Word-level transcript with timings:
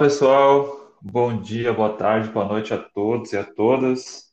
pessoal. 0.00 0.96
Bom 1.02 1.42
dia, 1.42 1.74
boa 1.74 1.94
tarde, 1.94 2.30
boa 2.30 2.46
noite 2.46 2.72
a 2.72 2.78
todos 2.78 3.34
e 3.34 3.36
a 3.36 3.44
todas. 3.44 4.32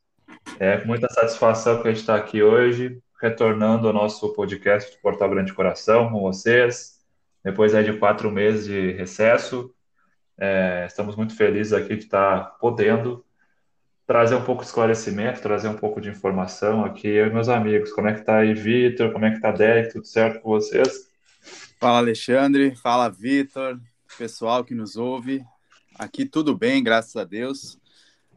É 0.57 0.77
com 0.77 0.87
muita 0.87 1.09
satisfação 1.09 1.81
que 1.81 1.89
a 1.89 1.91
gente 1.91 1.99
está 1.99 2.15
aqui 2.15 2.41
hoje, 2.41 3.01
retornando 3.21 3.85
ao 3.85 3.93
nosso 3.93 4.33
podcast 4.33 4.95
do 4.95 5.01
Portal 5.01 5.29
Grande 5.29 5.51
Coração 5.51 6.09
com 6.09 6.21
vocês. 6.21 7.01
Depois 7.43 7.75
aí 7.75 7.83
de 7.83 7.97
quatro 7.97 8.31
meses 8.31 8.65
de 8.65 8.93
recesso, 8.93 9.69
é, 10.39 10.85
estamos 10.87 11.17
muito 11.17 11.35
felizes 11.35 11.73
aqui 11.73 11.97
de 11.97 12.05
estar 12.05 12.57
podendo 12.61 13.25
trazer 14.05 14.35
um 14.35 14.45
pouco 14.45 14.61
de 14.61 14.69
esclarecimento, 14.69 15.41
trazer 15.41 15.67
um 15.67 15.75
pouco 15.75 15.99
de 15.99 16.07
informação 16.07 16.85
aqui, 16.85 17.09
eu 17.09 17.27
e 17.27 17.33
meus 17.33 17.49
amigos. 17.49 17.91
Como 17.91 18.07
é 18.07 18.13
que 18.13 18.23
tá 18.23 18.37
aí, 18.37 18.53
Vitor? 18.53 19.11
Como 19.11 19.25
é 19.25 19.31
que 19.31 19.41
tá, 19.41 19.51
Derek? 19.51 19.91
Tudo 19.91 20.07
certo 20.07 20.39
com 20.39 20.49
vocês? 20.51 21.09
Fala, 21.77 21.97
Alexandre. 21.97 22.73
Fala, 22.77 23.09
Vitor. 23.09 23.77
Pessoal 24.17 24.63
que 24.63 24.73
nos 24.73 24.95
ouve. 24.95 25.45
Aqui 25.99 26.27
tudo 26.27 26.55
bem, 26.55 26.83
graças 26.83 27.15
a 27.15 27.23
Deus. 27.23 27.79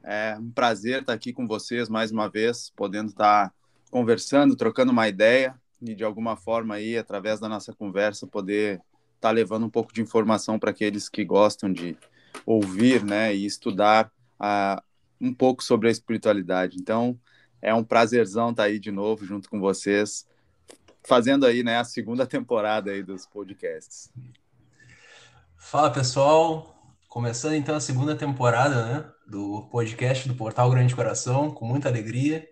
É 0.02 0.34
um 0.38 0.50
prazer 0.50 1.02
estar 1.02 1.12
aqui 1.12 1.30
com 1.30 1.46
vocês 1.46 1.91
mais 1.91 2.10
uma 2.10 2.27
vez, 2.27 2.73
podendo 2.74 3.10
estar 3.10 3.52
conversando, 3.91 4.56
trocando 4.56 4.92
uma 4.92 5.06
ideia 5.06 5.55
e 5.83 5.95
de 5.95 6.02
alguma 6.02 6.36
forma 6.36 6.77
aí, 6.77 6.96
através 6.96 7.38
da 7.38 7.50
nossa 7.50 7.74
conversa, 7.74 8.27
poder 8.27 8.80
estar 9.16 9.30
levando 9.30 9.66
um 9.66 9.70
pouco 9.70 9.92
de 9.92 10.00
informação 10.00 10.59
para 10.59 10.70
aqueles 10.70 11.06
que 11.06 11.23
gostam 11.23 11.70
de 11.70 11.98
ouvir, 12.46 13.05
né, 13.05 13.34
e 13.34 13.45
estudar 13.45 14.11
uh, 14.41 14.83
um 15.20 15.34
pouco 15.34 15.62
sobre 15.62 15.88
a 15.88 15.92
espiritualidade. 15.92 16.78
Então, 16.80 17.19
é 17.61 17.74
um 17.74 17.84
prazerzão 17.84 18.52
estar 18.52 18.64
aí 18.64 18.78
de 18.78 18.91
novo 18.91 19.27
junto 19.27 19.50
com 19.50 19.61
vocês, 19.61 20.27
fazendo 21.06 21.45
aí, 21.45 21.62
né, 21.62 21.77
a 21.77 21.84
segunda 21.84 22.24
temporada 22.27 22.91
aí 22.91 23.02
dos 23.02 23.27
podcasts. 23.27 24.11
Fala, 25.58 25.91
pessoal. 25.91 26.80
Começando 27.10 27.55
então 27.55 27.74
a 27.74 27.80
segunda 27.80 28.14
temporada 28.14 28.87
né, 28.87 29.05
do 29.27 29.69
podcast 29.69 30.28
do 30.28 30.34
Portal 30.37 30.70
Grande 30.70 30.95
Coração, 30.95 31.50
com 31.50 31.66
muita 31.66 31.89
alegria. 31.89 32.47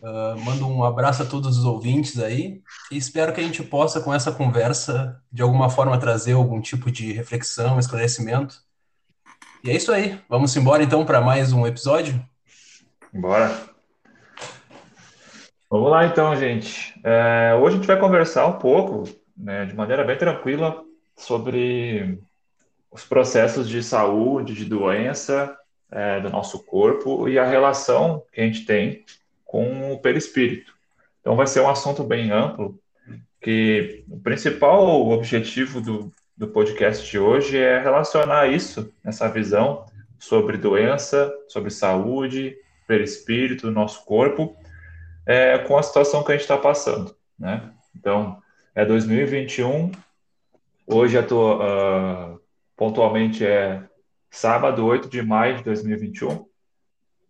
Uh, 0.00 0.40
mando 0.44 0.68
um 0.68 0.84
abraço 0.84 1.24
a 1.24 1.26
todos 1.26 1.58
os 1.58 1.64
ouvintes 1.64 2.20
aí 2.20 2.62
e 2.92 2.96
espero 2.96 3.32
que 3.32 3.40
a 3.40 3.42
gente 3.42 3.60
possa, 3.60 4.00
com 4.00 4.14
essa 4.14 4.30
conversa, 4.30 5.20
de 5.32 5.42
alguma 5.42 5.68
forma 5.68 5.98
trazer 5.98 6.34
algum 6.34 6.60
tipo 6.60 6.92
de 6.92 7.12
reflexão, 7.12 7.76
esclarecimento. 7.76 8.54
E 9.64 9.70
é 9.70 9.74
isso 9.74 9.90
aí. 9.90 10.16
Vamos 10.28 10.56
embora 10.56 10.84
então 10.84 11.04
para 11.04 11.20
mais 11.20 11.52
um 11.52 11.66
episódio? 11.66 12.24
Bora. 13.12 13.68
Vamos 15.68 15.90
lá 15.90 16.06
então, 16.06 16.36
gente. 16.36 16.94
É, 17.02 17.58
hoje 17.60 17.74
a 17.74 17.78
gente 17.78 17.86
vai 17.88 17.98
conversar 17.98 18.46
um 18.46 18.60
pouco, 18.60 19.02
né, 19.36 19.64
de 19.66 19.74
maneira 19.74 20.04
bem 20.04 20.16
tranquila, 20.16 20.84
sobre 21.16 22.22
os 22.92 23.04
processos 23.04 23.68
de 23.68 23.82
saúde, 23.82 24.54
de 24.54 24.66
doença 24.66 25.56
é, 25.90 26.20
do 26.20 26.30
nosso 26.30 26.62
corpo 26.64 27.28
e 27.28 27.38
a 27.38 27.44
relação 27.44 28.22
que 28.32 28.40
a 28.40 28.44
gente 28.44 28.64
tem 28.66 29.04
com 29.44 29.92
o 29.92 29.98
perispírito. 29.98 30.72
Então, 31.20 31.34
vai 31.34 31.46
ser 31.46 31.60
um 31.60 31.68
assunto 31.68 32.04
bem 32.04 32.30
amplo, 32.30 32.78
que 33.40 34.04
o 34.08 34.20
principal 34.20 35.08
objetivo 35.08 35.80
do, 35.80 36.12
do 36.36 36.48
podcast 36.48 37.08
de 37.10 37.18
hoje 37.18 37.58
é 37.58 37.78
relacionar 37.78 38.48
isso, 38.48 38.92
essa 39.04 39.28
visão 39.28 39.86
sobre 40.18 40.56
doença, 40.56 41.32
sobre 41.48 41.70
saúde, 41.70 42.56
perispírito 42.86 43.70
nosso 43.70 44.04
corpo, 44.04 44.56
é, 45.26 45.58
com 45.58 45.76
a 45.76 45.82
situação 45.82 46.22
que 46.22 46.32
a 46.32 46.34
gente 46.34 46.42
está 46.42 46.58
passando, 46.58 47.14
né? 47.38 47.70
Então, 47.94 48.40
é 48.74 48.84
2021, 48.84 49.92
hoje 50.86 51.16
eu 51.16 51.22
estou 51.22 51.60
uh, 51.60 52.41
pontualmente 52.76 53.44
é 53.44 53.82
sábado, 54.30 54.84
8 54.84 55.08
de 55.08 55.22
maio 55.22 55.56
de 55.56 55.64
2021. 55.64 56.46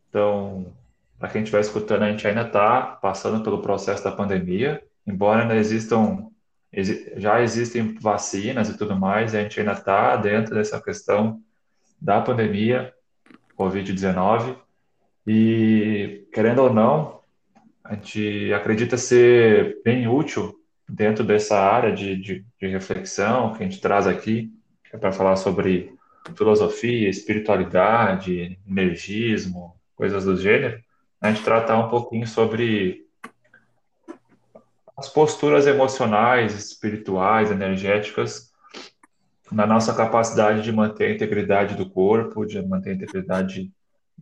Então, 0.09 0.73
para 1.19 1.29
quem 1.29 1.43
estiver 1.43 1.61
escutando, 1.61 2.03
a 2.03 2.11
gente 2.11 2.27
ainda 2.27 2.43
está 2.43 2.83
passando 2.83 3.43
pelo 3.43 3.63
processo 3.63 4.05
da 4.05 4.13
pandemia, 4.13 4.83
embora 5.07 5.43
ainda 5.43 5.57
existam, 5.57 6.29
já 7.17 7.41
existem 7.43 7.95
vacinas 7.95 8.69
e 8.69 8.77
tudo 8.77 8.97
mais, 8.97 9.35
a 9.35 9.43
gente 9.43 9.59
ainda 9.59 9.73
está 9.73 10.17
dentro 10.17 10.55
dessa 10.55 10.81
questão 10.81 11.41
da 12.01 12.21
pandemia, 12.21 12.93
Covid-19, 13.59 14.57
e 15.27 16.27
querendo 16.33 16.63
ou 16.63 16.73
não, 16.73 17.21
a 17.85 17.95
gente 17.95 18.53
acredita 18.53 18.97
ser 18.97 19.81
bem 19.85 20.09
útil 20.09 20.55
dentro 20.89 21.25
dessa 21.25 21.59
área 21.59 21.93
de, 21.93 22.17
de, 22.17 22.45
de 22.61 22.67
reflexão 22.67 23.55
que 23.55 23.63
a 23.63 23.67
gente 23.67 23.81
traz 23.81 24.07
aqui, 24.07 24.53
é 24.93 24.99
para 24.99 25.13
falar 25.13 25.37
sobre 25.37 25.95
filosofia, 26.37 27.09
espiritualidade, 27.09 28.59
energismo, 28.69 29.75
coisas 29.97 30.25
do 30.25 30.37
gênero, 30.37 30.81
a 31.21 31.31
gente 31.31 31.43
tratar 31.45 31.79
um 31.79 31.89
pouquinho 31.89 32.27
sobre 32.27 33.07
as 34.97 35.09
posturas 35.09 35.67
emocionais, 35.67 36.55
espirituais, 36.55 37.51
energéticas 37.51 38.53
na 39.51 39.67
nossa 39.67 39.95
capacidade 39.95 40.63
de 40.63 40.73
manter 40.73 41.07
a 41.07 41.15
integridade 41.15 41.75
do 41.75 41.89
corpo, 41.89 42.45
de 42.45 42.61
manter 42.63 42.91
a 42.91 42.95
integridade 42.95 43.71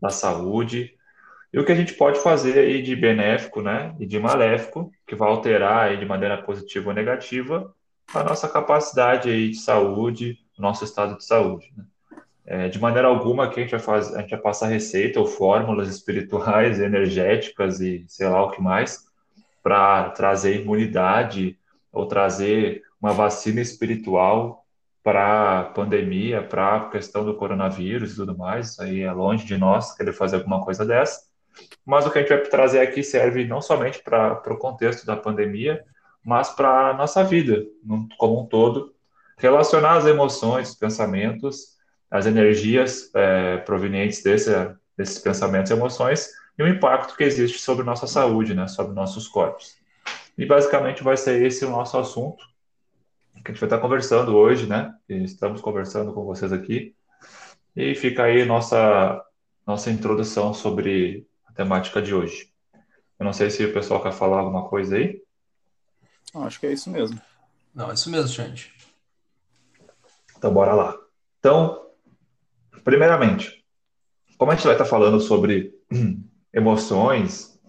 da 0.01 0.11
saúde. 0.11 0.95
E 1.53 1.59
o 1.59 1.65
que 1.65 1.73
a 1.73 1.75
gente 1.75 1.95
pode 1.95 2.21
fazer 2.21 2.59
aí 2.59 2.83
de 2.83 2.95
benéfico, 2.95 3.61
né, 3.61 3.95
e 3.99 4.07
de 4.07 4.19
maléfico, 4.19 4.91
que 5.07 5.15
vai 5.15 5.29
alterar 5.29 5.89
aí 5.89 5.97
de 5.97 6.07
maneira 6.07 6.41
positiva 6.43 6.89
ou 6.89 6.95
negativa 6.95 7.75
a 8.13 8.25
nossa 8.25 8.49
capacidade 8.49 9.31
aí 9.31 9.51
de 9.51 9.59
saúde, 9.59 10.39
nosso 10.61 10.85
estado 10.85 11.17
de 11.17 11.25
saúde. 11.25 11.73
Né? 11.77 11.85
É, 12.47 12.69
de 12.69 12.81
maneira 12.81 13.09
alguma 13.09 13.49
que 13.49 13.61
a 13.61 13.63
gente 13.63 13.71
vai 13.71 13.81
fazer, 13.81 14.17
a 14.17 14.21
gente 14.21 14.31
vai 14.31 14.41
passar 14.41 14.67
receita 14.67 15.21
ou 15.21 15.27
fórmulas 15.27 15.89
espirituais, 15.89 16.81
energéticas 16.81 17.81
e 17.81 18.05
sei 18.09 18.29
lá 18.29 18.45
o 18.45 18.51
que 18.51 18.61
mais 18.61 19.09
para 19.63 20.11
trazer 20.11 20.61
imunidade 20.61 21.59
ou 21.93 22.07
trazer 22.07 22.83
uma 23.01 23.13
vacina 23.13 23.61
espiritual 23.61 24.65
para 25.03 25.61
a 25.61 25.65
pandemia, 25.65 26.43
para 26.43 26.77
a 26.77 26.89
questão 26.91 27.25
do 27.25 27.35
coronavírus 27.35 28.13
e 28.13 28.17
tudo 28.17 28.37
mais. 28.37 28.71
Isso 28.71 28.83
aí 28.83 29.01
é 29.03 29.13
longe 29.13 29.45
de 29.45 29.57
nós 29.57 29.95
querer 29.97 30.13
fazer 30.13 30.37
alguma 30.37 30.63
coisa 30.63 30.85
dessa. 30.85 31.23
Mas 31.85 32.07
o 32.07 32.11
que 32.11 32.19
a 32.19 32.23
gente 32.23 32.31
vai 32.31 32.43
trazer 32.43 32.81
aqui 32.81 33.03
serve 33.03 33.45
não 33.45 33.61
somente 33.61 34.03
para 34.03 34.43
o 34.47 34.59
contexto 34.59 35.07
da 35.07 35.17
pandemia, 35.17 35.85
mas 36.25 36.51
para 36.51 36.91
a 36.91 36.95
nossa 36.95 37.25
vida 37.25 37.65
como 38.19 38.41
um 38.41 38.47
todo, 38.47 38.95
relacionar 39.41 39.95
as 39.95 40.07
emoções, 40.07 40.71
os 40.71 40.77
pensamentos, 40.77 41.77
as 42.11 42.27
energias 42.27 43.11
é, 43.15 43.57
provenientes 43.59 44.23
desse, 44.23 44.51
desses 44.97 45.19
pensamentos 45.19 45.71
e 45.71 45.75
emoções 45.75 46.29
e 46.59 46.63
o 46.63 46.69
impacto 46.69 47.17
que 47.17 47.25
existe 47.25 47.59
sobre 47.59 47.85
nossa 47.85 48.07
saúde, 48.07 48.55
né, 48.55 48.69
sobre 48.69 48.95
nossos 48.95 49.27
corpos. 49.27 49.77
E 50.37 50.47
basicamente 50.47 51.03
vai 51.03 51.17
ser 51.17 51.43
esse 51.43 51.65
o 51.65 51.71
nosso 51.71 51.99
assunto 51.99 52.45
que 53.45 53.51
a 53.51 53.55
gente 53.55 53.61
vai 53.61 53.67
estar 53.69 53.79
conversando 53.79 54.37
hoje, 54.37 54.67
né? 54.67 54.95
Estamos 55.09 55.61
conversando 55.61 56.13
com 56.13 56.25
vocês 56.25 56.53
aqui. 56.53 56.95
E 57.75 57.95
fica 57.95 58.25
aí 58.25 58.45
nossa 58.45 59.25
nossa 59.67 59.91
introdução 59.91 60.53
sobre 60.53 61.27
a 61.47 61.53
temática 61.53 62.03
de 62.03 62.15
hoje. 62.15 62.51
Eu 63.19 63.25
não 63.25 63.33
sei 63.33 63.51
se 63.51 63.65
o 63.65 63.73
pessoal 63.73 64.03
quer 64.03 64.13
falar 64.13 64.41
alguma 64.41 64.69
coisa 64.69 64.97
aí. 64.97 65.23
Acho 66.35 66.59
que 66.59 66.67
é 66.67 66.73
isso 66.73 66.91
mesmo. 66.91 67.21
Não, 67.75 67.91
é 67.91 67.95
isso 67.95 68.11
mesmo, 68.11 68.29
gente. 68.29 68.73
Então, 70.41 70.55
bora 70.55 70.73
lá. 70.73 70.97
Então, 71.39 71.87
primeiramente, 72.83 73.63
como 74.39 74.51
a 74.51 74.55
gente 74.55 74.65
vai 74.65 74.73
estar 74.73 74.87
falando 74.87 75.21
sobre 75.21 75.75
emoções, 76.51 77.61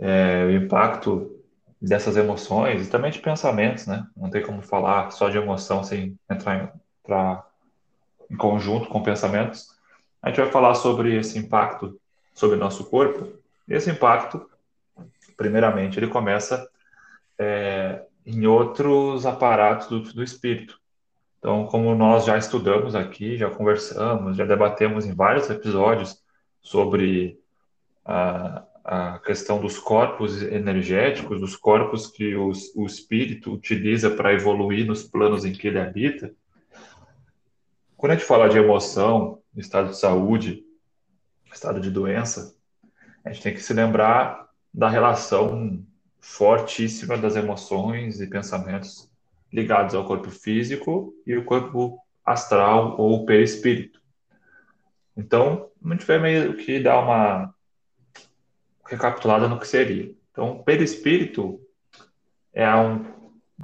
é, 0.00 0.44
o 0.44 0.50
impacto 0.50 1.40
dessas 1.80 2.16
emoções 2.16 2.84
e 2.84 2.90
também 2.90 3.12
de 3.12 3.20
pensamentos, 3.20 3.86
né? 3.86 4.04
Não 4.16 4.28
tem 4.30 4.42
como 4.42 4.60
falar 4.62 5.12
só 5.12 5.28
de 5.28 5.38
emoção 5.38 5.84
sem 5.84 6.18
entrar 6.28 6.64
em, 6.64 6.68
pra, 7.04 7.46
em 8.28 8.36
conjunto 8.36 8.88
com 8.88 9.00
pensamentos. 9.00 9.68
A 10.20 10.28
gente 10.28 10.40
vai 10.40 10.50
falar 10.50 10.74
sobre 10.74 11.16
esse 11.16 11.38
impacto 11.38 12.00
sobre 12.34 12.56
o 12.56 12.58
nosso 12.58 12.90
corpo. 12.90 13.28
Esse 13.68 13.92
impacto, 13.92 14.44
primeiramente, 15.36 16.00
ele 16.00 16.08
começa 16.08 16.68
é, 17.38 18.02
em 18.26 18.44
outros 18.44 19.24
aparatos 19.24 19.86
do, 19.86 20.00
do 20.00 20.24
espírito. 20.24 20.80
Então, 21.38 21.66
como 21.66 21.94
nós 21.94 22.24
já 22.24 22.36
estudamos 22.36 22.94
aqui, 22.94 23.36
já 23.36 23.48
conversamos, 23.48 24.36
já 24.36 24.44
debatemos 24.44 25.06
em 25.06 25.14
vários 25.14 25.48
episódios 25.48 26.20
sobre 26.60 27.40
a, 28.04 28.64
a 28.84 29.18
questão 29.20 29.60
dos 29.60 29.78
corpos 29.78 30.42
energéticos, 30.42 31.40
dos 31.40 31.54
corpos 31.54 32.08
que 32.08 32.34
os, 32.34 32.74
o 32.74 32.84
espírito 32.86 33.52
utiliza 33.52 34.10
para 34.10 34.32
evoluir 34.32 34.84
nos 34.86 35.04
planos 35.04 35.44
em 35.44 35.52
que 35.52 35.68
ele 35.68 35.78
habita. 35.78 36.34
Quando 37.96 38.12
a 38.12 38.14
gente 38.16 38.26
fala 38.26 38.48
de 38.48 38.58
emoção, 38.58 39.40
estado 39.56 39.90
de 39.90 39.98
saúde, 39.98 40.64
estado 41.52 41.80
de 41.80 41.90
doença, 41.90 42.56
a 43.24 43.30
gente 43.30 43.42
tem 43.42 43.54
que 43.54 43.60
se 43.60 43.72
lembrar 43.72 44.48
da 44.72 44.88
relação 44.88 45.84
fortíssima 46.20 47.16
das 47.16 47.36
emoções 47.36 48.20
e 48.20 48.26
pensamentos 48.26 49.07
ligados 49.52 49.94
ao 49.94 50.04
corpo 50.04 50.30
físico 50.30 51.14
e 51.26 51.36
o 51.36 51.44
corpo 51.44 51.98
astral 52.24 52.96
ou 52.98 53.24
perispírito. 53.24 54.00
Então, 55.16 55.70
a 55.84 55.92
gente 55.92 56.06
vai 56.06 56.18
meio 56.18 56.56
que 56.56 56.78
dar 56.80 57.00
uma 57.00 57.54
recapitulada 58.86 59.48
no 59.48 59.58
que 59.58 59.66
seria. 59.66 60.12
Então, 60.30 60.62
perispírito 60.62 61.60
é 62.52 62.72
um, 62.74 63.04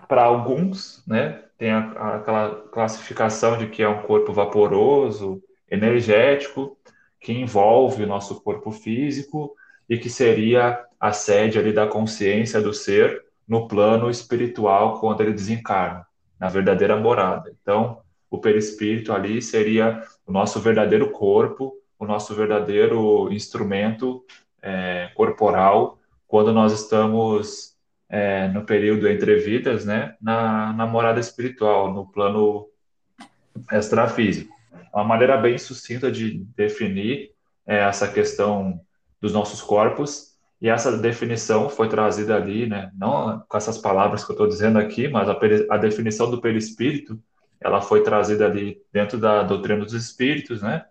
para 0.09 0.23
alguns, 0.25 1.05
né, 1.07 1.45
tem 1.57 1.71
a, 1.71 2.17
aquela 2.17 2.63
classificação 2.69 3.57
de 3.57 3.69
que 3.69 3.83
é 3.83 3.89
um 3.89 4.03
corpo 4.03 4.33
vaporoso, 4.33 5.43
energético, 5.71 6.77
que 7.21 7.33
envolve 7.33 8.03
o 8.03 8.07
nosso 8.07 8.41
corpo 8.41 8.71
físico 8.71 9.55
e 9.89 9.99
que 9.99 10.11
seria 10.11 10.85
a 10.99 11.13
sede 11.13 11.59
ali 11.59 11.73
da 11.73 11.87
consciência 11.87 12.61
do 12.61 12.73
ser 12.73 13.24
no 13.47 13.69
plano 13.69 14.11
espiritual 14.11 14.99
quando 15.01 15.21
ele 15.21 15.33
desencarna, 15.33 16.07
na 16.39 16.49
verdadeira 16.49 16.97
morada. 16.97 17.53
Então, 17.61 18.01
o 18.31 18.39
perispírito 18.39 19.13
ali 19.13 19.41
seria 19.41 20.03
o 20.27 20.33
nosso 20.33 20.61
verdadeiro 20.61 21.11
corpo, 21.11 21.75
o 21.99 22.07
nosso 22.07 22.35
verdadeiro 22.35 23.33
instrumento 23.33 24.25
é, 24.61 25.11
corporal 25.15 25.99
quando 26.27 26.53
nós 26.53 26.73
estamos 26.73 27.75
é, 28.09 28.49
no 28.49 28.65
período 28.65 29.09
entre 29.09 29.37
vidas, 29.37 29.85
né, 29.85 30.17
na, 30.21 30.73
na 30.73 30.87
morada 30.87 31.21
espiritual, 31.21 31.93
no 31.93 32.07
plano 32.07 32.67
extrafísico. 33.73 34.53
É 34.73 34.97
uma 34.97 35.05
maneira 35.05 35.37
bem 35.37 35.57
sucinta 35.59 36.11
de 36.11 36.45
definir 36.57 37.33
é, 37.67 37.79
essa 37.79 38.09
questão 38.09 38.81
dos 39.21 39.33
nossos 39.33 39.63
corpos 39.63 40.34
e 40.61 40.69
essa 40.69 40.97
definição 40.97 41.69
foi 41.69 41.89
trazida 41.89 42.37
ali, 42.37 42.67
né, 42.67 42.91
não 42.95 43.45
com 43.49 43.57
essas 43.57 43.79
palavras 43.79 44.25
que 44.25 44.31
eu 44.31 44.35
estou 44.35 44.49
dizendo 44.49 44.79
aqui, 44.79 45.09
mas 45.09 45.29
a, 45.29 45.39
a 45.71 45.77
definição 45.77 46.31
do 46.31 46.41
perispírito 46.41 47.21
ela 47.61 47.81
foi 47.81 48.03
trazida 48.03 48.47
ali 48.47 48.81
dentro 48.93 49.19
da 49.19 49.43
doutrina 49.43 49.85
dos 49.85 49.95
espíritos, 49.95 50.63
né, 50.63 50.85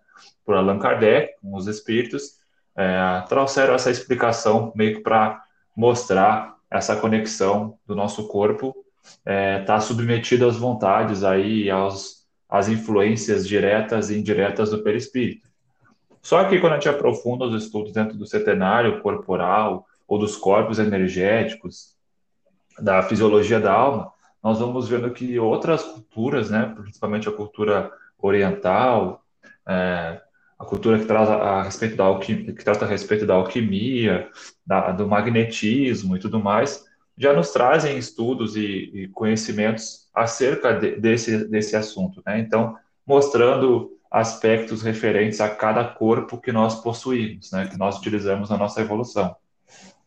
por 0.44 0.54
Allan 0.56 0.78
Kardec, 0.78 1.34
com 1.40 1.56
os 1.56 1.66
espíritos, 1.66 2.38
é, 2.76 3.24
trouxeram 3.28 3.74
essa 3.74 3.90
explicação 3.90 4.72
meio 4.74 4.96
que 4.96 5.02
para 5.02 5.42
mostrar 5.76 6.56
essa 6.70 6.96
conexão 6.96 7.78
do 7.86 7.94
nosso 7.94 8.26
corpo 8.26 8.74
está 9.04 9.30
é, 9.30 9.58
tá 9.60 9.80
submetido 9.80 10.48
às 10.48 10.56
vontades 10.56 11.22
aí, 11.22 11.70
aos, 11.70 12.26
às 12.48 12.68
influências 12.68 13.46
diretas 13.46 14.10
e 14.10 14.18
indiretas 14.18 14.70
do 14.70 14.82
perispírito. 14.82 15.48
Só 16.24 16.42
que 16.44 16.58
quando 16.58 16.72
a 16.72 16.76
gente 16.76 16.88
aprofunda 16.88 17.44
os 17.44 17.62
estudos 17.62 17.92
dentro 17.92 18.16
do 18.16 18.26
setenário 18.26 19.02
corporal 19.02 19.86
ou 20.08 20.18
dos 20.18 20.36
corpos 20.36 20.78
energéticos, 20.78 21.94
da 22.80 23.02
fisiologia 23.02 23.60
da 23.60 23.70
alma, 23.70 24.10
nós 24.42 24.58
vamos 24.58 24.88
vendo 24.88 25.10
que 25.10 25.38
outras 25.38 25.82
culturas, 25.84 26.48
né, 26.48 26.74
principalmente 26.80 27.28
a 27.28 27.32
cultura 27.32 27.92
oriental, 28.18 29.22
é, 29.68 30.18
a 30.58 30.64
cultura 30.64 30.98
que 30.98 31.04
traz 31.04 31.28
a, 31.28 31.62
respeito 31.62 31.94
da 31.94 32.04
alquimia, 32.04 32.54
que 32.54 32.64
trata 32.64 32.86
a 32.86 32.88
respeito 32.88 33.26
da 33.26 33.34
alquimia, 33.34 34.30
da, 34.66 34.92
do 34.92 35.06
magnetismo 35.06 36.16
e 36.16 36.18
tudo 36.18 36.40
mais, 36.40 36.86
já 37.18 37.34
nos 37.34 37.50
trazem 37.50 37.98
estudos 37.98 38.56
e, 38.56 38.90
e 38.94 39.08
conhecimentos 39.08 40.08
acerca 40.14 40.72
de, 40.72 40.96
desse, 40.96 41.46
desse 41.48 41.76
assunto, 41.76 42.22
né? 42.24 42.38
Então, 42.38 42.76
mostrando 43.06 43.93
aspectos 44.14 44.80
referentes 44.80 45.40
a 45.40 45.48
cada 45.48 45.84
corpo 45.84 46.40
que 46.40 46.52
nós 46.52 46.80
possuímos, 46.80 47.50
né? 47.50 47.66
Que 47.66 47.76
nós 47.76 47.98
utilizamos 47.98 48.48
na 48.48 48.56
nossa 48.56 48.80
evolução. 48.80 49.34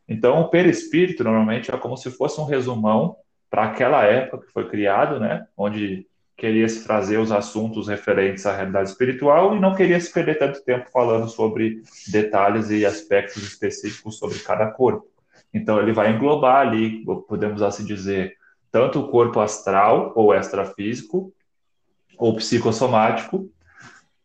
Então, 0.08 0.40
o 0.40 0.48
perispírito 0.48 1.26
normalmente 1.26 1.70
é 1.70 1.78
como 1.78 1.98
se 1.98 2.10
fosse 2.10 2.40
um 2.40 2.46
resumão 2.46 3.18
para 3.50 3.66
aquela 3.66 4.04
época 4.04 4.46
que 4.46 4.54
foi 4.54 4.70
criado, 4.70 5.20
né, 5.20 5.46
onde 5.58 6.08
queria 6.38 6.70
se 6.70 6.84
trazer 6.86 7.18
os 7.18 7.32
assuntos 7.32 7.88
referentes 7.88 8.46
à 8.46 8.56
realidade 8.56 8.90
espiritual 8.90 9.56
e 9.56 9.60
não 9.60 9.76
queria 9.76 10.00
se 10.00 10.14
perder 10.14 10.38
tanto 10.38 10.64
tempo 10.64 10.90
falando 10.92 11.28
sobre 11.28 11.82
detalhes 12.10 12.70
e 12.70 12.86
aspectos 12.86 13.44
específicos 13.44 14.18
sobre 14.18 14.38
cada 14.40 14.70
corpo. 14.72 15.08
Então 15.54 15.82
ele 15.82 15.92
vai 15.92 16.12
englobar 16.12 16.68
ali, 16.68 17.04
podemos 17.28 17.62
assim 17.62 17.84
dizer, 17.84 18.38
tanto 18.72 19.00
o 19.00 19.08
corpo 19.10 19.40
astral 19.40 20.14
ou 20.16 20.34
extrafísico 20.34 21.34
ou 22.18 22.36
psicossomático, 22.36 23.50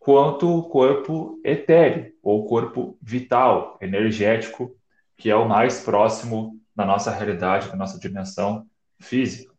quanto 0.02 0.49
o 0.49 0.64
corpo 0.64 1.40
etéreo 1.44 2.12
ou 2.20 2.44
corpo 2.46 2.99
vital, 3.00 3.78
energético, 3.81 4.75
que 5.16 5.31
é 5.31 5.37
o 5.37 5.49
mais 5.49 5.81
próximo 5.81 6.58
da 6.75 6.84
nossa 6.84 7.12
realidade, 7.12 7.69
da 7.69 7.76
nossa 7.76 8.00
dimensão 8.00 8.66
física. 9.00 9.52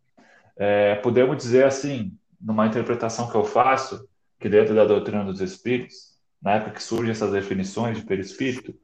É, 0.57 0.95
podemos 0.95 1.37
dizer 1.37 1.63
assim, 1.65 2.11
numa 2.39 2.67
interpretação 2.67 3.29
que 3.29 3.35
eu 3.35 3.45
faço, 3.45 4.05
que 4.37 4.49
dentro 4.49 4.75
da 4.75 4.83
doutrina 4.83 5.23
dos 5.23 5.39
espíritos, 5.39 6.13
na 6.41 6.55
época 6.55 6.71
que 6.71 6.83
surgem 6.83 7.11
essas 7.11 7.31
definições 7.31 7.97
de 7.97 8.05
perispírito, 8.05 8.75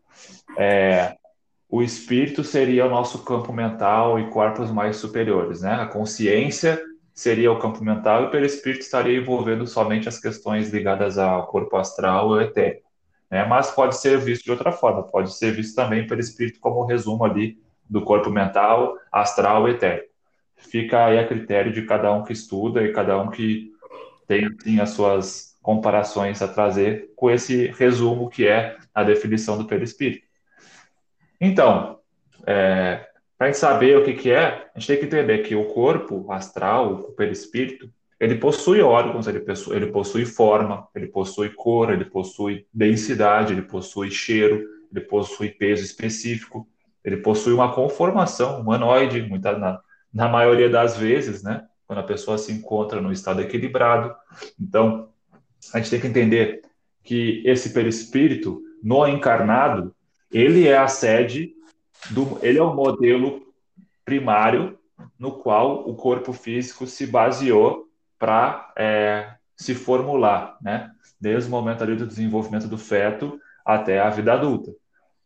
é, 0.58 1.18
o 1.68 1.84
espírito 1.84 2.42
seria 2.42 2.86
o 2.86 2.90
nosso 2.90 3.26
campo 3.26 3.52
mental 3.52 4.18
e 4.18 4.30
corpos 4.30 4.72
mais 4.72 4.96
superiores, 4.96 5.62
né? 5.62 5.74
A 5.74 5.88
consciência 5.88 6.82
seria 7.20 7.52
o 7.52 7.60
campo 7.60 7.84
mental 7.84 8.24
e 8.24 8.26
o 8.28 8.32
perispírito 8.32 8.84
estaria 8.84 9.18
envolvendo 9.18 9.68
somente 9.68 10.08
as 10.08 10.20
questões 10.20 10.70
ligadas 10.72 11.18
ao 11.18 11.48
corpo 11.48 11.78
astral 11.78 12.30
ou 12.30 12.42
etérico. 12.42 12.88
Né? 13.30 13.46
Mas 13.46 13.72
pode 13.72 13.98
ser 13.98 14.18
visto 14.20 14.44
de 14.44 14.52
outra 14.52 14.72
forma, 14.72 15.04
pode 15.04 15.34
ser 15.34 15.52
visto 15.52 15.76
também 15.76 16.08
pelo 16.08 16.22
espírito 16.22 16.60
como 16.60 16.82
um 16.82 16.86
resumo 16.86 17.26
ali 17.26 17.60
do 17.90 18.02
corpo 18.02 18.30
mental, 18.30 18.96
astral 19.12 19.68
e 19.68 19.72
etérico 19.72 20.10
fica 20.60 21.06
aí 21.06 21.18
a 21.18 21.28
critério 21.28 21.72
de 21.72 21.84
cada 21.84 22.12
um 22.14 22.24
que 22.24 22.34
estuda 22.34 22.84
e 22.84 22.92
cada 22.92 23.20
um 23.20 23.30
que 23.30 23.72
tem 24.28 24.46
assim, 24.46 24.80
as 24.80 24.92
suas 24.92 25.58
comparações 25.62 26.42
a 26.42 26.48
trazer 26.48 27.12
com 27.16 27.30
esse 27.32 27.68
resumo 27.68 28.30
que 28.30 28.48
é 28.48 28.78
a 28.94 29.04
definição 29.04 29.58
do 29.58 29.66
perispírito. 29.66 30.28
Então, 31.40 32.00
é, 32.46 33.09
para 33.40 33.48
a 33.48 33.52
gente 33.52 33.60
saber 33.62 33.98
o 33.98 34.04
que, 34.04 34.14
que 34.16 34.32
é, 34.32 34.70
a 34.76 34.78
gente 34.78 34.88
tem 34.88 35.00
que 35.00 35.06
entender 35.06 35.38
que 35.40 35.56
o 35.56 35.64
corpo 35.64 36.30
astral, 36.30 36.94
o 36.94 37.14
perispírito, 37.14 37.90
ele 38.20 38.36
possui 38.36 38.82
órgãos, 38.82 39.28
ele 39.28 39.40
possui, 39.40 39.76
ele 39.78 39.88
possui 39.88 40.26
forma, 40.26 40.86
ele 40.94 41.08
possui 41.08 41.50
cor, 41.52 41.90
ele 41.90 42.04
possui 42.04 42.68
densidade, 42.74 43.54
ele 43.54 43.62
possui 43.62 44.12
cheiro, 44.12 44.68
ele 44.92 45.06
possui 45.06 45.48
peso 45.48 45.86
específico, 45.86 46.68
ele 47.02 47.16
possui 47.16 47.54
uma 47.54 47.74
conformação 47.74 48.60
humanoide, 48.60 49.22
muita, 49.22 49.58
na 50.14 50.28
maioria 50.28 50.70
das 50.70 50.98
vezes, 50.98 51.42
né? 51.42 51.66
Quando 51.88 52.00
a 52.00 52.04
pessoa 52.04 52.38
se 52.38 52.52
encontra 52.52 53.00
no 53.00 53.10
estado 53.10 53.42
equilibrado. 53.42 54.14
Então, 54.60 55.08
a 55.74 55.78
gente 55.78 55.92
tem 55.92 56.02
que 56.02 56.08
entender 56.08 56.62
que 57.06 57.42
esse 57.46 57.70
perispírito, 57.70 58.62
no 58.84 59.08
encarnado, 59.08 59.96
ele 60.30 60.68
é 60.68 60.78
a 60.78 60.90
sede, 60.90 61.54
do, 62.10 62.40
ele 62.42 62.58
é 62.58 62.64
o 62.64 62.74
modelo 62.74 63.42
primário 64.04 64.78
no 65.18 65.34
qual 65.34 65.90
o 65.90 65.96
corpo 65.96 66.34
físico 66.34 66.88
se 66.88 67.08
baseou 67.08 67.88
para 68.18 68.74
é, 68.78 69.34
se 69.56 69.76
formular, 69.76 70.58
né? 70.62 70.92
Desde 71.20 71.48
o 71.48 71.52
momento 71.52 71.84
ali 71.84 71.96
do 71.96 72.08
desenvolvimento 72.08 72.68
do 72.68 72.78
feto 72.78 73.40
até 73.66 74.00
a 74.00 74.10
vida 74.10 74.34
adulta. 74.34 74.74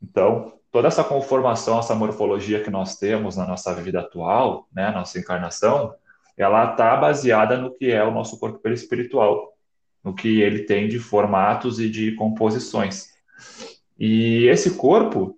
Então, 0.01 0.53
toda 0.72 0.88
essa 0.88 1.03
conformação, 1.03 1.80
essa 1.80 1.96
morfologia 1.96 2.62
que 2.63 2.70
nós 2.70 2.98
temos 2.98 3.38
na 3.38 3.46
nossa 3.46 3.74
vida 3.75 4.00
atual, 4.00 4.68
né, 4.74 4.92
nossa 4.92 5.20
encarnação, 5.20 5.94
ela 6.36 6.72
está 6.72 6.96
baseada 6.98 7.58
no 7.58 7.72
que 7.74 7.92
é 7.92 8.03
o 8.03 8.12
nosso 8.12 8.39
corpo 8.39 8.58
perispiritual, 8.58 9.53
no 10.03 10.13
que 10.13 10.42
ele 10.42 10.63
tem 10.63 10.88
de 10.88 11.00
formatos 11.00 11.80
e 11.80 11.88
de 11.88 12.13
composições. 12.13 13.10
E 13.98 14.48
esse 14.48 14.75
corpo, 14.75 15.38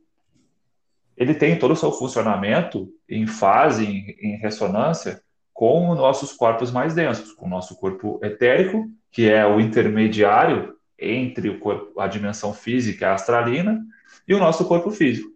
ele 1.17 1.33
tem 1.33 1.57
todo 1.57 1.71
o 1.71 1.75
seu 1.75 1.91
funcionamento 1.91 2.89
em 3.07 3.25
fase, 3.25 3.85
em, 3.85 4.15
em 4.19 4.37
ressonância 4.37 5.21
com 5.53 5.89
os 5.89 5.97
nossos 5.97 6.33
corpos 6.33 6.71
mais 6.71 6.93
densos, 6.93 7.31
com 7.31 7.45
o 7.45 7.49
nosso 7.49 7.77
corpo 7.77 8.19
etérico, 8.21 8.89
que 9.11 9.29
é 9.29 9.45
o 9.45 9.59
intermediário 9.59 10.75
entre 10.99 11.49
o 11.49 11.59
corpo, 11.59 11.99
a 11.99 12.07
dimensão 12.07 12.53
física, 12.53 13.09
a 13.09 13.13
astralina, 13.13 13.81
e 14.27 14.33
o 14.33 14.39
nosso 14.39 14.65
corpo 14.65 14.91
físico. 14.91 15.29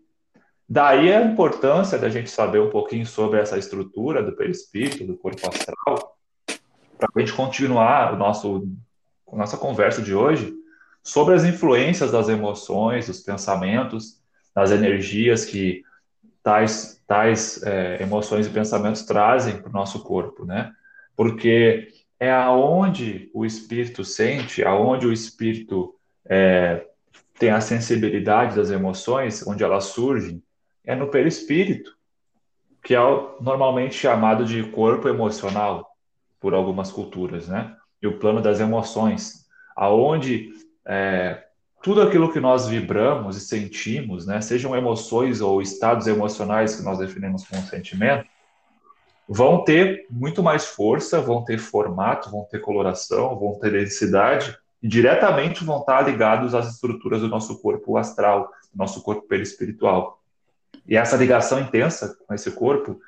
Daí 0.67 1.11
a 1.11 1.23
importância 1.23 1.97
da 1.97 2.09
gente 2.09 2.29
saber 2.29 2.59
um 2.59 2.69
pouquinho 2.69 3.05
sobre 3.05 3.39
essa 3.39 3.57
estrutura 3.57 4.21
do 4.21 4.33
perispírito, 4.33 5.05
do 5.05 5.17
corpo 5.17 5.47
astral, 5.47 6.17
para 6.97 7.09
a 7.15 7.19
gente 7.19 7.33
continuar 7.33 8.13
o 8.13 8.17
nosso, 8.17 8.67
a 9.31 9.35
nossa 9.35 9.57
conversa 9.57 10.01
de 10.01 10.13
hoje 10.13 10.53
sobre 11.01 11.33
as 11.33 11.45
influências 11.45 12.11
das 12.11 12.27
emoções, 12.27 13.07
dos 13.07 13.21
pensamentos, 13.21 14.18
das 14.59 14.71
energias 14.71 15.45
que 15.45 15.83
tais, 16.43 17.01
tais 17.07 17.63
é, 17.63 18.03
emoções 18.03 18.45
e 18.45 18.49
pensamentos 18.49 19.03
trazem 19.03 19.57
para 19.57 19.69
o 19.69 19.73
nosso 19.73 20.03
corpo, 20.03 20.45
né? 20.45 20.73
Porque 21.15 21.87
é 22.19 22.29
aonde 22.29 23.31
o 23.33 23.45
espírito 23.45 24.03
sente, 24.03 24.61
aonde 24.63 25.07
o 25.07 25.13
espírito 25.13 25.95
é, 26.25 26.85
tem 27.37 27.51
a 27.51 27.61
sensibilidade 27.61 28.57
das 28.57 28.69
emoções, 28.69 29.47
onde 29.47 29.63
elas 29.63 29.85
surgem, 29.85 30.43
é 30.83 30.93
no 30.93 31.07
perispírito, 31.07 31.97
que 32.83 32.93
é 32.93 32.99
normalmente 33.39 33.95
chamado 33.95 34.43
de 34.43 34.63
corpo 34.63 35.07
emocional 35.07 35.95
por 36.37 36.53
algumas 36.53 36.91
culturas, 36.91 37.47
né? 37.47 37.77
E 38.01 38.07
o 38.07 38.19
plano 38.19 38.41
das 38.41 38.59
emoções, 38.59 39.45
aonde 39.73 40.51
é, 40.85 41.45
tudo 41.81 42.01
aquilo 42.01 42.31
que 42.31 42.39
nós 42.39 42.67
vibramos 42.67 43.37
e 43.37 43.41
sentimos, 43.41 44.25
né, 44.25 44.41
sejam 44.41 44.75
emoções 44.75 45.41
ou 45.41 45.61
estados 45.61 46.07
emocionais 46.07 46.75
que 46.75 46.83
nós 46.83 46.97
definimos 46.99 47.45
como 47.45 47.61
sentimento, 47.63 48.25
vão 49.27 49.63
ter 49.63 50.05
muito 50.09 50.41
mais 50.41 50.65
força, 50.65 51.21
vão 51.21 51.43
ter 51.43 51.57
formato, 51.59 52.31
vão 52.31 52.45
ter 52.49 52.59
coloração, 52.59 53.37
vão 53.37 53.59
ter 53.59 53.71
densidade 53.71 54.57
e 54.81 54.87
diretamente 54.87 55.63
vão 55.63 55.79
estar 55.81 56.01
ligados 56.01 56.55
às 56.55 56.73
estruturas 56.73 57.21
do 57.21 57.27
nosso 57.27 57.61
corpo 57.61 57.95
astral, 57.95 58.51
do 58.73 58.77
nosso 58.77 59.01
corpo 59.03 59.27
perispiritual. 59.27 60.19
E 60.87 60.97
essa 60.97 61.15
ligação 61.15 61.59
intensa 61.59 62.17
com 62.27 62.33
esse 62.33 62.49
corpo 62.51 62.99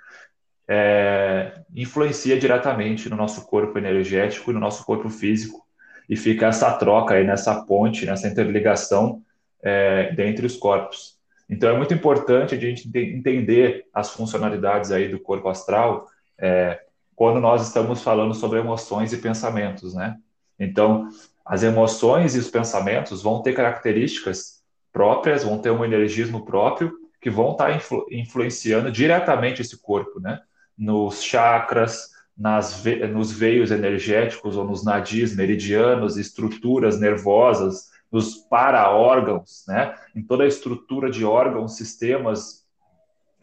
é, 0.67 1.61
influencia 1.75 2.39
diretamente 2.39 3.09
no 3.09 3.15
nosso 3.15 3.45
corpo 3.47 3.77
energético 3.77 4.51
e 4.51 4.53
no 4.53 4.59
nosso 4.59 4.85
corpo 4.85 5.09
físico. 5.09 5.65
E 6.11 6.17
fica 6.17 6.47
essa 6.47 6.73
troca 6.73 7.13
aí, 7.13 7.25
nessa 7.25 7.63
ponte, 7.63 8.05
nessa 8.05 8.27
interligação 8.27 9.23
é, 9.63 10.13
dentre 10.13 10.45
os 10.45 10.57
corpos. 10.57 11.17
Então 11.49 11.69
é 11.69 11.77
muito 11.77 11.93
importante 11.93 12.53
a 12.53 12.59
gente 12.59 12.89
entender 12.97 13.85
as 13.93 14.09
funcionalidades 14.09 14.91
aí 14.91 15.07
do 15.07 15.19
corpo 15.19 15.47
astral 15.47 16.05
é, 16.37 16.81
quando 17.15 17.39
nós 17.39 17.65
estamos 17.65 18.01
falando 18.01 18.33
sobre 18.33 18.59
emoções 18.59 19.13
e 19.13 19.17
pensamentos, 19.17 19.93
né? 19.93 20.17
Então, 20.59 21.07
as 21.45 21.63
emoções 21.63 22.35
e 22.35 22.39
os 22.39 22.49
pensamentos 22.49 23.21
vão 23.21 23.41
ter 23.41 23.53
características 23.53 24.61
próprias, 24.91 25.43
vão 25.43 25.59
ter 25.59 25.71
um 25.71 25.85
energismo 25.85 26.43
próprio 26.43 26.91
que 27.21 27.29
vão 27.29 27.51
estar 27.51 27.73
influ 27.73 28.05
influenciando 28.11 28.91
diretamente 28.91 29.61
esse 29.61 29.81
corpo, 29.81 30.19
né? 30.19 30.41
Nos 30.77 31.23
chakras, 31.23 32.09
nas 32.41 32.83
nos 33.13 33.31
veios 33.31 33.69
energéticos 33.69 34.57
ou 34.57 34.65
nos 34.65 34.83
nadis 34.83 35.35
meridianos, 35.35 36.17
estruturas 36.17 36.99
nervosas, 36.99 37.91
nos 38.11 38.33
para-órgãos, 38.35 39.63
né? 39.67 39.95
Em 40.15 40.23
toda 40.23 40.43
a 40.43 40.47
estrutura 40.47 41.11
de 41.11 41.23
órgãos, 41.23 41.77
sistemas 41.77 42.65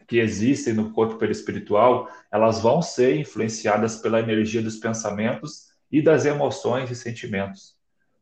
que 0.05 0.17
existem 0.19 0.73
no 0.73 0.91
corpo 0.91 1.15
perispiritual, 1.15 2.09
elas 2.29 2.59
vão 2.59 2.81
ser 2.81 3.15
influenciadas 3.17 3.95
pela 3.95 4.19
energia 4.19 4.61
dos 4.61 4.75
pensamentos 4.75 5.69
e 5.89 6.01
das 6.01 6.25
emoções 6.25 6.91
e 6.91 6.95
sentimentos, 6.95 7.75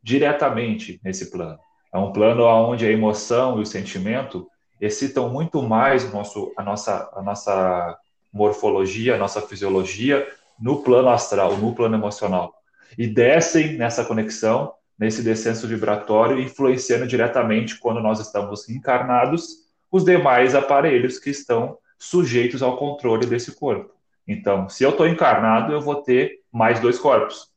diretamente 0.04 1.02
nesse 1.04 1.32
plano. 1.32 1.58
É 1.92 1.98
um 1.98 2.14
plano 2.14 2.44
onde 2.44 2.86
a 2.86 2.92
emoção 2.92 3.58
e 3.58 3.64
o 3.64 3.66
sentimento 3.66 4.48
excitam 4.80 5.28
muito 5.30 5.64
mais 5.64 6.14
nosso, 6.14 6.54
a, 6.56 6.62
nossa, 6.62 7.10
a 7.16 7.22
nossa 7.24 7.98
morfologia, 8.32 9.16
a 9.16 9.18
nossa 9.18 9.42
fisiologia 9.42 10.28
no 10.60 10.82
plano 10.84 11.10
astral, 11.10 11.58
no 11.58 11.74
plano 11.74 11.96
emocional. 11.96 12.54
E 12.98 13.08
descem 13.08 13.78
nessa 13.78 14.04
conexão, 14.06 14.74
nesse 14.98 15.22
descenso 15.22 15.68
vibratório, 15.68 16.40
influenciando 16.40 17.08
diretamente 17.08 17.78
quando 17.78 18.00
nós 18.00 18.20
estamos 18.20 18.68
encarnados 18.70 19.68
os 19.92 20.04
demais 20.04 20.56
aparelhos 20.56 21.20
que 21.20 21.30
estão 21.30 21.78
sujeitos 21.98 22.62
ao 22.62 22.78
controle 22.78 23.26
desse 23.26 23.56
corpo. 23.56 23.94
Então, 24.28 24.68
se 24.68 24.84
eu 24.84 24.90
estou 24.90 25.08
encarnado, 25.08 25.72
eu 25.72 25.82
vou 25.82 25.96
ter 26.02 26.42
mais 26.52 26.80
dois 26.80 27.00
corpos, 27.00 27.50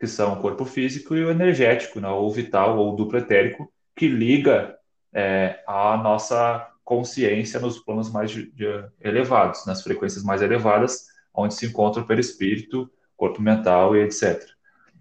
que 0.00 0.06
são 0.06 0.34
o 0.34 0.40
corpo 0.40 0.64
físico 0.64 1.14
e 1.14 1.24
o 1.24 1.30
energético, 1.30 2.00
né, 2.00 2.08
ou 2.08 2.30
vital, 2.30 2.78
ou 2.78 2.96
duplo 2.96 3.18
etérico, 3.18 3.70
que 3.94 4.08
liga 4.08 4.76
é, 5.12 5.62
a 5.66 5.96
nossa 5.96 6.68
consciência 6.84 7.60
nos 7.60 7.78
planos 7.78 8.10
mais 8.10 8.30
de, 8.30 8.50
de 8.52 8.66
elevados, 9.00 9.66
nas 9.66 9.82
frequências 9.82 10.24
mais 10.24 10.42
elevadas, 10.42 11.07
onde 11.34 11.54
se 11.54 11.66
encontra 11.66 12.02
o 12.02 12.06
perispírito, 12.06 12.90
corpo 13.16 13.40
mental 13.40 13.96
e 13.96 14.00
etc. 14.00 14.42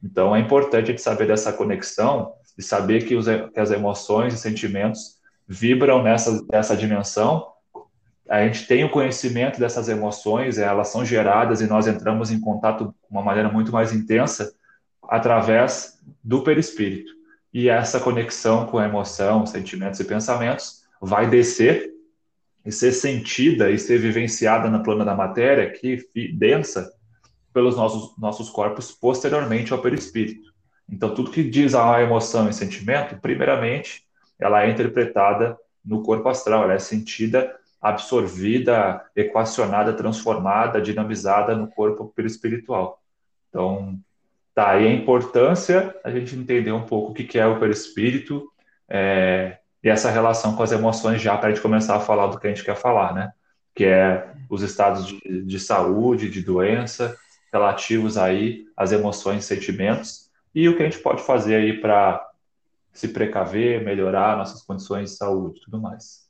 Então, 0.04 0.36
é 0.36 0.40
importante 0.40 0.86
a 0.86 0.88
gente 0.92 1.02
saber 1.02 1.28
dessa 1.28 1.52
conexão 1.52 2.34
e 2.58 2.64
saber 2.64 3.06
que, 3.06 3.16
os, 3.16 3.26
que 3.26 3.60
as 3.60 3.72
emoções 3.72 4.34
e 4.34 4.38
sentimentos 4.38 5.18
vibram 5.48 6.04
nessa, 6.04 6.44
nessa 6.52 6.76
dimensão, 6.76 7.48
a 8.30 8.46
gente 8.46 8.68
tem 8.68 8.84
o 8.84 8.90
conhecimento 8.90 9.60
dessas 9.60 9.88
emoções, 9.88 10.58
elas 10.58 10.90
são 10.90 11.06
geradas 11.06 11.62
e 11.62 11.68
nós 11.68 11.88
entramos 11.88 12.30
em 12.30 12.40
contato 12.40 12.86
de 12.86 12.94
uma 13.10 13.22
maneira 13.22 13.50
muito 13.50 13.72
mais 13.72 13.94
intensa 13.94 14.54
através 15.08 16.00
do 16.24 16.42
perispírito. 16.44 17.12
E 17.54 17.70
essa 17.70 18.00
conexão 18.00 18.66
com 18.66 18.78
a 18.78 18.86
emoção, 18.86 19.46
sentimentos 19.46 20.00
e 20.00 20.04
pensamentos 20.04 20.84
vai 21.02 21.30
descer 21.30 21.97
e 22.68 22.72
ser 22.74 22.92
sentida 22.92 23.72
e 23.72 23.80
ser 23.80 23.98
vivenciada 23.98 24.70
na 24.70 24.80
plana 24.80 25.06
da 25.06 25.16
matéria, 25.16 25.72
que 25.72 26.06
densa, 26.34 26.92
pelos 27.54 27.78
nossos, 27.78 28.18
nossos 28.20 28.50
corpos 28.50 28.92
posteriormente 28.92 29.72
ao 29.72 29.82
perispírito. 29.82 30.52
Então, 30.90 31.16
tudo 31.16 31.32
que 31.32 31.42
diz 31.42 31.74
a 31.74 32.02
emoção 32.02 32.50
e 32.50 32.54
sentimento, 32.54 33.18
primeiramente, 33.22 34.04
ela 34.38 34.66
é 34.66 34.70
interpretada 34.70 35.58
no 35.84 36.04
corpo 36.04 36.28
astral, 36.28 36.64
ela 36.64 36.74
é 36.74 36.80
sentida, 36.80 37.56
absorvida, 37.82 39.02
equacionada, 39.16 39.94
transformada, 39.94 40.82
dinamizada 40.82 41.56
no 41.56 41.70
corpo 41.70 42.12
perispiritual. 42.14 43.02
Então, 43.48 43.98
tá 44.54 44.72
aí 44.72 44.86
a 44.86 44.94
importância 44.94 45.96
a 46.04 46.12
gente 46.12 46.36
entender 46.36 46.74
um 46.74 46.84
pouco 46.84 47.14
o 47.14 47.16
que 47.16 47.40
é 47.40 47.48
o 47.48 47.62
perispírito 47.62 48.46
é, 48.90 49.58
e 49.88 49.90
essa 49.90 50.12
relação 50.12 50.54
com 50.54 50.62
as 50.62 50.74
emoções 50.74 51.22
já 51.22 51.38
para 51.38 51.48
a 51.48 51.50
gente 51.50 51.62
começar 51.62 51.96
a 51.96 52.02
falar 52.02 52.28
do 52.28 52.38
que 52.38 52.46
a 52.46 52.50
gente 52.50 52.62
quer 52.62 52.76
falar, 52.76 53.14
né? 53.14 53.32
Que 53.74 53.86
é 53.86 54.34
os 54.50 54.62
estados 54.62 55.08
de, 55.08 55.46
de 55.46 55.60
saúde, 55.62 56.30
de 56.30 56.42
doença, 56.42 57.18
relativos 57.54 58.18
aí 58.18 58.66
às 58.76 58.92
emoções, 58.92 59.46
sentimentos 59.46 60.30
e 60.54 60.68
o 60.68 60.76
que 60.76 60.84
a 60.84 60.90
gente 60.90 61.00
pode 61.02 61.24
fazer 61.24 61.56
aí 61.56 61.80
para 61.80 62.22
se 62.92 63.08
precaver, 63.08 63.82
melhorar 63.82 64.36
nossas 64.36 64.62
condições 64.62 65.12
de 65.12 65.16
saúde, 65.16 65.62
tudo 65.62 65.80
mais. 65.80 66.28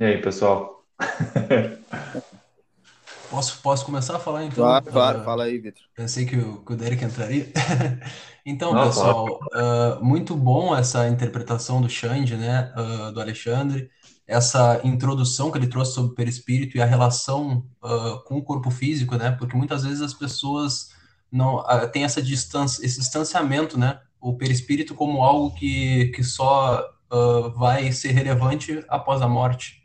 E 0.00 0.04
aí, 0.04 0.18
pessoal? 0.22 0.86
Posso, 3.30 3.60
posso 3.62 3.84
começar 3.86 4.16
a 4.16 4.18
falar 4.18 4.44
então? 4.44 4.56
Claro, 4.56 4.84
claro, 4.86 5.20
uh, 5.20 5.24
fala 5.24 5.44
aí, 5.44 5.58
Vitor. 5.58 5.82
Pensei 5.94 6.26
que 6.26 6.36
o, 6.36 6.64
que 6.64 6.72
o 6.72 6.76
Derek 6.76 7.04
entraria. 7.04 7.46
então, 8.44 8.74
Não, 8.74 8.86
pessoal, 8.86 9.38
uh, 9.54 10.04
muito 10.04 10.34
bom 10.34 10.76
essa 10.76 11.08
interpretação 11.08 11.80
do 11.80 11.88
Xande, 11.88 12.36
né, 12.36 12.72
uh, 12.76 13.12
do 13.12 13.20
Alexandre, 13.20 13.88
essa 14.26 14.80
introdução 14.82 15.50
que 15.50 15.58
ele 15.58 15.68
trouxe 15.68 15.94
sobre 15.94 16.10
o 16.10 16.14
perispírito 16.14 16.76
e 16.76 16.82
a 16.82 16.86
relação 16.86 17.64
com 18.26 18.36
o 18.36 18.42
corpo 18.44 18.70
físico, 18.70 19.16
né, 19.16 19.32
porque 19.32 19.56
muitas 19.56 19.82
vezes 19.82 20.00
as 20.00 20.14
pessoas 20.14 20.90
não 21.30 21.64
tem 21.92 22.04
essa 22.04 22.20
distância, 22.20 22.84
esse 22.84 22.98
distanciamento, 22.98 23.78
né? 23.78 24.00
O 24.20 24.36
perispírito 24.36 24.94
como 24.94 25.22
algo 25.22 25.54
que, 25.54 26.08
que 26.08 26.22
só 26.22 26.84
uh, 27.12 27.50
vai 27.52 27.92
ser 27.92 28.10
relevante 28.10 28.84
após 28.88 29.22
a 29.22 29.28
morte, 29.28 29.82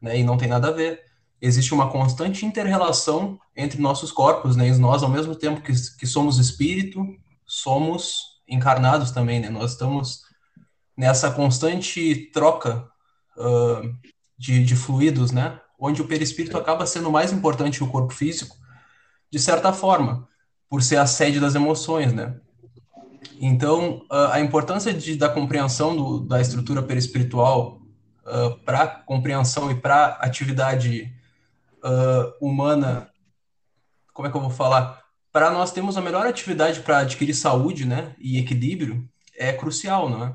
né? 0.00 0.18
E 0.18 0.24
não 0.24 0.36
tem 0.36 0.48
nada 0.48 0.68
a 0.68 0.72
ver. 0.72 1.07
Existe 1.40 1.72
uma 1.72 1.90
constante 1.90 2.44
interrelação 2.44 3.38
entre 3.56 3.80
nossos 3.80 4.10
corpos, 4.10 4.56
né? 4.56 4.68
E 4.68 4.78
nós, 4.78 5.02
ao 5.02 5.08
mesmo 5.08 5.36
tempo 5.36 5.60
que, 5.60 5.72
que 5.96 6.06
somos 6.06 6.38
espírito, 6.38 7.06
somos 7.46 8.40
encarnados 8.48 9.10
também, 9.10 9.40
né? 9.40 9.48
Nós 9.48 9.72
estamos 9.72 10.22
nessa 10.96 11.30
constante 11.30 12.30
troca 12.32 12.88
uh, 13.36 13.94
de, 14.36 14.64
de 14.64 14.74
fluidos, 14.74 15.30
né? 15.30 15.60
Onde 15.78 16.02
o 16.02 16.08
perispírito 16.08 16.58
acaba 16.58 16.84
sendo 16.86 17.10
mais 17.10 17.32
importante 17.32 17.78
que 17.78 17.84
o 17.84 17.90
corpo 17.90 18.12
físico, 18.12 18.56
de 19.30 19.38
certa 19.38 19.72
forma 19.72 20.26
por 20.68 20.82
ser 20.82 20.96
a 20.96 21.06
sede 21.06 21.40
das 21.40 21.54
emoções, 21.54 22.12
né? 22.12 22.36
Então, 23.40 24.02
a 24.10 24.40
importância 24.40 24.92
de, 24.92 25.16
da 25.16 25.28
compreensão 25.28 25.96
do, 25.96 26.20
da 26.20 26.40
estrutura 26.40 26.82
perispiritual 26.82 27.80
uh, 28.24 28.58
para 28.64 28.86
compreensão 28.86 29.70
e 29.70 29.74
para 29.74 30.18
atividade 30.20 31.12
uh, 31.88 32.32
humana, 32.40 33.10
como 34.12 34.28
é 34.28 34.30
que 34.30 34.36
eu 34.36 34.40
vou 34.40 34.50
falar? 34.50 35.02
Para 35.32 35.50
nós 35.50 35.72
termos 35.72 35.96
a 35.96 36.00
melhor 36.00 36.26
atividade 36.26 36.80
para 36.80 36.98
adquirir 36.98 37.34
saúde, 37.34 37.86
né, 37.86 38.14
e 38.18 38.38
equilíbrio, 38.38 39.08
é 39.36 39.52
crucial, 39.52 40.08
não 40.08 40.24
é? 40.24 40.34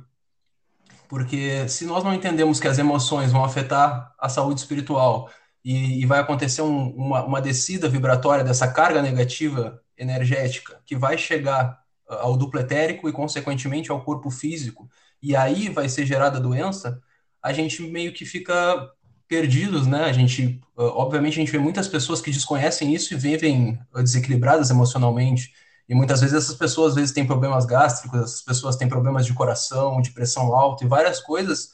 Porque 1.07 1.67
se 1.67 1.85
nós 1.85 2.03
não 2.03 2.13
entendemos 2.13 2.59
que 2.59 2.67
as 2.67 2.79
emoções 2.79 3.31
vão 3.31 3.43
afetar 3.43 4.13
a 4.19 4.29
saúde 4.29 4.61
espiritual 4.61 5.29
e, 5.63 6.01
e 6.01 6.05
vai 6.05 6.19
acontecer 6.19 6.61
um, 6.61 6.89
uma, 6.89 7.23
uma 7.23 7.41
descida 7.41 7.87
vibratória 7.87 8.43
dessa 8.43 8.67
carga 8.67 9.01
negativa 9.01 9.79
energética 9.97 10.81
que 10.85 10.95
vai 10.95 11.17
chegar 11.17 11.79
ah, 12.09 12.21
ao 12.21 12.37
duplo 12.37 12.59
etérico 12.59 13.07
e, 13.07 13.11
consequentemente, 13.13 13.91
ao 13.91 14.03
corpo 14.03 14.29
físico, 14.31 14.89
e 15.21 15.35
aí 15.35 15.69
vai 15.69 15.87
ser 15.87 16.05
gerada 16.05 16.37
a 16.37 16.41
doença, 16.41 16.99
a 17.41 17.53
gente 17.53 17.83
meio 17.83 18.13
que 18.13 18.25
fica 18.25 18.89
perdidos, 19.33 19.87
né? 19.87 20.03
A 20.03 20.13
gente, 20.13 20.61
ah, 20.77 20.83
obviamente, 20.83 21.33
a 21.33 21.41
gente 21.41 21.51
vê 21.51 21.57
muitas 21.57 21.87
pessoas 21.87 22.21
que 22.21 22.29
desconhecem 22.29 22.93
isso 22.93 23.13
e 23.13 23.17
vivem 23.17 23.79
ah, 23.91 24.03
desequilibradas 24.03 24.69
emocionalmente. 24.69 25.51
E 25.89 25.95
muitas 25.95 26.21
vezes 26.21 26.35
essas 26.35 26.55
pessoas 26.55 26.89
às 26.91 26.95
vezes 26.95 27.11
têm 27.11 27.25
problemas 27.25 27.65
gástricos, 27.65 28.19
essas 28.19 28.41
pessoas 28.43 28.75
têm 28.75 28.87
problemas 28.87 29.25
de 29.25 29.33
coração, 29.33 30.01
de 30.01 30.11
pressão 30.11 30.53
alta 30.53 30.85
e 30.85 30.87
várias 30.87 31.19
coisas 31.19 31.71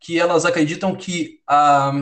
que 0.00 0.18
elas 0.18 0.46
acreditam 0.46 0.96
que 0.96 1.40
a, 1.46 1.92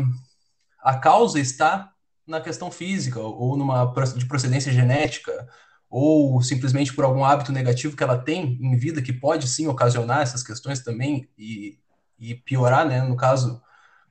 a 0.81 0.97
causa 0.97 1.41
está 1.41 1.93
na 2.25 2.41
questão 2.41 2.71
física 2.71 3.21
ou 3.21 3.57
numa 3.57 3.93
de 4.17 4.27
procedência 4.27 4.73
genética 4.73 5.49
ou 5.91 6.41
simplesmente 6.41 6.95
por 6.95 7.05
algum 7.05 7.25
hábito 7.25 7.51
negativo 7.51 7.97
que 7.97 8.03
ela 8.03 8.17
tem 8.17 8.57
em 8.63 8.77
vida, 8.77 9.03
que 9.03 9.13
pode 9.13 9.49
sim 9.49 9.67
ocasionar 9.67 10.23
essas 10.23 10.43
questões 10.43 10.81
também 10.81 11.29
e, 11.37 11.79
e 12.19 12.37
piorar, 12.37 12.87
né, 12.87 13.03
no 13.03 13.17
caso, 13.17 13.61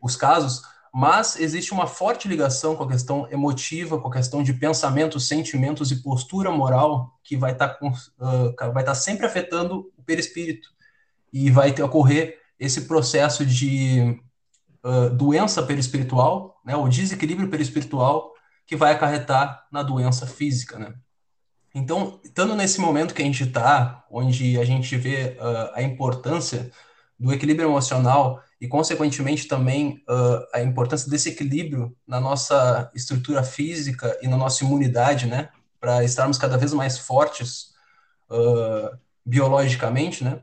os 0.02 0.16
casos, 0.16 0.62
mas 0.94 1.40
existe 1.40 1.72
uma 1.72 1.88
forte 1.88 2.28
ligação 2.28 2.76
com 2.76 2.84
a 2.84 2.88
questão 2.88 3.28
emotiva, 3.32 4.00
com 4.00 4.08
a 4.08 4.14
questão 4.14 4.42
de 4.42 4.54
pensamentos, 4.54 5.28
sentimentos 5.28 5.92
e 5.92 6.02
postura 6.02 6.52
moral 6.52 7.18
que 7.24 7.38
vai 7.38 7.52
estar 7.52 7.70
tá, 7.70 7.86
uh, 7.86 8.56
vai 8.58 8.68
estar 8.68 8.84
tá 8.84 8.96
sempre 8.96 9.26
afetando 9.26 9.92
o 9.98 10.04
perispírito 10.04 10.70
e 11.32 11.52
vai 11.52 11.72
ter, 11.72 11.84
ocorrer 11.84 12.40
esse 12.60 12.82
processo 12.82 13.46
de 13.46 14.20
uh, 14.84 15.10
doença 15.12 15.62
perispiritual, 15.64 16.60
né, 16.66 16.76
o 16.76 16.90
desequilíbrio 16.90 17.50
perispiritual 17.50 18.34
que 18.66 18.76
vai 18.76 18.92
acarretar 18.92 19.68
na 19.72 19.82
doença 19.82 20.28
física, 20.28 20.78
né? 20.78 20.94
Então, 21.74 22.20
estando 22.24 22.56
nesse 22.56 22.82
momento 22.82 23.14
que 23.14 23.22
a 23.22 23.26
gente 23.26 23.44
está, 23.44 24.04
onde 24.10 24.60
a 24.60 24.66
gente 24.66 24.98
vê 24.98 25.38
uh, 25.40 25.72
a 25.76 25.84
importância 25.84 26.72
do 27.20 27.32
equilíbrio 27.32 27.70
emocional 27.70 28.42
e, 28.62 28.68
consequentemente, 28.68 29.48
também 29.48 30.04
uh, 30.10 30.46
a 30.54 30.62
importância 30.62 31.10
desse 31.10 31.30
equilíbrio 31.30 31.96
na 32.06 32.20
nossa 32.20 32.92
estrutura 32.94 33.44
física 33.44 34.18
e 34.22 34.28
na 34.28 34.36
nossa 34.36 34.64
imunidade, 34.64 35.26
né, 35.26 35.50
para 35.80 36.04
estarmos 36.04 36.38
cada 36.38 36.58
vez 36.58 36.74
mais 36.74 36.98
fortes 36.98 37.70
uh, 38.30 38.98
biologicamente, 39.26 40.24
né, 40.24 40.42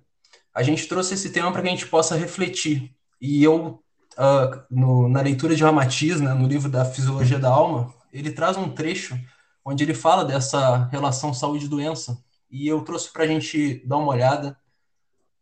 a 0.55 0.63
gente 0.63 0.89
trouxe 0.89 1.13
esse 1.13 1.31
tema 1.31 1.53
para 1.53 1.61
que 1.61 1.69
a 1.69 1.71
gente 1.71 1.87
possa 1.87 2.17
refletir. 2.17 2.95
E 3.21 3.45
eu, 3.45 3.83
uh, 4.17 4.63
no, 4.71 5.07
na 5.07 5.21
leitura 5.21 5.55
de 5.55 5.63
Ramatiz, 5.63 6.19
né, 6.19 6.33
no 6.33 6.49
livro 6.49 6.71
da 6.71 6.87
Fisiologia 6.87 7.39
da 7.39 7.51
Alma, 7.51 7.93
ele 8.11 8.33
traz 8.33 8.57
um 8.57 8.71
trecho 8.71 9.19
onde 9.63 9.85
ele 9.85 9.93
fala 9.93 10.25
dessa 10.25 10.89
relação 10.91 11.35
saúde-doença. 11.35 12.17
E 12.51 12.67
eu 12.67 12.81
trouxe 12.81 13.13
para 13.13 13.25
a 13.25 13.27
gente 13.27 13.83
dar 13.87 13.99
uma 13.99 14.13
olhada 14.13 14.57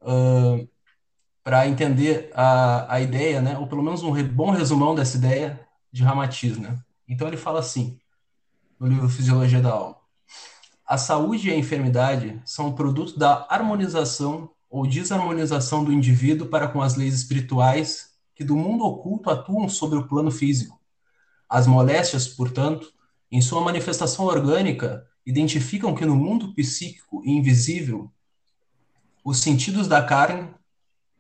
uh, 0.01 0.69
para 1.45 1.69
entender 1.69 2.31
a, 2.35 2.95
a 2.95 3.01
ideia, 3.03 3.43
né, 3.43 3.59
ou 3.59 3.67
pelo 3.67 3.83
menos 3.83 4.03
um 4.03 4.11
bom 4.29 4.51
resumão 4.51 4.95
dessa 4.95 5.19
ideia 5.19 5.61
de 5.93 6.03
Ramatiz. 6.03 6.57
Né? 6.57 6.75
Então 7.07 7.29
ele 7.29 7.37
fala 7.37 7.61
assim, 7.61 7.99
no 8.81 8.87
livro 8.87 9.09
Fisiologia 9.11 9.61
da 9.61 9.71
Alma. 9.71 9.97
A 10.87 10.97
saúde 10.97 11.49
e 11.49 11.53
a 11.53 11.57
enfermidade 11.57 12.41
são 12.47 12.73
produto 12.73 13.19
da 13.19 13.47
harmonização 13.51 14.51
ou 14.71 14.87
desarmonização 14.87 15.85
do 15.85 15.93
indivíduo 15.93 16.49
para 16.49 16.67
com 16.67 16.83
as 16.83 16.97
leis 16.97 17.15
espirituais 17.15 18.15
que 18.35 18.43
do 18.43 18.57
mundo 18.57 18.85
oculto 18.85 19.31
atuam 19.31 19.69
sobre 19.69 19.99
o 19.99 20.09
plano 20.09 20.31
físico. 20.31 20.81
As 21.49 21.67
moléstias, 21.67 22.27
portanto, 22.27 22.93
em 23.31 23.41
sua 23.41 23.61
manifestação 23.61 24.25
orgânica, 24.25 25.07
identificam 25.25 25.95
que 25.95 26.05
no 26.05 26.17
mundo 26.17 26.55
psíquico 26.55 27.23
e 27.25 27.31
invisível, 27.31 28.11
os 29.25 29.39
sentidos 29.39 29.87
da 29.87 30.03
carne 30.03 30.49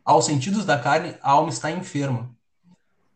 aos 0.04 0.26
sentidos 0.26 0.66
da 0.66 0.78
carne, 0.78 1.16
a 1.22 1.30
alma 1.30 1.48
está 1.48 1.70
enferma. 1.70 2.30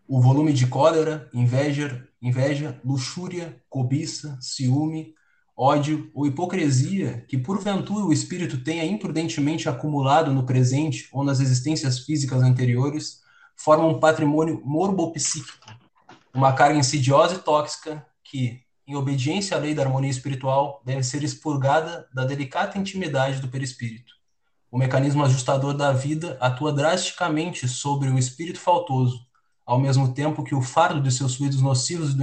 O 0.07 0.23
volume 0.23 0.55
de 0.55 0.67
cólera, 0.67 1.29
inveja, 1.35 2.09
inveja, 2.23 2.81
luxúria, 2.83 3.63
cobiça, 3.69 4.39
ciúme, 4.41 5.15
ódio 5.55 6.11
ou 6.15 6.27
hipocrisia 6.27 7.27
que 7.29 7.37
porventura 7.37 8.07
o 8.07 8.13
espírito 8.13 8.65
tenha 8.65 8.87
imprudentemente 8.87 9.69
acumulado 9.69 10.33
no 10.33 10.47
presente 10.47 11.09
ou 11.13 11.23
nas 11.23 11.41
existências 11.41 11.99
físicas 11.99 12.43
anteriores, 12.43 13.21
formam 13.55 13.91
um 13.91 14.01
patrimônio 14.01 14.63
morbopsíquico, 14.65 15.67
uma 16.33 16.55
carga 16.55 16.79
insidiosa 16.79 17.35
e 17.35 17.39
tóxica 17.39 18.07
que, 18.25 18.63
em 18.87 18.95
obediência 18.95 19.57
à 19.57 19.61
lei 19.61 19.75
da 19.75 19.83
harmonia 19.83 20.11
espiritual, 20.11 20.81
deve 20.87 21.03
ser 21.03 21.23
expurgada 21.23 22.09
da 22.15 22.25
delicada 22.25 22.79
intimidade 22.79 23.41
do 23.41 23.49
perispírito 23.49 24.18
o 24.71 24.79
mecanismo 24.79 25.25
ajustador 25.25 25.75
da 25.75 25.93
vida 25.93 26.37
atua 26.41 26.73
drasticamente 26.73 27.69
sobre 27.69 28.09
o 28.09 28.19
espírito 28.19 28.61
faltoso, 28.61 29.27
ao 29.65 29.79
mesmo 29.79 30.13
tempo 30.13 30.45
que 30.45 30.55
o 30.55 30.63
fardo 30.63 31.01
de 31.01 31.11
seus 31.11 31.37
fluidos 31.37 31.61
nocivos 31.61 32.15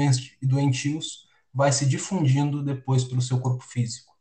e 0.41 0.45
doentios 0.45 1.27
vai 1.53 1.71
se 1.71 1.85
difundindo 1.85 2.63
depois 2.63 3.03
pelo 3.03 3.21
seu 3.21 3.39
corpo 3.39 3.63
físico. 3.63 4.13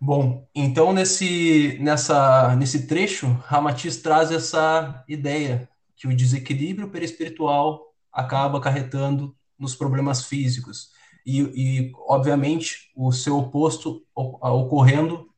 Bom, 0.00 0.46
então 0.54 0.92
nesse, 0.92 1.76
nessa, 1.80 2.54
nesse 2.56 2.86
trecho, 2.86 3.26
Ramatiz 3.44 3.96
traz 3.96 4.30
essa 4.30 5.04
ideia 5.08 5.68
que 5.96 6.06
o 6.06 6.14
desequilíbrio 6.14 6.90
perispiritual 6.90 7.82
acaba 8.12 8.58
acarretando 8.58 9.36
nos 9.58 9.74
problemas 9.74 10.24
físicos 10.24 10.92
e, 11.28 11.40
e 11.40 11.92
obviamente, 12.06 12.90
o 12.96 13.12
seu 13.12 13.36
oposto 13.36 14.02
ocorrendo 14.14 15.28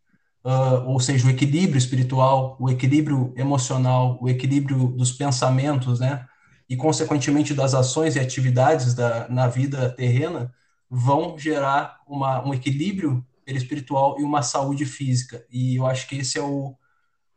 uh, 0.44 0.88
ou 0.88 1.00
seja, 1.00 1.26
o 1.26 1.30
equilíbrio 1.30 1.78
espiritual, 1.78 2.56
o 2.58 2.70
equilíbrio 2.70 3.32
emocional, 3.36 4.18
o 4.20 4.28
equilíbrio 4.28 4.88
dos 4.88 5.12
pensamentos, 5.12 6.00
né? 6.00 6.26
E, 6.68 6.76
consequentemente, 6.76 7.52
das 7.52 7.74
ações 7.74 8.16
e 8.16 8.20
atividades 8.20 8.94
da, 8.94 9.28
na 9.28 9.48
vida 9.48 9.90
terrena, 9.90 10.54
vão 10.88 11.36
gerar 11.38 12.00
uma, 12.06 12.46
um 12.46 12.54
equilíbrio 12.54 13.24
espiritual 13.46 14.18
e 14.20 14.22
uma 14.22 14.42
saúde 14.42 14.84
física. 14.84 15.44
E 15.50 15.76
eu 15.76 15.86
acho 15.86 16.08
que 16.08 16.16
esse 16.16 16.38
é 16.38 16.42
o, 16.42 16.76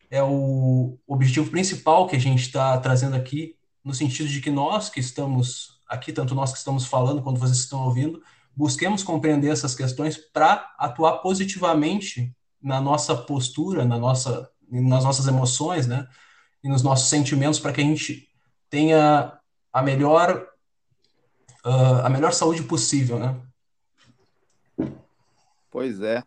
é 0.10 0.22
o 0.22 0.98
objetivo 1.08 1.50
principal 1.50 2.08
que 2.08 2.16
a 2.16 2.20
gente 2.20 2.42
está 2.42 2.78
trazendo 2.78 3.16
aqui, 3.16 3.56
no 3.84 3.94
sentido 3.94 4.30
de 4.30 4.40
que 4.40 4.52
nós 4.52 4.90
que 4.90 5.00
estamos 5.00 5.80
aqui, 5.88 6.14
tanto 6.14 6.36
nós 6.36 6.52
que 6.52 6.58
estamos 6.58 6.86
falando 6.86 7.22
quanto 7.22 7.40
vocês 7.40 7.60
estão 7.60 7.84
ouvindo, 7.84 8.22
busquemos 8.56 9.04
compreender 9.04 9.50
essas 9.50 9.76
questões 9.76 10.18
para 10.18 10.74
atuar 10.78 11.18
positivamente 11.18 12.34
na 12.64 12.80
nossa 12.80 13.16
postura, 13.16 13.84
na 13.84 14.00
nossa, 14.00 14.50
nas 14.70 15.04
nossas 15.04 15.28
emoções, 15.28 15.86
né? 15.86 16.08
E 16.64 16.70
nos 16.70 16.82
nossos 16.82 17.10
sentimentos 17.10 17.60
para 17.60 17.74
que 17.74 17.82
a 17.82 17.84
gente 17.84 18.28
tenha 18.70 19.38
a 19.72 19.82
melhor 19.82 20.48
uh, 21.66 22.06
a 22.06 22.10
melhor 22.10 22.34
saúde 22.34 22.64
possível, 22.64 23.20
né? 23.20 23.40
Pois 25.70 26.02
é. 26.02 26.24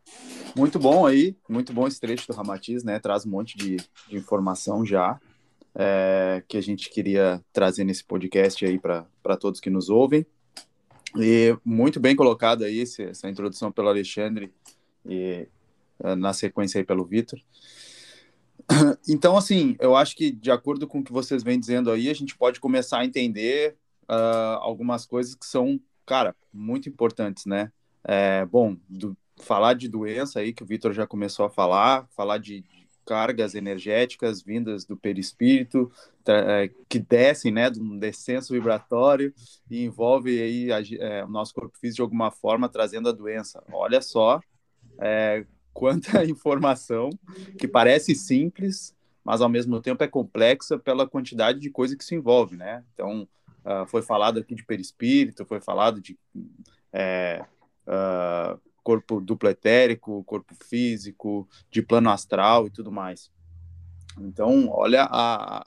Muito 0.57 0.79
bom 0.79 1.07
aí, 1.07 1.37
muito 1.49 1.73
bom 1.73 1.87
esse 1.87 2.01
trecho 2.01 2.27
do 2.27 2.35
Ramatiz, 2.35 2.83
né? 2.83 2.99
Traz 2.99 3.25
um 3.25 3.31
monte 3.31 3.57
de, 3.57 3.77
de 4.09 4.17
informação 4.17 4.85
já 4.85 5.21
é, 5.75 6.43
que 6.49 6.57
a 6.57 6.61
gente 6.61 6.91
queria 6.91 7.41
trazer 7.53 7.85
nesse 7.85 8.03
podcast 8.03 8.65
aí 8.65 8.79
para 8.79 9.37
todos 9.39 9.61
que 9.61 9.71
nos 9.71 9.89
ouvem. 9.89 10.27
E 11.17 11.57
muito 11.65 12.01
bem 12.01 12.17
colocado 12.17 12.65
aí 12.65 12.83
essa 12.83 13.29
introdução 13.29 13.71
pelo 13.71 13.89
Alexandre 13.89 14.53
e, 15.05 15.47
na 16.17 16.33
sequência 16.33 16.79
aí 16.79 16.85
pelo 16.85 17.05
Vitor. 17.05 17.41
Então, 19.09 19.37
assim, 19.37 19.77
eu 19.79 19.95
acho 19.95 20.17
que 20.17 20.31
de 20.31 20.51
acordo 20.51 20.87
com 20.89 20.99
o 20.99 21.05
que 21.05 21.13
vocês 21.13 21.43
vêm 21.43 21.61
dizendo 21.61 21.91
aí, 21.91 22.11
a 22.11 22.15
gente 22.15 22.37
pode 22.37 22.59
começar 22.59 22.99
a 22.99 23.05
entender 23.05 23.77
uh, 24.11 24.59
algumas 24.61 25.07
coisas 25.07 25.35
que 25.35 25.47
são, 25.47 25.81
cara, 26.05 26.35
muito 26.53 26.89
importantes, 26.89 27.47
né? 27.47 27.71
É, 28.03 28.45
bom, 28.47 28.77
do, 28.89 29.17
falar 29.37 29.75
de 29.75 29.89
doença 29.89 30.41
aí, 30.41 30.53
que 30.53 30.65
o 30.65 30.67
Vitor 30.67 30.93
já 30.93 31.07
começou 31.07 31.47
a 31.47 31.51
falar, 31.51 32.09
falar 32.17 32.39
de, 32.39 32.65
cargas 33.07 33.55
energéticas 33.55 34.43
vindas 34.43 34.85
do 34.85 34.97
perispírito, 34.97 35.91
é, 36.27 36.69
que 36.89 36.99
descem, 36.99 37.53
né, 37.53 37.71
de 37.71 37.81
um 37.81 37.97
descenso 37.97 38.53
vibratório 38.53 39.33
e 39.71 39.85
envolve 39.85 40.43
aí 40.43 40.73
a, 40.73 40.81
é, 40.99 41.25
o 41.25 41.29
nosso 41.29 41.55
corpo 41.55 41.79
físico 41.79 41.97
de 41.97 42.03
alguma 42.03 42.33
forma, 42.33 42.69
trazendo 42.69 43.09
a 43.09 43.13
doença. 43.13 43.63
Olha 43.73 44.03
só 44.03 44.41
é, 44.99 45.47
quanta 45.77 46.25
informação 46.25 47.11
que 47.59 47.69
parece 47.69 48.15
simples, 48.15 48.97
mas 49.23 49.43
ao 49.43 49.49
mesmo 49.49 49.79
tempo 49.81 50.03
é 50.03 50.09
complexa 50.09 50.79
pela 50.79 51.07
quantidade 51.07 51.61
de 51.61 51.69
coisa 51.71 51.95
que 51.95 52.05
se 52.05 52.15
envolve, 52.15 52.57
né? 52.57 52.83
Então, 52.95 53.29
uh, 53.63 53.87
foi 53.87 54.01
falado 54.01 54.39
aqui 54.39 54.55
de 54.55 54.65
perispírito, 54.65 55.45
foi 55.45 55.61
falado 55.61 56.01
de 56.01 56.19
é, 56.93 57.45
uh, 57.87 58.59
corpo 58.83 59.21
duplo 59.21 59.51
etérico, 59.51 60.25
corpo 60.25 60.55
físico, 60.65 61.47
de 61.71 61.83
plano 61.83 62.09
astral 62.09 62.67
e 62.67 62.71
tudo 62.71 62.91
mais. 62.91 63.31
Então, 64.19 64.71
olha 64.71 65.07
a, 65.11 65.67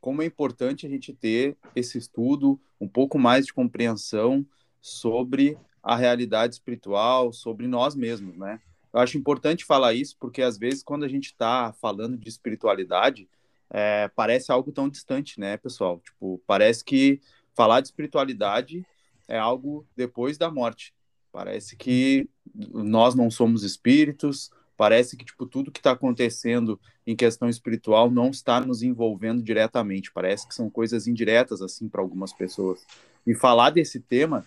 como 0.00 0.22
é 0.22 0.26
importante 0.26 0.86
a 0.86 0.88
gente 0.88 1.12
ter 1.12 1.56
esse 1.74 1.98
estudo, 1.98 2.60
um 2.80 2.86
pouco 2.86 3.18
mais 3.18 3.46
de 3.46 3.52
compreensão 3.52 4.46
sobre 4.80 5.58
a 5.82 5.96
realidade 5.96 6.54
espiritual, 6.54 7.32
sobre 7.32 7.66
nós 7.66 7.96
mesmos, 7.96 8.36
né? 8.36 8.60
Eu 8.92 9.00
acho 9.00 9.16
importante 9.16 9.64
falar 9.64 9.94
isso 9.94 10.16
porque 10.18 10.42
às 10.42 10.58
vezes 10.58 10.82
quando 10.82 11.04
a 11.04 11.08
gente 11.08 11.26
está 11.26 11.72
falando 11.80 12.16
de 12.16 12.28
espiritualidade 12.28 13.28
é, 13.70 14.08
parece 14.08 14.52
algo 14.52 14.70
tão 14.70 14.88
distante, 14.88 15.40
né, 15.40 15.56
pessoal? 15.56 15.98
Tipo, 16.00 16.42
parece 16.46 16.84
que 16.84 17.20
falar 17.54 17.80
de 17.80 17.88
espiritualidade 17.88 18.84
é 19.26 19.38
algo 19.38 19.86
depois 19.96 20.36
da 20.36 20.50
morte. 20.50 20.94
Parece 21.32 21.74
que 21.74 22.28
nós 22.54 23.14
não 23.14 23.30
somos 23.30 23.62
espíritos. 23.62 24.50
Parece 24.76 25.16
que 25.16 25.24
tipo 25.24 25.46
tudo 25.46 25.72
que 25.72 25.80
está 25.80 25.92
acontecendo 25.92 26.78
em 27.06 27.16
questão 27.16 27.48
espiritual 27.48 28.10
não 28.10 28.28
está 28.28 28.60
nos 28.60 28.82
envolvendo 28.82 29.42
diretamente. 29.42 30.12
Parece 30.12 30.46
que 30.46 30.54
são 30.54 30.68
coisas 30.68 31.06
indiretas 31.06 31.62
assim 31.62 31.88
para 31.88 32.02
algumas 32.02 32.32
pessoas. 32.34 32.84
E 33.26 33.34
falar 33.34 33.70
desse 33.70 34.00
tema 34.00 34.44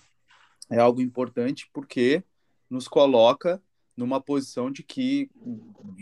é 0.70 0.78
algo 0.78 1.02
importante 1.02 1.68
porque 1.74 2.24
nos 2.70 2.88
coloca 2.88 3.60
numa 3.96 4.20
posição 4.20 4.72
de 4.72 4.84
que 4.84 5.30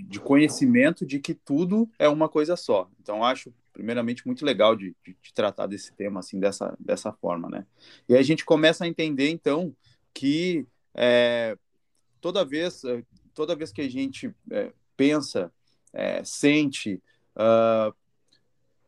de 0.08 0.19
conhecimento 0.19 1.06
de 1.06 1.19
que 1.19 1.34
tudo 1.34 1.89
é 1.99 2.10
uma 2.10 2.27
coisa 2.27 2.56
só. 2.56 2.89
Então 3.01 3.23
acho 3.23 3.53
primeiramente 3.71 4.25
muito 4.25 4.45
legal 4.45 4.75
de, 4.75 4.95
de, 5.03 5.17
de, 5.21 5.34
tratar 5.34 5.67
desse 5.67 5.91
tema 5.93 6.19
assim 6.19 6.39
dessa 6.39 6.75
dessa 6.79 7.12
forma, 7.12 7.49
né? 7.49 7.65
E 8.08 8.15
a 8.15 8.21
gente 8.21 8.45
começa 8.45 8.84
a 8.84 8.88
entender 8.88 9.29
então 9.29 9.75
que 10.13 10.65
é, 10.93 11.58
toda 12.21 12.45
vez 12.45 12.84
toda 13.34 13.56
vez 13.56 13.71
que 13.71 13.82
a 13.82 13.89
gente 13.89 14.34
é, 14.51 14.71
pensa, 14.95 15.51
é, 15.91 16.23
sente, 16.23 17.01
uh, 17.36 17.93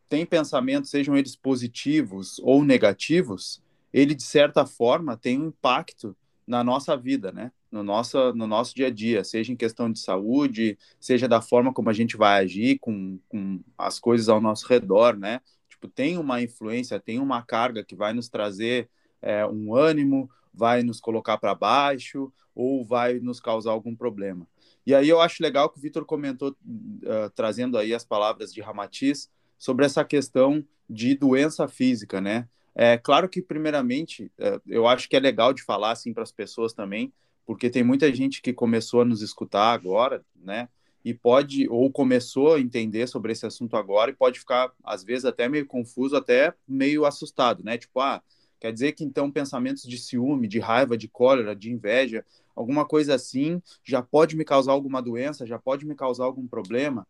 tem 0.08 0.26
pensamentos, 0.26 0.90
sejam 0.90 1.18
eles 1.18 1.36
positivos 1.36 2.40
ou 2.40 2.64
negativos, 2.64 3.62
ele 3.92 4.14
de 4.14 4.24
certa 4.24 4.66
forma 4.66 5.18
tem 5.18 5.42
um 5.42 5.48
impacto 5.48 6.16
na 6.48 6.64
nossa 6.64 6.96
vida, 6.96 7.32
né? 7.32 7.52
No 7.72 7.84
nosso, 7.84 8.34
no 8.34 8.48
nosso 8.48 8.76
dia 8.76 8.88
a 8.88 8.90
dia, 8.90 9.24
seja 9.24 9.52
em 9.52 9.56
questão 9.56 9.92
de 9.92 10.00
saúde, 10.00 10.78
seja 11.00 11.28
da 11.28 11.42
forma 11.42 11.74
como 11.74 11.90
a 11.90 11.94
gente 11.94 12.16
vai 12.16 12.44
agir 12.44 12.80
com, 12.80 13.20
com 13.28 13.60
as 13.78 14.00
coisas 14.00 14.30
ao 14.30 14.40
nosso 14.40 14.68
redor, 14.68 15.18
né? 15.18 15.42
Tipo, 15.68 15.88
tem 15.88 16.18
uma 16.18 16.42
influência, 16.42 17.00
tem 17.00 17.20
uma 17.20 17.42
carga 17.42 17.84
que 17.84 17.96
vai 17.96 18.14
nos 18.14 18.30
trazer 18.30 18.90
é, 19.22 19.46
um 19.46 19.76
ânimo, 19.76 20.30
vai 20.54 20.84
nos 20.84 21.00
colocar 21.00 21.38
para 21.38 21.54
baixo 21.54 22.32
ou 22.54 22.86
vai 22.86 23.20
nos 23.20 23.40
causar 23.40 23.72
algum 23.72 23.96
problema. 23.96 24.48
E 24.86 24.94
aí 24.94 25.10
eu 25.10 25.20
acho 25.20 25.42
legal 25.42 25.70
que 25.70 25.80
o 25.80 25.82
Vitor 25.82 26.06
comentou, 26.06 26.52
uh, 26.52 27.30
trazendo 27.34 27.78
aí 27.78 27.94
as 27.94 28.06
palavras 28.06 28.54
de 28.54 28.62
Ramatiz, 28.62 29.30
sobre 29.58 29.86
essa 29.86 30.06
questão 30.06 30.64
de 30.90 31.16
doença 31.16 31.68
física, 31.68 32.22
né? 32.22 32.48
É 32.76 32.98
claro 32.98 33.30
que, 33.30 33.42
primeiramente, 33.42 34.26
uh, 34.38 34.62
eu 34.68 34.86
acho 34.86 35.08
que 35.08 35.16
é 35.16 35.20
legal 35.20 35.54
de 35.54 35.64
falar 35.64 35.92
assim 35.92 36.14
para 36.14 36.24
as 36.24 36.32
pessoas 36.32 36.74
também, 36.74 37.14
porque 37.46 37.70
tem 37.70 37.84
muita 37.84 38.14
gente 38.14 38.42
que 38.42 38.52
começou 38.52 39.02
a 39.02 39.06
nos 39.06 39.22
escutar 39.22 39.72
agora, 39.72 40.26
né? 40.36 40.68
E 41.04 41.14
pode, 41.14 41.70
ou 41.70 41.90
começou 41.90 42.56
a 42.56 42.60
entender 42.60 43.08
sobre 43.08 43.32
esse 43.32 43.46
assunto 43.46 43.78
agora 43.78 44.12
e 44.12 44.16
pode 44.16 44.40
ficar, 44.40 44.74
às 44.84 45.04
vezes, 45.04 45.24
até 45.24 45.48
meio 45.48 45.66
confuso, 45.66 46.18
até 46.18 46.54
meio 46.68 47.06
assustado, 47.06 47.64
né? 47.64 47.78
Tipo, 47.78 48.02
ah, 48.02 48.22
quer 48.60 48.74
dizer 48.74 48.92
que 48.94 49.04
então 49.06 49.32
pensamentos 49.32 49.84
de 49.84 49.98
ciúme, 49.98 50.48
de 50.48 50.60
raiva, 50.60 50.98
de 50.98 51.08
cólera, 51.08 51.56
de 51.56 51.72
inveja, 51.72 52.26
alguma 52.56 52.86
coisa 52.86 53.14
assim, 53.14 53.62
já 53.84 54.02
pode 54.02 54.36
me 54.36 54.44
causar 54.44 54.72
alguma 54.72 55.02
doença, 55.02 55.46
já 55.46 55.60
pode 55.60 55.86
me 55.86 55.96
causar 55.96 56.26
algum 56.26 56.48
problema. 56.48 57.08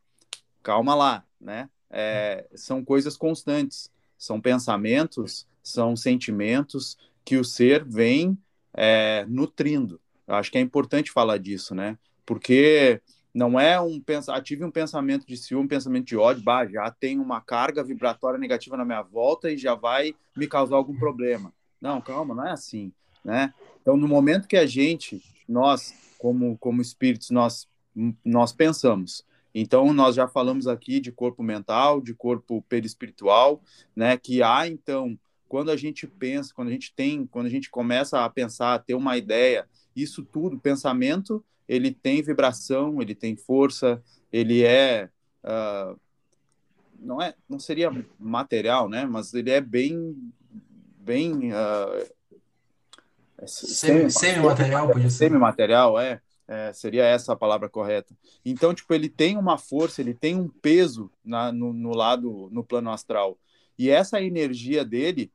Calma 0.62 0.94
lá, 0.94 1.26
né? 1.40 1.70
É, 1.90 2.46
são 2.54 2.84
coisas 2.84 3.16
constantes, 3.16 3.90
são 4.18 4.42
pensamentos, 4.42 5.48
são 5.66 5.96
sentimentos 5.96 6.98
que 7.24 7.38
o 7.38 7.44
ser 7.44 7.84
vem 7.84 8.38
é, 8.74 9.26
nutrindo. 9.28 10.00
Eu 10.28 10.36
acho 10.36 10.52
que 10.52 10.58
é 10.58 10.62
importante 10.62 11.12
falar 11.12 11.38
disso, 11.38 11.74
né? 11.74 11.98
Porque 12.26 13.02
não 13.34 13.60
é 13.60 13.80
um 13.80 14.00
pensar, 14.00 14.42
tive 14.42 14.64
um 14.64 14.72
pensamento 14.72 15.26
de 15.26 15.36
ciúme, 15.36 15.66
um 15.66 15.68
pensamento 15.68 16.06
de 16.06 16.18
ódio, 16.18 16.44
bah, 16.44 16.66
já 16.66 16.90
tem 16.90 17.20
uma 17.20 17.42
carga 17.42 17.84
vibratória 17.84 18.40
negativa 18.40 18.78
na 18.78 18.86
minha 18.86 19.02
volta 19.02 19.52
e 19.52 19.58
já 19.58 19.76
vai 19.76 20.16
me 20.36 20.48
causar 20.48 20.76
algum 20.76 20.98
problema. 20.98 21.54
Não, 21.82 22.00
calma, 22.02 22.34
não 22.34 22.48
é 22.48 22.52
assim, 22.52 22.92
né? 23.24 23.54
Então, 23.82 23.98
no 23.98 24.08
momento 24.08 24.48
que 24.48 24.58
a 24.58 24.66
gente 24.66 25.22
nós, 25.48 25.94
como, 26.18 26.58
como 26.58 26.82
espíritos, 26.82 27.30
nós, 27.30 27.68
nós 28.24 28.52
pensamos. 28.52 29.24
Então, 29.54 29.94
nós 29.94 30.16
já 30.16 30.28
falamos 30.28 30.68
aqui 30.68 31.00
de 31.00 31.12
corpo 31.12 31.42
mental, 31.42 32.02
de 32.02 32.14
corpo 32.14 32.62
perispiritual, 32.64 33.62
né? 33.96 34.18
Que 34.18 34.44
há, 34.44 34.68
então, 34.68 35.18
quando 35.48 35.72
a 35.72 35.76
gente 35.76 36.08
pensa, 36.08 36.54
quando 36.54 36.70
a 36.70 36.72
gente 36.72 36.94
tem, 36.94 37.26
quando 37.26 37.46
a 37.48 37.50
gente 37.50 37.70
começa 37.70 38.24
a 38.24 38.30
pensar, 38.30 38.74
a 38.74 38.80
ter 38.80 38.96
uma 38.96 39.18
ideia, 39.18 39.68
isso 39.96 40.24
tudo, 40.24 40.60
pensamento, 40.60 41.44
ele 41.68 41.92
tem 41.92 42.22
vibração, 42.22 43.02
ele 43.02 43.16
tem 43.16 43.36
força, 43.36 44.02
ele 44.32 44.64
é. 44.64 45.10
Uh, 45.44 46.00
não 47.00 47.22
é 47.22 47.36
não 47.48 47.60
seria 47.60 47.92
material 48.18 48.90
né 48.90 49.06
mas 49.06 49.32
ele 49.32 49.52
é 49.52 49.62
bem 49.62 50.16
bem 50.98 51.52
uh, 51.52 52.16
é 53.38 53.48
semi-material, 53.48 54.90
podia 54.90 55.10
ser. 55.10 55.18
Semi-material, 55.18 56.00
é, 56.00 56.22
é, 56.48 56.72
Seria 56.74 57.04
essa 57.04 57.34
a 57.34 57.36
palavra 57.36 57.70
correta. 57.70 58.16
Então, 58.46 58.74
tipo, 58.74 58.94
ele 58.94 59.10
tem 59.10 59.38
uma 59.38 59.58
força, 59.58 60.02
ele 60.02 60.14
tem 60.14 60.36
um 60.36 60.48
peso 60.48 61.12
na, 61.24 61.52
no, 61.52 61.74
no 61.74 61.94
lado, 61.96 62.50
no 62.52 62.64
plano 62.64 62.92
astral. 62.92 63.38
E 63.78 63.90
essa 63.90 64.22
energia 64.22 64.86
dele, 64.86 65.32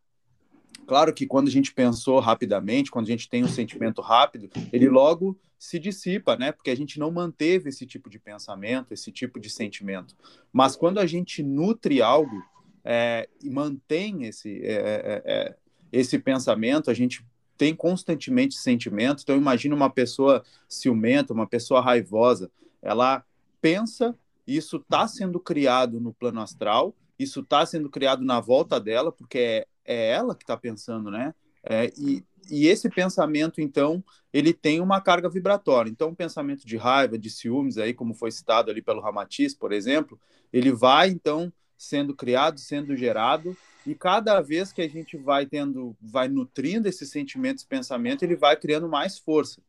claro 0.87 1.12
que 1.12 1.26
quando 1.26 1.48
a 1.48 1.50
gente 1.50 1.72
pensou 1.72 2.20
rapidamente, 2.20 2.90
quando 2.90 3.07
a 3.07 3.11
gente 3.11 3.29
tem 3.29 3.44
um 3.44 3.48
sentimento 3.48 4.00
rápido, 4.00 4.48
ele 4.72 4.88
logo 4.88 5.38
se 5.59 5.79
dissipa, 5.79 6.37
né? 6.37 6.53
Porque 6.53 6.70
a 6.70 6.74
gente 6.74 6.98
não 6.98 7.11
manteve 7.11 7.68
esse 7.68 7.85
tipo 7.85 8.09
de 8.09 8.18
pensamento, 8.18 8.92
esse 8.92 9.12
tipo 9.12 9.38
de 9.38 9.50
sentimento. 9.50 10.16
Mas 10.50 10.74
quando 10.74 10.98
a 10.98 11.07
gente 11.07 11.42
nutre 11.42 12.00
algo 12.00 12.42
é, 12.83 13.29
e 13.42 13.50
mantém 13.50 14.24
esse, 14.24 14.61
é, 14.64 14.72
é, 14.72 15.22
é 15.26 15.57
esse 15.92 16.18
pensamento, 16.18 16.90
a 16.90 16.94
gente 16.94 17.24
tem 17.59 17.74
constantemente 17.74 18.55
sentimento. 18.55 19.22
Então, 19.22 19.37
imagina 19.37 19.74
uma 19.74 19.90
pessoa 19.90 20.42
ciumenta, 20.66 21.35
uma 21.35 21.46
pessoa 21.46 21.83
raivosa. 21.83 22.50
Ela 22.81 23.22
pensa, 23.61 24.16
isso 24.46 24.79
está 24.79 25.07
sendo 25.07 25.38
criado 25.38 26.00
no 26.00 26.14
plano 26.14 26.40
astral, 26.40 26.94
isso 27.22 27.40
está 27.40 27.66
sendo 27.66 27.90
criado 27.90 28.24
na 28.24 28.40
volta 28.40 28.80
dela, 28.80 29.12
porque 29.12 29.38
é, 29.38 29.66
é 29.85 30.11
ela 30.12 30.35
que 30.35 30.42
está 30.42 30.56
pensando, 30.56 31.11
né? 31.11 31.35
É, 31.62 31.92
e, 31.98 32.24
e 32.50 32.66
esse 32.66 32.88
pensamento, 32.88 33.61
então, 33.61 34.02
ele 34.33 34.54
tem 34.54 34.80
uma 34.80 35.00
carga 35.00 35.28
vibratória. 35.28 35.90
Então, 35.90 36.09
o 36.09 36.16
pensamento 36.16 36.66
de 36.66 36.76
raiva, 36.76 37.18
de 37.18 37.28
ciúmes, 37.28 37.76
aí, 37.76 37.92
como 37.92 38.14
foi 38.14 38.30
citado 38.30 38.70
ali 38.70 38.80
pelo 38.80 39.02
Ramatiz, 39.02 39.54
por 39.54 39.70
exemplo, 39.70 40.18
ele 40.50 40.72
vai, 40.72 41.11
então, 41.11 41.52
sendo 41.76 42.14
criado, 42.14 42.59
sendo 42.59 42.96
gerado, 42.96 43.54
e 43.87 43.95
cada 43.95 44.40
vez 44.40 44.73
que 44.73 44.83
a 44.83 44.88
gente 44.88 45.16
vai 45.16 45.47
tendo, 45.47 45.97
vai 46.01 46.29
nutrindo 46.29 46.87
esse 46.88 47.07
sentimento, 47.07 47.59
esse 47.59 47.66
pensamento, 47.66 48.23
ele 48.23 48.37
vai 48.37 48.57
criando 48.57 48.88
mais 48.88 49.19
força. 49.19 49.61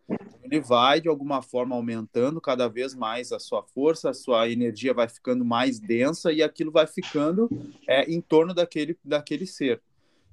Ele 0.44 0.60
vai, 0.60 1.00
de 1.00 1.08
alguma 1.08 1.42
forma, 1.42 1.76
aumentando 1.76 2.42
cada 2.42 2.68
vez 2.68 2.94
mais 2.94 3.32
a 3.32 3.40
sua 3.40 3.64
força, 3.64 4.10
a 4.10 4.14
sua 4.14 4.50
energia 4.50 4.94
vai 4.94 5.08
ficando 5.08 5.46
mais 5.46 5.80
densa 5.80 6.32
e 6.32 6.44
aquilo 6.44 6.72
vai 6.72 6.86
ficando 6.86 7.50
é, 7.88 8.04
em 8.12 8.20
torno 8.20 8.54
daquele, 8.54 8.98
daquele 9.04 9.48
ser. 9.48 9.82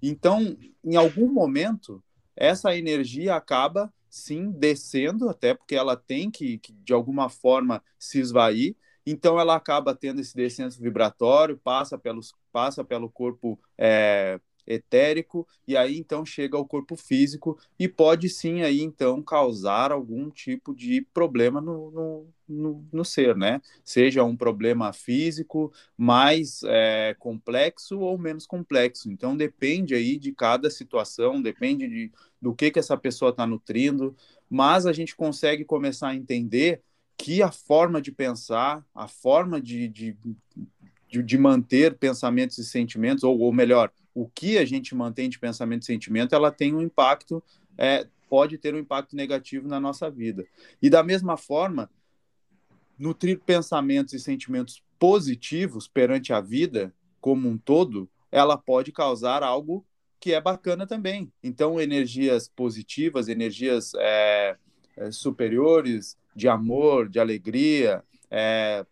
Então, 0.03 0.57
em 0.85 0.97
algum 0.97 1.33
momento, 1.33 2.03
essa 2.35 2.77
energia 2.77 3.37
acaba, 3.37 3.93
sim, 4.11 4.51
descendo, 4.51 5.29
até 5.29 5.55
porque 5.55 5.75
ela 5.75 5.97
tem 5.97 6.31
que, 6.31 6.59
que 6.59 6.73
de 6.73 6.93
alguma 6.93 7.29
forma, 7.29 7.83
se 7.99 8.19
esvair, 8.19 8.75
então 9.11 9.39
ela 9.39 9.55
acaba 9.55 9.95
tendo 9.95 10.21
esse 10.21 10.35
descenso 10.35 10.81
vibratório, 10.81 11.57
passa, 11.57 11.99
pelos, 11.99 12.35
passa 12.53 12.85
pelo 12.85 13.09
corpo 13.09 13.59
é, 13.77 14.41
etérico 14.69 15.47
e 15.67 15.77
aí 15.77 15.99
então 15.99 16.25
chega 16.25 16.57
ao 16.57 16.67
corpo 16.67 16.95
físico 16.97 17.59
e 17.79 17.89
pode 17.89 18.29
sim 18.29 18.63
aí 18.63 18.83
então 18.83 19.23
causar 19.23 19.91
algum 19.91 20.31
tipo 20.31 20.75
de 20.75 21.01
problema 21.15 21.61
no, 21.61 21.91
no, 21.91 22.27
no, 22.49 22.89
no 22.93 23.05
ser, 23.05 23.35
né? 23.35 23.61
Seja 23.83 24.23
um 24.23 24.37
problema 24.37 24.93
físico 24.93 25.73
mais 25.97 26.63
é, 26.65 27.17
complexo 27.19 27.99
ou 28.01 28.19
menos 28.19 28.47
complexo. 28.47 29.11
Então 29.11 29.37
depende 29.37 29.95
aí 29.95 30.19
de 30.19 30.33
cada 30.33 30.71
situação, 30.71 31.41
depende 31.41 31.89
de, 31.89 32.13
do 32.41 32.55
que 32.55 32.71
que 32.71 32.79
essa 32.79 32.97
pessoa 32.97 33.31
está 33.31 33.47
nutrindo, 33.47 34.15
mas 34.51 34.87
a 34.87 34.93
gente 34.93 35.17
consegue 35.17 35.65
começar 35.65 36.09
a 36.09 36.15
entender 36.17 36.83
que 37.19 37.43
a 37.43 37.51
forma 37.51 38.01
de 38.01 38.13
pensar, 38.13 38.87
a 38.95 39.09
forma 39.09 39.61
de, 39.61 39.89
de, 39.89 40.17
de, 41.09 41.23
de 41.23 41.39
manter 41.39 41.99
pensamentos 41.99 42.57
e 42.59 42.65
sentimentos, 42.65 43.25
ou, 43.25 43.37
ou, 43.41 43.53
melhor, 43.53 43.93
o 44.15 44.29
que 44.29 44.57
a 44.57 44.65
gente 44.65 44.95
mantém 44.95 45.29
de 45.29 45.39
pensamento 45.39 45.83
e 45.83 45.87
sentimento, 45.87 46.35
ela 46.35 46.53
tem 46.53 46.75
um 46.75 46.81
impacto, 46.81 47.43
é, 47.77 48.07
pode 48.31 48.57
ter 48.57 48.75
um 48.75 48.79
impacto 48.79 49.17
negativo 49.17 49.67
na 49.67 49.81
nossa 49.81 50.09
vida. 50.09 50.47
E 50.81 50.89
da 50.89 51.03
mesma 51.03 51.37
forma, 51.37 51.91
nutrir 52.97 53.41
pensamentos 53.41 54.15
e 54.15 54.21
sentimentos 54.21 54.83
positivos 54.99 55.89
perante 55.89 56.33
a 56.33 56.41
vida 56.41 56.95
como 57.21 57.49
um 57.49 57.59
todo, 57.59 58.09
ela 58.31 58.57
pode 58.57 58.93
causar 58.93 59.43
algo 59.43 59.85
que 60.21 60.33
é 60.33 60.41
bacana 60.41 60.87
também. 60.87 61.33
Então, 61.43 61.81
energias 61.81 62.49
positivas, 62.49 63.29
energias 63.29 63.93
é, 63.97 64.57
é 64.97 65.11
superiores, 65.11 66.17
de 66.39 66.49
amor, 66.49 67.09
de 67.09 67.19
alegria, 67.19 68.05
é, 68.31 68.87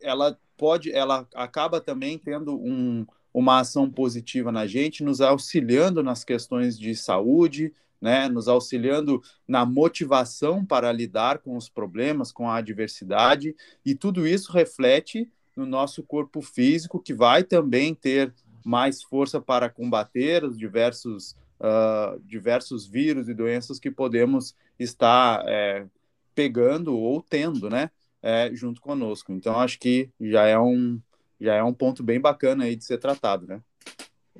ela 0.00 0.38
pode, 0.56 0.92
ela 0.92 1.26
acaba 1.34 1.80
também 1.80 2.16
tendo 2.16 2.54
um, 2.54 3.04
uma 3.32 3.58
ação 3.58 3.90
positiva 3.90 4.52
na 4.52 4.64
gente, 4.64 5.02
nos 5.02 5.20
auxiliando 5.20 6.00
nas 6.00 6.22
questões 6.22 6.78
de 6.78 6.94
saúde, 6.94 7.72
né, 8.00 8.28
nos 8.28 8.46
auxiliando 8.46 9.20
na 9.48 9.66
motivação 9.66 10.64
para 10.64 10.92
lidar 10.92 11.38
com 11.38 11.56
os 11.56 11.68
problemas, 11.68 12.30
com 12.30 12.48
a 12.48 12.58
adversidade, 12.58 13.56
e 13.84 13.94
tudo 13.94 14.24
isso 14.24 14.52
reflete 14.52 15.28
no 15.56 15.66
nosso 15.66 16.04
corpo 16.04 16.40
físico, 16.40 17.00
que 17.00 17.12
vai 17.12 17.42
também 17.42 17.94
ter 17.94 18.32
mais 18.64 19.02
força 19.02 19.40
para 19.40 19.68
combater 19.68 20.44
os 20.44 20.56
diversos, 20.56 21.32
uh, 21.58 22.20
diversos 22.24 22.86
vírus 22.86 23.28
e 23.28 23.34
doenças 23.34 23.80
que 23.80 23.90
podemos 23.90 24.54
estar 24.78 25.42
é, 25.46 25.86
pegando 26.34 26.96
ou 26.98 27.22
tendo, 27.22 27.70
né, 27.70 27.90
é, 28.22 28.50
junto 28.52 28.80
conosco. 28.80 29.32
Então 29.32 29.58
acho 29.58 29.78
que 29.78 30.10
já 30.20 30.46
é 30.46 30.58
um 30.58 31.00
já 31.40 31.54
é 31.54 31.62
um 31.62 31.74
ponto 31.74 32.02
bem 32.02 32.20
bacana 32.20 32.64
aí 32.64 32.76
de 32.76 32.84
ser 32.84 32.98
tratado, 32.98 33.46
né? 33.46 33.60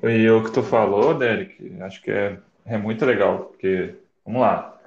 E 0.02 0.28
o 0.30 0.42
que 0.42 0.50
tu 0.50 0.62
falou, 0.62 1.16
Derek, 1.16 1.76
acho 1.80 2.02
que 2.02 2.10
é, 2.10 2.38
é 2.64 2.78
muito 2.78 3.04
legal, 3.04 3.46
porque 3.46 3.94
vamos 4.24 4.40
lá. 4.40 4.78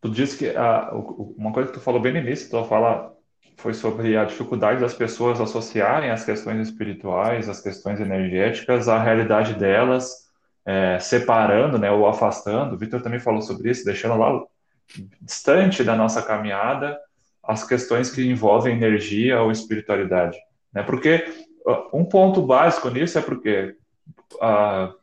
Tu 0.00 0.08
disse 0.08 0.38
que 0.38 0.56
a, 0.56 0.90
uma 1.36 1.52
coisa 1.52 1.70
que 1.70 1.78
tu 1.78 1.82
falou 1.82 2.00
bem 2.00 2.12
no 2.12 2.18
início, 2.18 2.50
tu 2.50 2.64
fala 2.64 3.14
foi 3.56 3.74
sobre 3.74 4.16
a 4.16 4.24
dificuldade 4.24 4.80
das 4.80 4.94
pessoas 4.94 5.38
associarem 5.38 6.10
as 6.10 6.24
questões 6.24 6.66
espirituais, 6.68 7.48
as 7.48 7.60
questões 7.60 8.00
energéticas 8.00 8.88
à 8.88 8.98
realidade 8.98 9.54
delas, 9.54 10.30
é, 10.64 10.98
separando, 10.98 11.78
né, 11.78 11.90
ou 11.90 12.06
afastando. 12.06 12.74
O 12.74 12.78
Victor 12.78 13.02
também 13.02 13.20
falou 13.20 13.42
sobre 13.42 13.70
isso, 13.70 13.84
deixando 13.84 14.16
lá 14.16 14.42
distante 15.20 15.84
da 15.84 15.96
nossa 15.96 16.22
caminhada 16.22 16.98
as 17.42 17.64
questões 17.64 18.10
que 18.10 18.28
envolvem 18.28 18.76
energia 18.76 19.40
ou 19.40 19.50
espiritualidade, 19.50 20.38
né? 20.72 20.82
Porque 20.82 21.24
um 21.92 22.04
ponto 22.04 22.42
básico 22.42 22.88
nisso 22.88 23.18
é 23.18 23.22
porque 23.22 23.76
uh, 24.34 24.94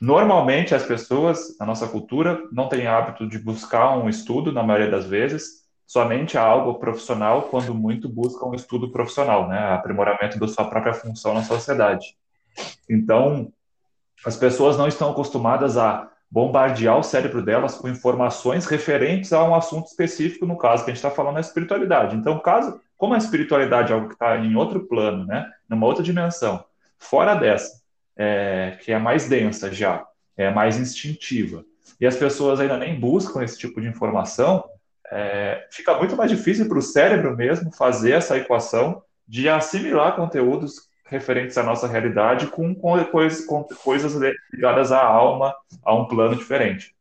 normalmente 0.00 0.74
as 0.74 0.84
pessoas 0.84 1.56
na 1.58 1.66
nossa 1.66 1.86
cultura 1.88 2.42
não 2.52 2.68
têm 2.68 2.86
hábito 2.86 3.26
de 3.26 3.38
buscar 3.38 3.96
um 3.96 4.08
estudo 4.08 4.52
na 4.52 4.62
maioria 4.62 4.90
das 4.90 5.06
vezes 5.06 5.58
somente 5.88 6.36
algo 6.36 6.74
profissional, 6.74 7.44
quando 7.44 7.74
muito 7.74 8.10
busca 8.10 8.46
um 8.46 8.54
estudo 8.54 8.92
profissional, 8.92 9.48
né, 9.48 9.72
aprimoramento 9.72 10.38
da 10.38 10.46
sua 10.46 10.68
própria 10.68 10.92
função 10.92 11.32
na 11.32 11.42
sociedade. 11.42 12.14
Então, 12.90 13.50
as 14.24 14.36
pessoas 14.36 14.76
não 14.76 14.86
estão 14.86 15.10
acostumadas 15.10 15.78
a 15.78 16.10
bombardear 16.30 16.98
o 16.98 17.02
cérebro 17.02 17.42
delas 17.42 17.76
com 17.76 17.88
informações 17.88 18.66
referentes 18.66 19.32
a 19.32 19.42
um 19.44 19.54
assunto 19.54 19.86
específico, 19.86 20.44
no 20.44 20.58
caso 20.58 20.84
que 20.84 20.90
a 20.90 20.94
gente 20.94 21.04
está 21.04 21.10
falando 21.10 21.38
é 21.38 21.40
espiritualidade. 21.40 22.16
Então, 22.16 22.38
caso, 22.38 22.80
como 22.96 23.14
a 23.14 23.18
espiritualidade 23.18 23.92
é 23.92 23.94
algo 23.94 24.08
que 24.08 24.14
está 24.14 24.36
em 24.36 24.54
outro 24.54 24.86
plano, 24.86 25.24
né, 25.24 25.50
numa 25.68 25.86
outra 25.86 26.02
dimensão, 26.02 26.64
fora 26.98 27.34
dessa, 27.34 27.80
é, 28.16 28.76
que 28.82 28.92
é 28.92 28.98
mais 28.98 29.28
densa 29.28 29.72
já, 29.72 30.04
é 30.36 30.50
mais 30.50 30.76
instintiva, 30.78 31.64
e 32.00 32.06
as 32.06 32.16
pessoas 32.16 32.60
ainda 32.60 32.76
nem 32.76 32.98
buscam 32.98 33.42
esse 33.42 33.58
tipo 33.58 33.80
de 33.80 33.88
informação, 33.88 34.64
é, 35.10 35.66
fica 35.70 35.96
muito 35.96 36.14
mais 36.16 36.30
difícil 36.30 36.68
para 36.68 36.78
o 36.78 36.82
cérebro 36.82 37.34
mesmo 37.34 37.72
fazer 37.72 38.12
essa 38.12 38.36
equação 38.36 39.02
de 39.26 39.48
assimilar 39.48 40.14
conteúdos 40.14 40.87
referentes 41.08 41.56
à 41.56 41.62
nossa 41.62 41.86
realidade 41.86 42.46
com, 42.48 42.74
com, 42.74 43.02
coisas, 43.04 43.44
com 43.44 43.64
coisas 43.82 44.14
ligadas 44.52 44.92
à 44.92 45.02
alma, 45.02 45.54
a 45.84 45.94
um 45.94 46.06
plano 46.06 46.36
diferente. 46.36 46.94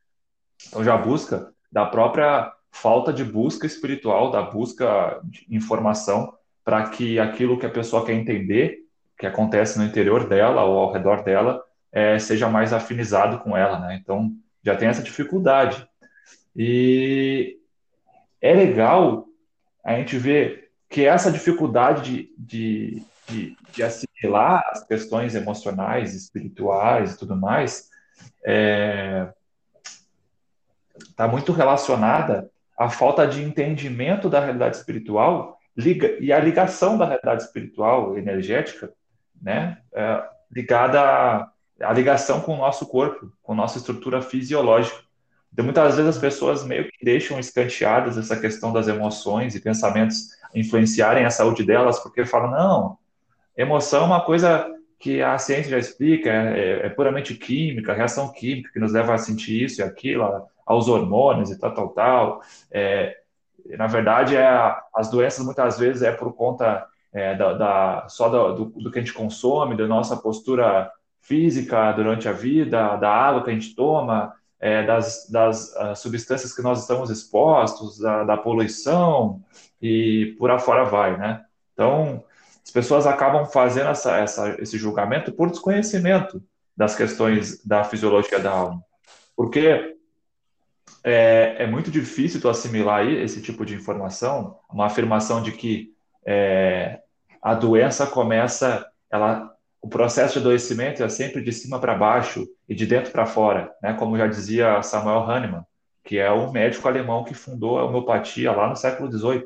Então, 0.68 0.84
já 0.84 0.98
busca 0.98 1.52
da 1.72 1.86
própria 1.86 2.52
falta 2.72 3.12
de 3.12 3.24
busca 3.24 3.66
espiritual, 3.66 4.32
da 4.32 4.42
busca 4.42 5.20
de 5.24 5.46
informação, 5.50 6.34
para 6.64 6.90
que 6.90 7.20
aquilo 7.20 7.58
que 7.58 7.66
a 7.66 7.72
pessoa 7.72 8.06
quer 8.06 8.14
entender, 8.14 8.80
que 9.18 9.26
acontece 9.26 9.78
no 9.78 9.86
interior 9.86 10.28
dela 10.28 10.64
ou 10.64 10.78
ao 10.80 10.92
redor 10.92 11.24
dela, 11.24 11.64
é, 11.92 12.20
seja 12.20 12.50
mais 12.50 12.74
afinizado 12.74 13.40
com 13.40 13.56
ela, 13.56 13.80
né? 13.80 14.00
Então, 14.02 14.32
já 14.64 14.76
tem 14.76 14.88
essa 14.88 15.02
dificuldade. 15.02 15.88
E 16.56 17.58
é 18.42 18.54
legal 18.54 19.26
a 19.84 19.96
gente 19.96 20.18
ver 20.18 20.72
que 20.90 21.06
essa 21.06 21.32
dificuldade 21.32 22.02
de, 22.12 22.34
de, 22.38 23.04
de, 23.28 23.58
de 23.72 23.84
assimilar 23.84 24.64
as 24.72 24.86
questões 24.86 25.36
emocionais, 25.36 26.14
espirituais 26.16 27.14
e 27.14 27.18
tudo 27.18 27.36
mais, 27.36 27.90
está 28.38 28.52
é, 28.52 29.34
tá 31.16 31.28
muito 31.28 31.52
relacionada 31.52 32.50
à 32.78 32.90
falta 32.90 33.28
de 33.28 33.44
entendimento 33.44 34.30
da 34.30 34.40
realidade 34.40 34.78
espiritual 34.78 35.58
liga, 35.78 36.18
e 36.20 36.34
a 36.34 36.40
ligação 36.40 36.98
da 36.98 37.06
realidade 37.06 37.44
espiritual 37.44 38.18
energética, 38.18 38.92
né, 39.40 39.78
é, 39.94 40.24
ligada 40.52 41.00
à, 41.80 41.94
ligação 41.94 42.42
com 42.42 42.56
o 42.56 42.58
nosso 42.58 42.88
corpo, 42.88 43.32
com 43.44 43.54
a 43.54 43.56
nossa 43.56 43.78
estrutura 43.78 44.22
fisiológica. 44.22 44.98
Então, 45.54 45.64
muitas 45.64 45.96
vezes 45.96 46.16
as 46.16 46.22
pessoas 46.22 46.64
meio 46.64 46.86
que 46.86 47.06
deixam 47.06 47.40
escanteadas 47.40 48.18
essa 48.18 48.40
questão 48.40 48.74
das 48.74 48.88
emoções 48.88 49.56
e 49.56 49.62
pensamentos 49.62 50.30
influenciarem 50.54 51.26
a 51.26 51.30
saúde 51.30 51.64
delas, 51.64 52.00
porque 52.00 52.26
falam, 52.26 52.52
não, 52.52 52.98
emoção 53.58 54.04
é 54.04 54.06
uma 54.06 54.22
coisa 54.24 54.68
que 55.00 55.22
a 55.22 55.38
ciência 55.38 55.72
já 55.72 55.78
explica, 55.78 56.30
é, 56.30 56.60
é, 56.60 56.86
é 56.88 56.90
puramente 56.90 57.36
química, 57.36 57.94
reação 57.94 58.32
química 58.32 58.72
que 58.72 58.80
nos 58.80 58.94
leva 58.94 59.14
a 59.14 59.18
sentir 59.18 59.64
isso 59.64 59.82
e 59.82 59.84
aquilo, 59.84 60.48
aos 60.66 60.88
hormônios 60.88 61.52
e 61.52 61.60
tal, 61.60 61.74
tal, 61.74 61.90
tal. 61.90 62.42
É, 62.72 63.18
na 63.78 63.88
verdade, 63.88 64.36
é, 64.36 64.76
as 64.96 65.10
doenças 65.10 65.46
muitas 65.46 65.78
vezes 65.78 66.02
é 66.02 66.12
por 66.12 66.34
conta 66.34 66.86
é, 67.14 67.36
da, 67.36 67.54
da, 67.54 68.06
só 68.10 68.30
do, 68.30 68.66
do, 68.66 68.92
que 68.92 69.00
a 69.00 69.02
gente 69.02 69.14
consome, 69.14 69.76
da 69.78 69.88
nossa 69.88 70.18
postura 70.18 70.92
física 71.22 71.92
durante 71.92 72.28
a 72.28 72.32
vida, 72.32 72.96
da 72.96 73.12
água 73.12 73.44
que 73.44 73.50
a 73.50 73.54
gente 73.54 73.76
toma, 73.76 74.34
é, 74.60 74.84
das, 74.84 75.30
das 75.30 75.74
uh, 75.76 75.96
substâncias 75.96 76.56
que 76.56 76.62
nós 76.62 76.82
estamos 76.82 77.10
expostos, 77.10 78.00
da, 78.00 78.24
da 78.24 78.38
poluição 78.38 79.42
e 79.82 80.36
por 80.40 80.50
afora 80.50 80.84
vai, 80.84 81.18
né? 81.18 81.44
Então, 81.74 82.24
as 82.68 82.72
pessoas 82.72 83.08
acabam 83.08 83.46
fazendo 83.46 83.90
essa, 83.90 84.18
essa, 84.18 84.62
esse 84.62 84.78
julgamento 84.78 85.32
por 85.32 85.50
desconhecimento 85.50 86.44
das 86.76 86.94
questões 86.94 87.66
da 87.66 87.86
fisiologia 87.86 88.40
da 88.40 88.52
alma. 88.52 88.84
Porque 89.38 89.96
é, 91.02 91.64
é 91.64 91.66
muito 91.66 91.90
difícil 91.90 92.42
tu 92.42 92.50
assimilar 92.50 93.08
esse 93.08 93.42
tipo 93.42 93.66
de 93.66 93.74
informação, 93.74 94.60
uma 94.70 94.88
afirmação 94.88 95.42
de 95.42 95.54
que 95.54 95.94
é, 96.26 97.00
a 97.42 97.54
doença 97.54 98.06
começa, 98.06 98.86
ela 99.10 99.50
o 99.82 99.88
processo 99.88 100.34
de 100.34 100.40
adoecimento 100.40 101.02
é 101.02 101.08
sempre 101.08 101.42
de 101.42 101.54
cima 101.54 101.80
para 101.80 101.96
baixo 101.96 102.46
e 102.68 102.76
de 102.76 102.86
dentro 102.86 103.14
para 103.14 103.26
fora, 103.26 103.74
né? 103.82 103.94
Como 103.94 104.18
já 104.18 104.28
dizia 104.28 104.82
Samuel 104.82 105.22
Hahnemann, 105.22 105.64
que 106.04 106.18
é 106.18 106.30
o 106.30 106.52
médico 106.52 106.86
alemão 106.86 107.24
que 107.24 107.34
fundou 107.34 107.80
a 107.80 107.86
homeopatia 107.86 108.52
lá 108.52 108.68
no 108.68 108.76
século 108.76 109.10
XVIII. 109.10 109.46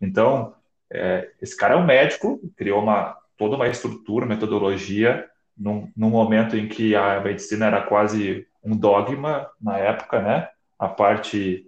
Então, 0.00 0.54
é, 0.92 1.30
esse 1.40 1.56
cara 1.56 1.74
é 1.74 1.76
um 1.76 1.84
médico, 1.84 2.40
criou 2.56 2.82
uma 2.82 3.16
toda 3.36 3.56
uma 3.56 3.68
estrutura, 3.68 4.26
metodologia, 4.26 5.26
num, 5.56 5.90
num 5.96 6.10
momento 6.10 6.56
em 6.56 6.68
que 6.68 6.94
a 6.94 7.20
medicina 7.20 7.66
era 7.66 7.82
quase 7.82 8.46
um 8.62 8.76
dogma 8.76 9.48
na 9.60 9.78
época, 9.78 10.20
né? 10.20 10.48
A 10.78 10.88
parte 10.88 11.66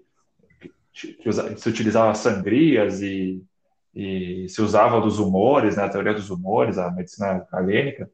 que 0.93 1.33
se 1.57 1.69
utilizava 1.69 2.15
sangrias 2.15 3.01
e 3.01 3.43
e 3.95 4.49
se 4.49 4.63
usava 4.63 5.01
dos 5.01 5.19
humores, 5.19 5.77
né, 5.77 5.85
a 5.85 5.89
teoria 5.89 6.15
dos 6.15 6.31
humores, 6.31 6.79
a 6.79 6.91
medicina 6.91 7.47
galênica, 7.53 8.11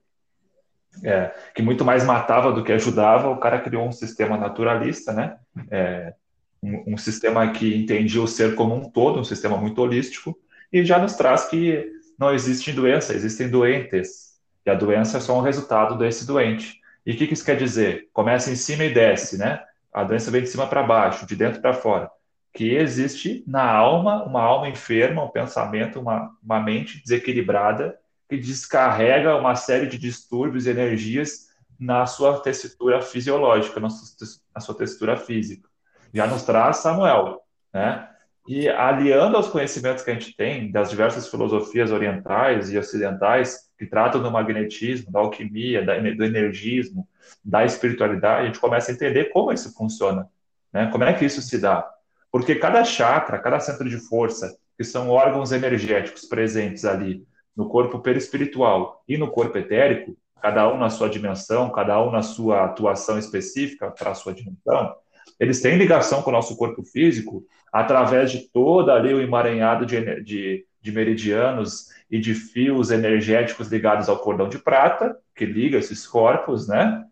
é, 1.05 1.33
que 1.55 1.63
muito 1.63 1.85
mais 1.85 2.05
matava 2.05 2.53
do 2.53 2.65
que 2.65 2.73
ajudava, 2.73 3.29
o 3.29 3.39
cara 3.39 3.61
criou 3.61 3.87
um 3.87 3.93
sistema 3.93 4.37
naturalista, 4.37 5.13
né, 5.13 5.37
é, 5.71 6.15
um, 6.61 6.95
um, 6.95 6.97
sistema 6.97 7.53
que 7.53 7.77
entendia 7.77 8.21
o 8.21 8.27
ser 8.27 8.57
como 8.57 8.75
um 8.75 8.91
todo, 8.91 9.21
um 9.21 9.25
sistema 9.25 9.57
muito 9.57 9.81
holístico, 9.81 10.37
e 10.73 10.85
já 10.85 10.99
nos 10.99 11.15
traz 11.15 11.45
que 11.45 11.91
não 12.19 12.33
existe 12.33 12.73
doença, 12.73 13.15
existem 13.15 13.49
doentes, 13.49 14.39
e 14.67 14.71
a 14.71 14.75
doença 14.75 15.19
é 15.19 15.21
só 15.21 15.39
um 15.39 15.43
resultado 15.43 15.97
desse 15.97 16.27
doente. 16.27 16.79
E 17.07 17.13
o 17.13 17.17
que, 17.17 17.27
que 17.27 17.35
isso 17.35 17.45
quer 17.45 17.57
dizer? 17.57 18.09
Começa 18.13 18.51
em 18.51 18.57
cima 18.57 18.85
e 18.85 18.93
desce, 18.93 19.39
né? 19.39 19.63
A 19.93 20.05
doença 20.05 20.31
vem 20.31 20.43
de 20.43 20.49
cima 20.49 20.67
para 20.67 20.83
baixo, 20.83 21.27
de 21.27 21.35
dentro 21.35 21.61
para 21.61 21.73
fora 21.73 22.11
que 22.59 22.75
existe 22.75 23.45
na 23.47 23.71
alma 23.71 24.25
uma 24.25 24.43
alma 24.43 24.69
enferma, 24.69 25.25
um 25.25 25.29
pensamento, 25.29 26.01
uma, 26.01 26.37
uma 26.43 26.61
mente 26.61 27.01
desequilibrada 27.01 27.97
que 28.29 28.37
descarrega 28.37 29.37
uma 29.37 29.55
série 29.55 29.87
de 29.87 29.97
distúrbios 29.97 30.67
e 30.67 30.71
energias 30.71 31.49
na 31.79 32.05
sua 32.05 32.41
tessitura 32.41 33.01
fisiológica, 33.01 33.79
na 33.79 34.61
sua 34.61 34.75
textura 34.75 35.17
física. 35.17 35.69
Já 36.13 36.27
nos 36.27 36.43
traz 36.43 36.79
Samuel, 36.79 37.41
né? 37.73 38.09
E 38.49 38.67
aliando 38.67 39.37
aos 39.37 39.49
conhecimentos 39.49 40.03
que 40.03 40.11
a 40.11 40.15
gente 40.15 40.35
tem 40.35 40.73
das 40.73 40.89
diversas 40.89 41.29
filosofias 41.29 41.93
orientais 41.93 42.73
e 42.73 42.79
ocidentais 42.79 43.69
que 43.79 43.85
tratam 43.85 44.23
do 44.23 44.31
magnetismo, 44.31 45.13
da 45.13 45.21
alquimia, 45.21 45.85
do 45.85 46.25
energismo, 46.25 47.07
da 47.45 47.67
espiritualidade, 47.67 48.41
a 48.41 48.47
gente 48.47 48.59
começa 48.59 48.91
a 48.91 48.95
entender 48.95 49.27
como 49.27 49.53
isso 49.53 49.75
funciona, 49.75 50.27
né? 50.73 50.89
Como 50.91 51.05
é 51.05 51.13
que 51.13 51.27
isso 51.27 51.43
se 51.43 51.59
dá? 51.59 51.87
Porque 52.33 52.55
cada 52.55 52.83
chakra, 52.85 53.39
cada 53.39 53.61
centro 53.61 53.87
de 53.87 53.99
força, 53.99 54.57
que 54.79 54.85
são 54.85 55.11
órgãos 55.11 55.53
energéticos 55.53 56.25
presentes 56.25 56.87
ali 56.87 57.27
no 57.55 57.69
corpo 57.69 57.99
perispiritual 57.99 59.05
e 59.07 59.19
no 59.19 59.31
corpo 59.31 59.59
etérico, 59.59 60.17
cada 60.41 60.73
um 60.73 60.79
na 60.79 60.89
sua 60.89 61.11
dimensão, 61.11 61.71
cada 61.71 62.03
um 62.03 62.11
na 62.11 62.23
sua 62.23 62.65
atuação 62.65 63.19
específica 63.19 63.91
para 63.91 64.13
a 64.13 64.15
sua 64.15 64.33
dimensão, 64.33 64.97
eles 65.39 65.61
têm 65.61 65.77
ligação 65.77 66.23
com 66.23 66.31
o 66.31 66.33
nosso 66.33 66.57
corpo 66.57 66.83
físico 66.83 67.45
através 67.73 68.31
de 68.31 68.49
todo 68.51 68.91
ali 68.91 69.15
o 69.15 69.21
emaranhado 69.21 69.87
de, 69.87 70.23
de, 70.23 70.67
de 70.81 70.93
meridianos 70.93 71.89
e 72.11 72.19
de 72.19 72.35
fios 72.35 72.91
energéticos 72.91 73.69
ligados 73.69 74.09
ao 74.09 74.19
cordão 74.19 74.49
de 74.49 74.59
prata, 74.59 75.17
que 75.35 75.45
liga 75.45 75.79
esses 75.79 76.07
corpos, 76.07 76.67
né? 76.67 77.05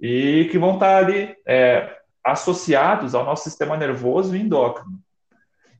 E 0.00 0.48
que 0.50 0.58
vão 0.58 0.74
estar 0.74 1.04
ali 1.04 1.34
é, 1.46 1.96
associados 2.24 3.14
ao 3.14 3.24
nosso 3.24 3.44
sistema 3.44 3.76
nervoso 3.76 4.36
e 4.36 4.40
endócrino. 4.40 4.98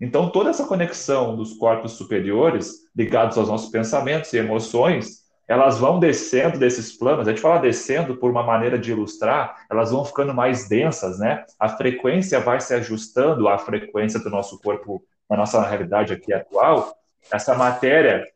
Então, 0.01 0.29
toda 0.29 0.51
essa 0.51 0.67
conexão 0.67 1.37
dos 1.37 1.55
corpos 1.55 1.93
superiores, 1.93 2.87
ligados 2.95 3.39
aos 3.39 3.49
nossos 3.49 3.71
pensamentos 3.71 4.33
e 4.33 4.39
emoções, 4.39 5.26
elas 5.49 5.79
vão 5.79 6.01
descendo 6.01 6.59
desses 6.59 6.97
planos. 6.97 7.27
A 7.27 7.31
gente 7.31 7.41
fala 7.41 7.61
descendo 7.61 8.17
por 8.17 8.31
uma 8.31 8.43
maneira 8.43 8.79
de 8.79 8.91
ilustrar, 8.91 9.65
elas 9.71 9.91
vão 9.91 10.05
ficando 10.05 10.35
mais 10.35 10.69
densas, 10.69 11.19
né? 11.19 11.45
A 11.59 11.69
frequência 11.69 12.41
vai 12.41 12.61
se 12.61 12.75
ajustando 12.75 13.49
à 13.49 13.57
frequência 13.59 14.19
do 14.19 14.31
nosso 14.31 14.61
corpo, 14.61 15.05
na 15.31 15.37
nossa 15.37 15.63
realidade 15.65 16.13
aqui 16.13 16.33
atual. 16.33 16.97
Essa 17.33 17.55
matéria 17.55 18.27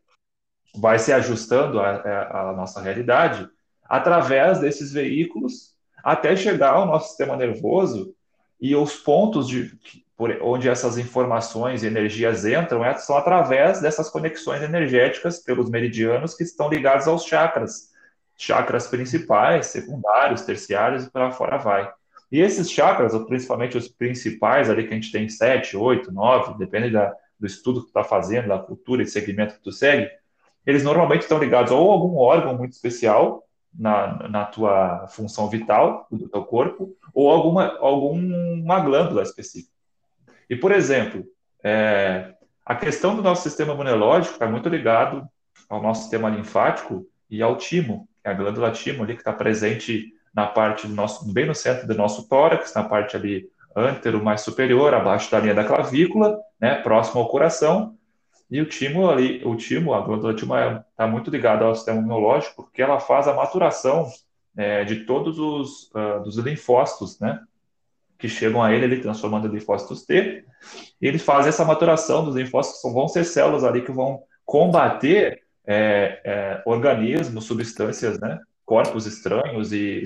vai 0.77 0.99
se 0.99 1.13
ajustando 1.13 1.81
à, 1.81 2.51
à 2.51 2.53
nossa 2.53 2.81
realidade 2.81 3.49
através 3.85 4.61
desses 4.61 4.93
veículos 4.93 5.75
até 6.03 6.37
chegar 6.37 6.75
ao 6.75 6.87
nosso 6.87 7.09
sistema 7.09 7.37
nervoso 7.37 8.15
e 8.61 8.77
os 8.77 8.95
pontos 8.97 9.49
de, 9.49 9.77
por 10.21 10.31
onde 10.43 10.69
essas 10.69 10.99
informações 10.99 11.83
e 11.83 11.87
energias 11.87 12.45
entram 12.45 12.85
é, 12.85 12.93
são 12.99 13.17
através 13.17 13.81
dessas 13.81 14.11
conexões 14.11 14.63
energéticas 14.63 15.39
pelos 15.39 15.71
meridianos 15.71 16.35
que 16.35 16.43
estão 16.43 16.69
ligados 16.69 17.09
aos 17.09 17.25
chakras, 17.25 17.89
chakras 18.37 18.87
principais, 18.87 19.69
secundários, 19.69 20.43
terciários 20.43 21.07
e 21.07 21.11
para 21.11 21.31
fora 21.31 21.57
vai. 21.57 21.91
E 22.31 22.39
esses 22.39 22.71
chakras, 22.71 23.17
principalmente 23.25 23.79
os 23.79 23.89
principais 23.89 24.69
ali 24.69 24.87
que 24.87 24.93
a 24.93 24.97
gente 24.97 25.11
tem 25.11 25.27
sete, 25.27 25.75
oito, 25.75 26.13
nove, 26.13 26.59
depende 26.59 26.91
da, 26.91 27.15
do 27.39 27.47
estudo 27.47 27.81
que 27.81 27.87
tu 27.87 27.99
está 27.99 28.05
fazendo, 28.05 28.49
da 28.49 28.59
cultura 28.59 29.03
e 29.03 29.07
segmento 29.07 29.55
que 29.55 29.63
tu 29.63 29.73
segue, 29.73 30.07
eles 30.67 30.85
normalmente 30.85 31.23
estão 31.23 31.39
ligados 31.39 31.73
a 31.73 31.75
ou 31.75 31.91
algum 31.91 32.19
órgão 32.19 32.59
muito 32.59 32.73
especial 32.73 33.43
na, 33.73 34.29
na 34.29 34.45
tua 34.45 35.07
função 35.09 35.49
vital 35.49 36.07
do 36.11 36.29
teu 36.29 36.45
corpo, 36.45 36.95
ou 37.15 37.31
alguma, 37.31 37.79
alguma 37.79 38.81
glândula 38.81 39.23
específica. 39.23 39.80
E, 40.51 40.57
por 40.57 40.73
exemplo, 40.73 41.25
é, 41.63 42.35
a 42.67 42.75
questão 42.75 43.15
do 43.15 43.23
nosso 43.23 43.49
sistema 43.49 43.73
imunológico 43.73 44.35
está 44.35 44.49
muito 44.49 44.69
ligado 44.69 45.25
ao 45.69 45.81
nosso 45.81 46.03
sistema 46.03 46.29
linfático 46.29 47.07
e 47.31 47.41
ao 47.41 47.57
timo, 47.57 48.09
é 48.25 48.31
a 48.31 48.35
glândula 48.35 48.73
timo 48.73 49.05
ali 49.05 49.15
que 49.15 49.21
está 49.21 49.33
presente 49.33 50.13
na 50.35 50.47
parte 50.47 50.89
do 50.89 50.95
nosso, 50.95 51.33
bem 51.33 51.47
no 51.47 51.55
centro 51.55 51.87
do 51.87 51.95
nosso 51.95 52.29
tórax, 52.29 52.75
na 52.75 52.83
parte 52.83 53.17
ali 53.17 53.49
antero 53.77 54.23
mais 54.23 54.41
superior, 54.41 54.93
abaixo 54.93 55.31
da 55.31 55.39
linha 55.39 55.55
da 55.55 55.65
clavícula, 55.65 56.37
né, 56.61 56.75
próximo 56.83 57.21
ao 57.21 57.29
coração. 57.29 57.97
E 58.51 58.61
o 58.61 58.67
timo 58.67 59.09
ali, 59.09 59.41
o 59.45 59.55
timo, 59.55 59.95
a 59.95 60.01
glândula 60.01 60.35
timo 60.35 60.55
está 60.57 61.05
é, 61.05 61.07
muito 61.07 61.31
ligada 61.31 61.65
ao 61.65 61.77
sistema 61.77 62.01
imunológico, 62.01 62.65
porque 62.65 62.83
ela 62.83 62.99
faz 62.99 63.29
a 63.29 63.35
maturação 63.35 64.09
é, 64.57 64.83
de 64.83 65.05
todos 65.05 65.39
os 65.39 65.91
uh, 65.95 66.21
dos 66.25 66.37
linfócitos, 66.39 67.21
né, 67.21 67.41
que 68.21 68.29
chegam 68.29 68.63
a 68.63 68.73
ele, 68.73 68.85
ele 68.85 69.01
transformando 69.01 69.49
em 69.49 69.51
linfócitos 69.51 70.05
T, 70.05 70.45
e 71.01 71.07
eles 71.07 71.23
fazem 71.23 71.49
essa 71.49 71.65
maturação 71.65 72.25
dos 72.25 72.37
linfócitos, 72.37 72.93
vão 72.93 73.09
ser 73.09 73.25
células 73.25 73.65
ali 73.65 73.83
que 73.83 73.91
vão 73.91 74.23
combater 74.45 75.43
é, 75.67 76.21
é, 76.25 76.63
organismos, 76.67 77.45
substâncias, 77.45 78.21
né, 78.21 78.39
corpos 78.65 79.07
estranhos 79.07 79.73
e 79.73 80.03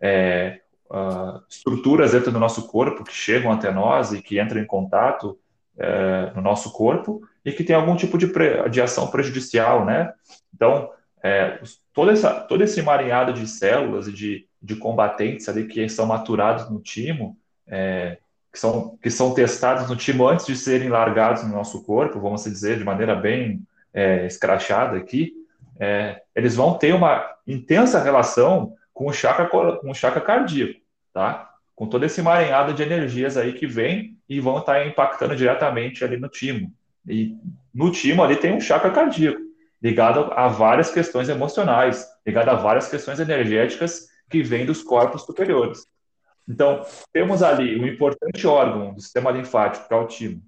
é, 0.00 0.60
uh, 0.90 1.40
estruturas 1.48 2.12
dentro 2.12 2.30
do 2.30 2.38
nosso 2.38 2.66
corpo 2.66 3.04
que 3.04 3.14
chegam 3.14 3.50
até 3.50 3.70
nós 3.70 4.12
e 4.12 4.20
que 4.20 4.40
entram 4.40 4.60
em 4.60 4.66
contato 4.66 5.38
é, 5.78 6.32
no 6.34 6.42
nosso 6.42 6.72
corpo 6.72 7.22
e 7.44 7.52
que 7.52 7.64
tem 7.64 7.76
algum 7.76 7.96
tipo 7.96 8.16
de, 8.18 8.26
pre, 8.26 8.68
de 8.68 8.80
ação 8.80 9.08
prejudicial, 9.08 9.84
né? 9.84 10.12
Então, 10.54 10.90
é, 11.22 11.60
todo, 11.92 12.10
essa, 12.10 12.40
todo 12.40 12.62
esse 12.62 12.80
marinhado 12.82 13.32
de 13.32 13.46
células 13.46 14.08
e 14.08 14.12
de, 14.12 14.48
de 14.62 14.76
combatentes 14.76 15.48
ali 15.48 15.66
que 15.66 15.88
são 15.88 16.06
maturados 16.06 16.70
no 16.70 16.80
timo, 16.80 17.36
é, 17.68 18.18
que, 18.52 18.58
são, 18.58 18.96
que 19.02 19.10
são 19.10 19.34
testados 19.34 19.88
no 19.88 19.96
timo 19.96 20.26
antes 20.26 20.46
de 20.46 20.56
serem 20.56 20.88
largados 20.88 21.42
no 21.42 21.50
nosso 21.50 21.82
corpo, 21.84 22.20
vamos 22.20 22.44
dizer, 22.44 22.78
de 22.78 22.84
maneira 22.84 23.14
bem 23.14 23.62
é, 23.92 24.26
escrachada 24.26 24.96
aqui, 24.96 25.34
é, 25.78 26.22
eles 26.34 26.54
vão 26.54 26.78
ter 26.78 26.94
uma 26.94 27.26
intensa 27.46 28.02
relação 28.02 28.74
com 28.92 29.08
o 29.08 29.12
chakra, 29.12 29.46
com 29.46 29.90
o 29.90 29.94
chakra 29.94 30.20
cardíaco, 30.20 30.80
tá? 31.12 31.50
Com 31.74 31.86
todo 31.86 32.04
esse 32.04 32.22
marinhado 32.22 32.72
de 32.72 32.82
energias 32.82 33.36
aí 33.36 33.52
que 33.52 33.66
vem 33.66 34.16
e 34.28 34.40
vão 34.40 34.58
estar 34.58 34.74
tá 34.74 34.86
impactando 34.86 35.36
diretamente 35.36 36.02
ali 36.02 36.16
no 36.16 36.28
timo. 36.28 36.72
E 37.06 37.36
no 37.74 37.90
timo 37.92 38.22
ali 38.22 38.36
tem 38.36 38.54
um 38.54 38.60
chakra 38.60 38.90
cardíaco, 38.90 39.40
ligado 39.82 40.32
a 40.32 40.48
várias 40.48 40.90
questões 40.90 41.28
emocionais, 41.28 42.06
ligado 42.26 42.48
a 42.48 42.54
várias 42.54 42.88
questões 42.88 43.20
energéticas 43.20 44.08
que 44.30 44.42
vêm 44.42 44.64
dos 44.64 44.82
corpos 44.82 45.22
superiores. 45.22 45.86
Então, 46.48 46.84
temos 47.12 47.42
ali 47.42 47.78
um 47.80 47.86
importante 47.86 48.46
órgão 48.46 48.94
do 48.94 49.00
sistema 49.00 49.30
linfático, 49.30 49.88
que 49.88 49.94
é 49.94 49.96
o 49.96 50.06
timo, 50.06 50.42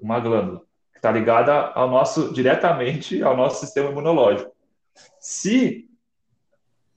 uma 0.00 0.18
glândula, 0.18 0.60
que 0.92 0.98
está 0.98 1.10
ligada 1.12 1.52
ao 1.52 1.88
nosso, 1.88 2.32
diretamente 2.32 3.22
ao 3.22 3.36
nosso 3.36 3.60
sistema 3.60 3.90
imunológico. 3.90 4.50
Se 5.20 5.88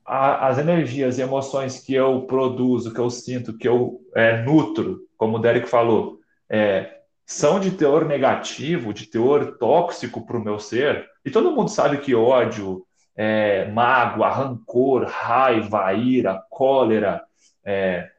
a, 0.06 0.48
as 0.48 0.58
energias 0.58 1.18
e 1.18 1.22
emoções 1.22 1.80
que 1.80 1.94
eu 1.94 2.22
produzo, 2.24 2.94
que 2.94 3.00
eu 3.00 3.10
sinto, 3.10 3.58
que 3.58 3.68
eu 3.68 4.02
é, 4.16 4.42
nutro, 4.42 5.02
como 5.18 5.38
o 5.38 5.40
Derek 5.40 5.70
falou, 5.70 6.20
é, 6.50 7.02
são 7.26 7.60
de 7.60 7.72
teor 7.72 8.06
negativo, 8.06 8.94
de 8.94 9.08
teor 9.08 9.58
tóxico 9.58 10.26
para 10.26 10.38
o 10.38 10.44
meu 10.44 10.60
ser, 10.60 11.08
e 11.24 11.32
todo 11.32 11.52
mundo 11.52 11.70
sabe 11.70 12.00
que 12.00 12.14
ódio, 12.14 12.86
é, 13.16 13.72
mágoa, 13.72 14.30
rancor, 14.30 15.06
raiva, 15.06 15.94
ira, 15.94 16.44
cólera, 16.50 17.24
é, 17.64 18.10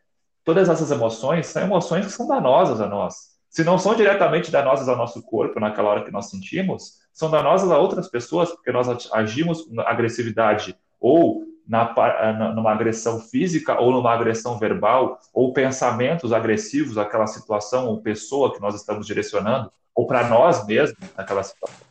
todas 0.44 0.68
essas 0.68 0.90
emoções 0.90 1.46
são 1.46 1.62
emoções 1.62 2.06
que 2.06 2.12
são 2.12 2.28
danosas 2.28 2.80
a 2.80 2.86
nós. 2.86 3.34
Se 3.48 3.64
não 3.64 3.78
são 3.78 3.94
diretamente 3.94 4.50
danosas 4.50 4.88
ao 4.88 4.96
nosso 4.96 5.22
corpo 5.22 5.60
naquela 5.60 5.88
hora 5.88 6.04
que 6.04 6.10
nós 6.10 6.28
sentimos, 6.28 6.98
são 7.12 7.30
danosas 7.30 7.70
a 7.70 7.78
outras 7.78 8.08
pessoas, 8.08 8.50
porque 8.50 8.72
nós 8.72 9.08
agimos 9.12 9.62
com 9.62 9.80
agressividade 9.80 10.76
ou 11.00 11.44
na, 11.66 12.52
numa 12.54 12.72
agressão 12.72 13.20
física 13.20 13.80
ou 13.80 13.92
numa 13.92 14.12
agressão 14.12 14.58
verbal, 14.58 15.18
ou 15.32 15.52
pensamentos 15.52 16.32
agressivos 16.32 16.98
àquela 16.98 17.26
situação 17.26 17.86
ou 17.86 18.02
pessoa 18.02 18.52
que 18.52 18.60
nós 18.60 18.74
estamos 18.74 19.06
direcionando, 19.06 19.72
ou 19.94 20.06
para 20.06 20.28
nós 20.28 20.66
mesmos 20.66 20.98
naquela 21.16 21.42
situação. 21.42 21.86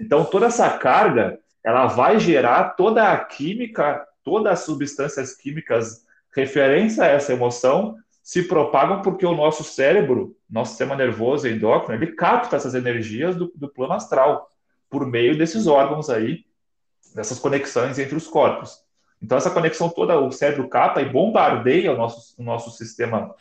Então, 0.00 0.24
toda 0.24 0.46
essa 0.46 0.70
carga, 0.70 1.38
ela 1.62 1.86
vai 1.86 2.18
gerar 2.18 2.70
toda 2.70 3.12
a 3.12 3.18
química, 3.18 4.06
todas 4.24 4.52
as 4.52 4.60
substâncias 4.60 5.34
químicas 5.34 6.06
referência 6.34 7.04
a 7.04 7.08
essa 7.08 7.32
emoção 7.32 7.96
se 8.22 8.44
propagam 8.44 9.02
porque 9.02 9.26
o 9.26 9.34
nosso 9.34 9.64
cérebro, 9.64 10.36
nosso 10.48 10.70
sistema 10.70 10.94
nervoso 10.94 11.48
endócrino, 11.48 12.00
ele 12.00 12.12
capta 12.12 12.56
essas 12.56 12.74
energias 12.74 13.34
do, 13.34 13.52
do 13.54 13.68
plano 13.68 13.94
astral 13.94 14.48
por 14.88 15.06
meio 15.06 15.36
desses 15.36 15.66
órgãos 15.66 16.10
aí, 16.10 16.44
dessas 17.14 17.38
conexões 17.38 17.98
entre 17.98 18.16
os 18.16 18.26
corpos. 18.26 18.78
Então, 19.22 19.36
essa 19.36 19.50
conexão 19.50 19.88
toda, 19.88 20.18
o 20.18 20.30
cérebro 20.30 20.68
capta 20.68 21.02
e 21.02 21.08
bombardeia 21.08 21.92
o 21.92 21.96
nosso, 21.96 22.34
o 22.40 22.42
nosso 22.42 22.70
sistema, 22.70 23.34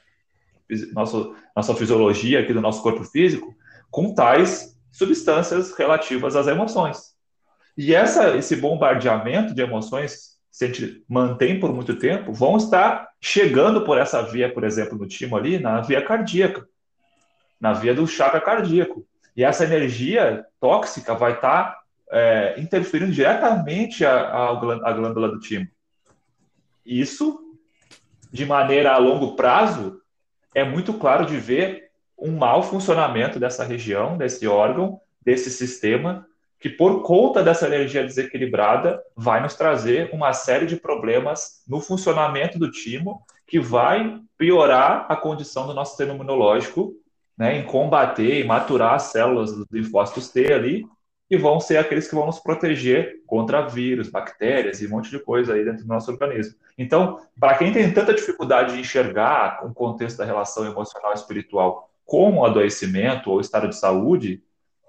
nosso, 0.94 1.36
nossa 1.56 1.76
fisiologia 1.76 2.40
aqui 2.40 2.54
do 2.54 2.62
nosso 2.62 2.82
corpo 2.82 3.04
físico 3.04 3.56
com 3.90 4.14
tais 4.14 4.78
substâncias 4.92 5.72
relativas 5.74 6.36
às 6.36 6.48
emoções. 6.48 7.16
E 7.78 7.96
essa, 7.96 8.36
esse 8.36 8.56
bombardeamento 8.56 9.54
de 9.54 9.62
emoções 9.62 10.39
se 10.52 10.66
a 10.66 10.68
gente 10.68 11.04
mantém 11.08 11.60
por 11.60 11.74
muito 11.74 11.96
tempo, 11.96 12.34
vão 12.34 12.58
estar 12.58 13.10
chegando 13.22 13.84
por 13.84 13.98
essa 13.98 14.22
via, 14.22 14.52
por 14.52 14.64
exemplo, 14.64 14.98
no 14.98 15.08
timo 15.08 15.38
ali, 15.38 15.60
na 15.60 15.82
via 15.82 16.02
cardíaca, 16.02 16.68
na 17.60 17.74
via 17.74 17.94
do 17.94 18.08
chakra 18.08 18.42
cardíaco. 18.42 19.06
E 19.36 19.44
essa 19.44 19.64
energia 19.64 20.46
tóxica 20.60 21.14
vai 21.14 21.34
estar 21.34 21.80
é, 22.12 22.56
interferindo 22.58 23.12
diretamente 23.12 24.06
a, 24.06 24.20
a, 24.20 24.50
a 24.50 24.94
glândula 24.94 25.30
do 25.30 25.40
timo. 25.40 25.68
Isso, 26.86 27.40
de 28.32 28.46
maneira 28.46 28.94
a 28.94 28.98
longo 28.98 29.36
prazo, 29.36 30.02
é 30.56 30.64
muito 30.64 30.94
claro 30.94 31.26
de 31.26 31.38
ver 31.38 31.90
um 32.18 32.32
mau 32.32 32.64
funcionamento 32.64 33.40
dessa 33.40 33.64
região, 33.64 34.18
desse 34.18 34.48
órgão, 34.48 35.00
desse 35.22 35.50
sistema, 35.52 36.26
que 36.60 36.70
por 36.70 37.04
conta 37.04 37.42
dessa 37.42 37.68
energia 37.68 38.04
desequilibrada 38.04 39.02
vai 39.16 39.42
nos 39.42 39.56
trazer 39.56 40.10
uma 40.12 40.34
série 40.34 40.66
de 40.66 40.76
problemas 40.76 41.64
no 41.68 41.80
funcionamento 41.80 42.60
do 42.60 42.70
timo 42.70 43.22
que 43.48 43.60
vai 43.60 44.20
piorar 44.38 45.06
a 45.10 45.16
condição 45.16 45.66
do 45.66 45.74
nosso 45.74 45.92
sistema 45.92 46.14
imunológico, 46.14 46.94
né, 47.38 47.58
em 47.58 47.64
combater 47.64 48.42
e 48.42 48.44
maturar 48.44 48.96
as 48.96 49.04
células 49.04 49.54
dos 49.54 49.66
linfócitos 49.72 50.30
T 50.30 50.52
ali, 50.54 50.86
e 51.32 51.38
vão 51.38 51.60
ser 51.60 51.78
aqueles 51.78 52.08
que 52.08 52.16
vão 52.16 52.26
nos 52.26 52.40
proteger 52.40 53.22
contra 53.26 53.62
vírus, 53.62 54.10
bactérias 54.10 54.82
e 54.82 54.88
um 54.88 54.90
monte 54.90 55.12
de 55.12 55.20
coisa 55.20 55.54
aí 55.54 55.64
dentro 55.64 55.84
do 55.84 55.88
nosso 55.88 56.12
organismo. 56.12 56.56
Então, 56.78 57.20
para 57.40 57.56
quem 57.56 57.72
tem 57.72 57.94
tanta 57.94 58.14
dificuldade 58.14 58.74
de 58.74 58.82
enxergar 58.82 59.66
o 59.66 59.74
contexto 59.74 60.18
da 60.18 60.26
relação 60.26 60.66
emocional 60.66 61.12
e 61.12 61.16
espiritual 61.16 61.90
como 62.04 62.44
adoecimento 62.44 63.30
ou 63.30 63.40
estado 63.40 63.70
de 63.70 63.76
saúde, 63.76 64.44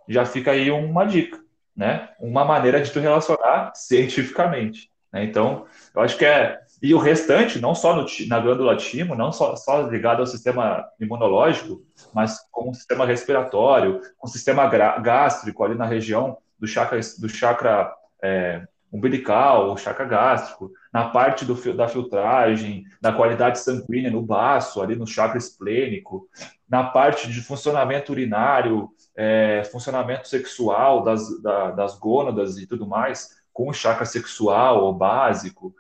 já 0.09 0.25
fica 0.25 0.53
aí 0.53 0.71
uma 0.71 1.05
dica 1.05 1.39
né, 1.81 2.11
uma 2.20 2.45
maneira 2.45 2.78
de 2.83 2.91
tu 2.91 3.01
relacionar 3.01 3.72
cientificamente. 3.74 4.91
Né? 5.11 5.24
Então, 5.24 5.64
eu 5.95 6.03
acho 6.03 6.18
que 6.18 6.26
é, 6.26 6.61
E 6.83 6.95
o 6.95 6.99
restante, 6.99 7.59
não 7.59 7.74
só 7.74 7.97
no, 7.97 8.05
na 8.28 8.39
glândula 8.39 8.76
timo, 8.76 9.14
não 9.14 9.33
só, 9.33 9.57
só 9.57 9.81
ligado 9.89 10.20
ao 10.20 10.26
sistema 10.26 10.87
imunológico, 11.01 11.83
mas 12.14 12.39
com 12.51 12.68
o 12.68 12.74
sistema 12.74 13.07
respiratório, 13.07 13.99
com 14.18 14.28
o 14.28 14.31
sistema 14.31 14.66
gástrico 14.99 15.64
ali 15.64 15.74
na 15.74 15.87
região 15.87 16.37
do 16.59 16.66
chakra, 16.66 17.01
do 17.18 17.28
chakra 17.31 17.91
é, 18.22 18.62
umbilical, 18.93 19.72
o 19.72 19.78
chakra 19.78 20.05
gástrico, 20.05 20.70
na 20.93 21.09
parte 21.09 21.47
do, 21.47 21.55
da 21.74 21.89
filtragem, 21.89 22.85
da 23.01 23.11
qualidade 23.11 23.59
sanguínea 23.59 24.11
no 24.11 24.20
baço, 24.20 24.83
ali 24.83 24.97
no 24.97 25.07
chakra 25.07 25.39
esplênico, 25.39 26.28
na 26.71 26.85
parte 26.85 27.29
de 27.29 27.43
funcionamento 27.43 28.12
urinário, 28.12 28.89
é, 29.16 29.64
funcionamento 29.64 30.29
sexual 30.29 31.03
das, 31.03 31.43
da, 31.43 31.73
das 31.73 31.99
gônadas 31.99 32.59
e 32.59 32.66
tudo 32.66 32.87
mais, 32.87 33.41
com 33.53 33.68
o 33.68 33.73
chakra 33.73 34.07
sexual 34.07 34.85
ou 34.85 34.95
básico, 34.95 35.75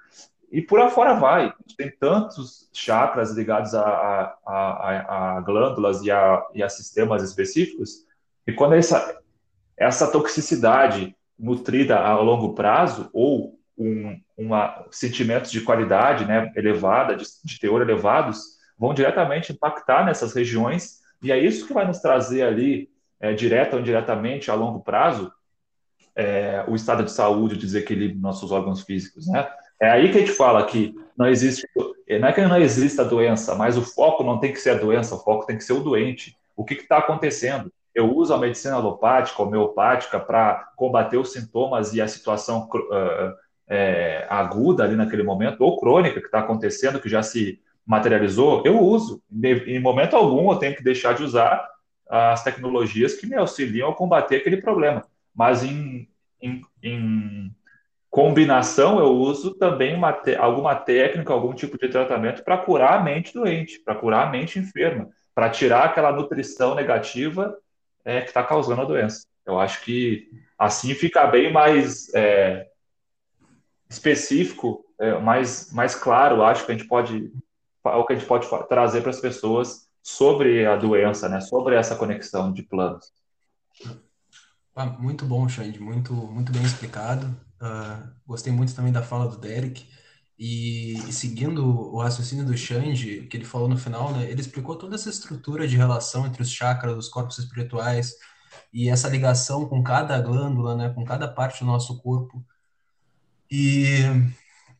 e 0.50 0.60
por 0.60 0.80
afora 0.80 1.14
vai. 1.14 1.54
Tem 1.76 1.88
tantos 1.90 2.68
chakras 2.72 3.32
ligados 3.36 3.72
a, 3.72 3.82
a, 3.82 4.36
a, 4.44 5.36
a 5.36 5.40
glândulas 5.42 6.02
e 6.02 6.10
a, 6.10 6.44
e 6.52 6.62
a 6.62 6.68
sistemas 6.68 7.22
específicos, 7.22 8.04
e 8.44 8.52
quando 8.52 8.74
essa, 8.74 9.20
essa 9.76 10.10
toxicidade 10.10 11.14
nutrida 11.38 12.00
a 12.00 12.14
longo 12.20 12.52
prazo 12.52 13.08
ou 13.12 13.58
um, 13.78 14.20
uma 14.36 14.84
sentimentos 14.90 15.52
de 15.52 15.60
qualidade 15.60 16.26
né, 16.26 16.52
elevada, 16.56 17.14
de, 17.14 17.24
de 17.44 17.60
teor 17.60 17.80
elevados, 17.80 18.59
vão 18.80 18.94
diretamente 18.94 19.52
impactar 19.52 20.06
nessas 20.06 20.32
regiões, 20.32 21.00
e 21.22 21.30
é 21.30 21.38
isso 21.38 21.66
que 21.66 21.74
vai 21.74 21.86
nos 21.86 21.98
trazer 21.98 22.42
ali, 22.42 22.88
é, 23.20 23.34
direto 23.34 23.74
ou 23.74 23.80
indiretamente, 23.80 24.50
a 24.50 24.54
longo 24.54 24.80
prazo, 24.80 25.30
é, 26.16 26.64
o 26.66 26.74
estado 26.74 27.04
de 27.04 27.12
saúde, 27.12 27.56
o 27.56 27.58
desequilíbrio 27.58 28.14
dos 28.14 28.22
nossos 28.22 28.50
órgãos 28.50 28.80
físicos, 28.80 29.28
né? 29.28 29.46
É 29.78 29.90
aí 29.90 30.10
que 30.10 30.16
a 30.16 30.20
gente 30.20 30.32
fala 30.32 30.64
que 30.64 30.94
não 31.16 31.26
existe, 31.26 31.66
não 31.76 32.28
é 32.28 32.32
que 32.32 32.40
não 32.40 32.56
exista 32.56 33.04
doença, 33.04 33.54
mas 33.54 33.76
o 33.76 33.82
foco 33.82 34.24
não 34.24 34.38
tem 34.38 34.52
que 34.52 34.58
ser 34.58 34.70
a 34.70 34.78
doença, 34.78 35.14
o 35.14 35.22
foco 35.22 35.46
tem 35.46 35.56
que 35.56 35.64
ser 35.64 35.74
o 35.74 35.82
doente. 35.82 36.36
O 36.56 36.64
que 36.64 36.74
está 36.74 36.98
acontecendo? 36.98 37.72
Eu 37.94 38.14
uso 38.14 38.32
a 38.34 38.38
medicina 38.38 38.76
alopática, 38.76 39.42
homeopática, 39.42 40.18
para 40.18 40.70
combater 40.76 41.16
os 41.16 41.32
sintomas 41.32 41.94
e 41.94 42.00
a 42.00 42.08
situação 42.08 42.68
uh, 42.74 43.34
é, 43.68 44.26
aguda 44.28 44.84
ali 44.84 44.96
naquele 44.96 45.22
momento, 45.22 45.62
ou 45.62 45.78
crônica 45.78 46.20
que 46.20 46.26
está 46.26 46.40
acontecendo, 46.40 47.00
que 47.00 47.08
já 47.08 47.22
se 47.22 47.58
materializou, 47.86 48.62
eu 48.64 48.80
uso. 48.80 49.22
Em 49.66 49.80
momento 49.80 50.14
algum 50.14 50.50
eu 50.50 50.58
tenho 50.58 50.76
que 50.76 50.82
deixar 50.82 51.14
de 51.14 51.22
usar 51.22 51.68
as 52.08 52.42
tecnologias 52.42 53.14
que 53.14 53.26
me 53.26 53.36
auxiliam 53.36 53.88
a 53.88 53.94
combater 53.94 54.36
aquele 54.36 54.56
problema. 54.60 55.04
Mas 55.34 55.62
em, 55.62 56.08
em, 56.42 56.62
em 56.82 57.54
combinação, 58.10 58.98
eu 58.98 59.12
uso 59.12 59.54
também 59.54 59.94
uma 59.94 60.12
te, 60.12 60.34
alguma 60.34 60.74
técnica, 60.74 61.32
algum 61.32 61.54
tipo 61.54 61.78
de 61.78 61.88
tratamento 61.88 62.42
para 62.42 62.58
curar 62.58 62.94
a 62.94 63.02
mente 63.02 63.32
doente, 63.32 63.78
para 63.78 63.94
curar 63.94 64.26
a 64.26 64.30
mente 64.30 64.58
enferma, 64.58 65.08
para 65.34 65.48
tirar 65.48 65.84
aquela 65.84 66.12
nutrição 66.12 66.74
negativa 66.74 67.56
é, 68.04 68.20
que 68.20 68.28
está 68.28 68.42
causando 68.42 68.82
a 68.82 68.84
doença. 68.84 69.24
Eu 69.46 69.58
acho 69.58 69.82
que 69.82 70.28
assim 70.58 70.94
fica 70.94 71.26
bem 71.26 71.52
mais 71.52 72.12
é, 72.12 72.66
específico, 73.88 74.84
é, 74.98 75.18
mais, 75.18 75.72
mais 75.72 75.94
claro, 75.94 76.42
acho 76.42 76.66
que 76.66 76.72
a 76.72 76.76
gente 76.76 76.88
pode 76.88 77.32
o 77.84 78.04
que 78.04 78.12
a 78.12 78.16
gente 78.16 78.28
pode 78.28 78.46
trazer 78.68 79.00
para 79.00 79.10
as 79.10 79.20
pessoas 79.20 79.88
sobre 80.02 80.66
a 80.66 80.76
doença, 80.76 81.28
né? 81.28 81.40
Sobre 81.40 81.76
essa 81.76 81.96
conexão 81.96 82.52
de 82.52 82.62
planos. 82.62 83.12
Ah, 84.74 84.86
muito 84.86 85.24
bom, 85.24 85.48
Xande, 85.48 85.80
muito, 85.80 86.12
muito 86.14 86.52
bem 86.52 86.62
explicado. 86.62 87.26
Uh, 87.60 88.10
gostei 88.26 88.52
muito 88.52 88.74
também 88.74 88.92
da 88.92 89.02
fala 89.02 89.28
do 89.28 89.36
Derek. 89.36 89.86
E, 90.38 90.94
e, 91.06 91.12
seguindo 91.12 91.66
o 91.68 92.00
raciocínio 92.00 92.46
do 92.46 92.56
Xande, 92.56 93.26
que 93.26 93.36
ele 93.36 93.44
falou 93.44 93.68
no 93.68 93.76
final, 93.76 94.10
né, 94.12 94.30
ele 94.30 94.40
explicou 94.40 94.74
toda 94.74 94.94
essa 94.94 95.10
estrutura 95.10 95.68
de 95.68 95.76
relação 95.76 96.26
entre 96.26 96.40
os 96.40 96.50
chakras, 96.50 96.96
os 96.96 97.10
corpos 97.10 97.38
espirituais, 97.38 98.14
e 98.72 98.88
essa 98.88 99.06
ligação 99.08 99.68
com 99.68 99.82
cada 99.82 100.18
glândula, 100.18 100.74
né, 100.74 100.88
com 100.94 101.04
cada 101.04 101.28
parte 101.28 101.60
do 101.60 101.66
nosso 101.66 102.00
corpo. 102.00 102.42
E, 103.50 103.98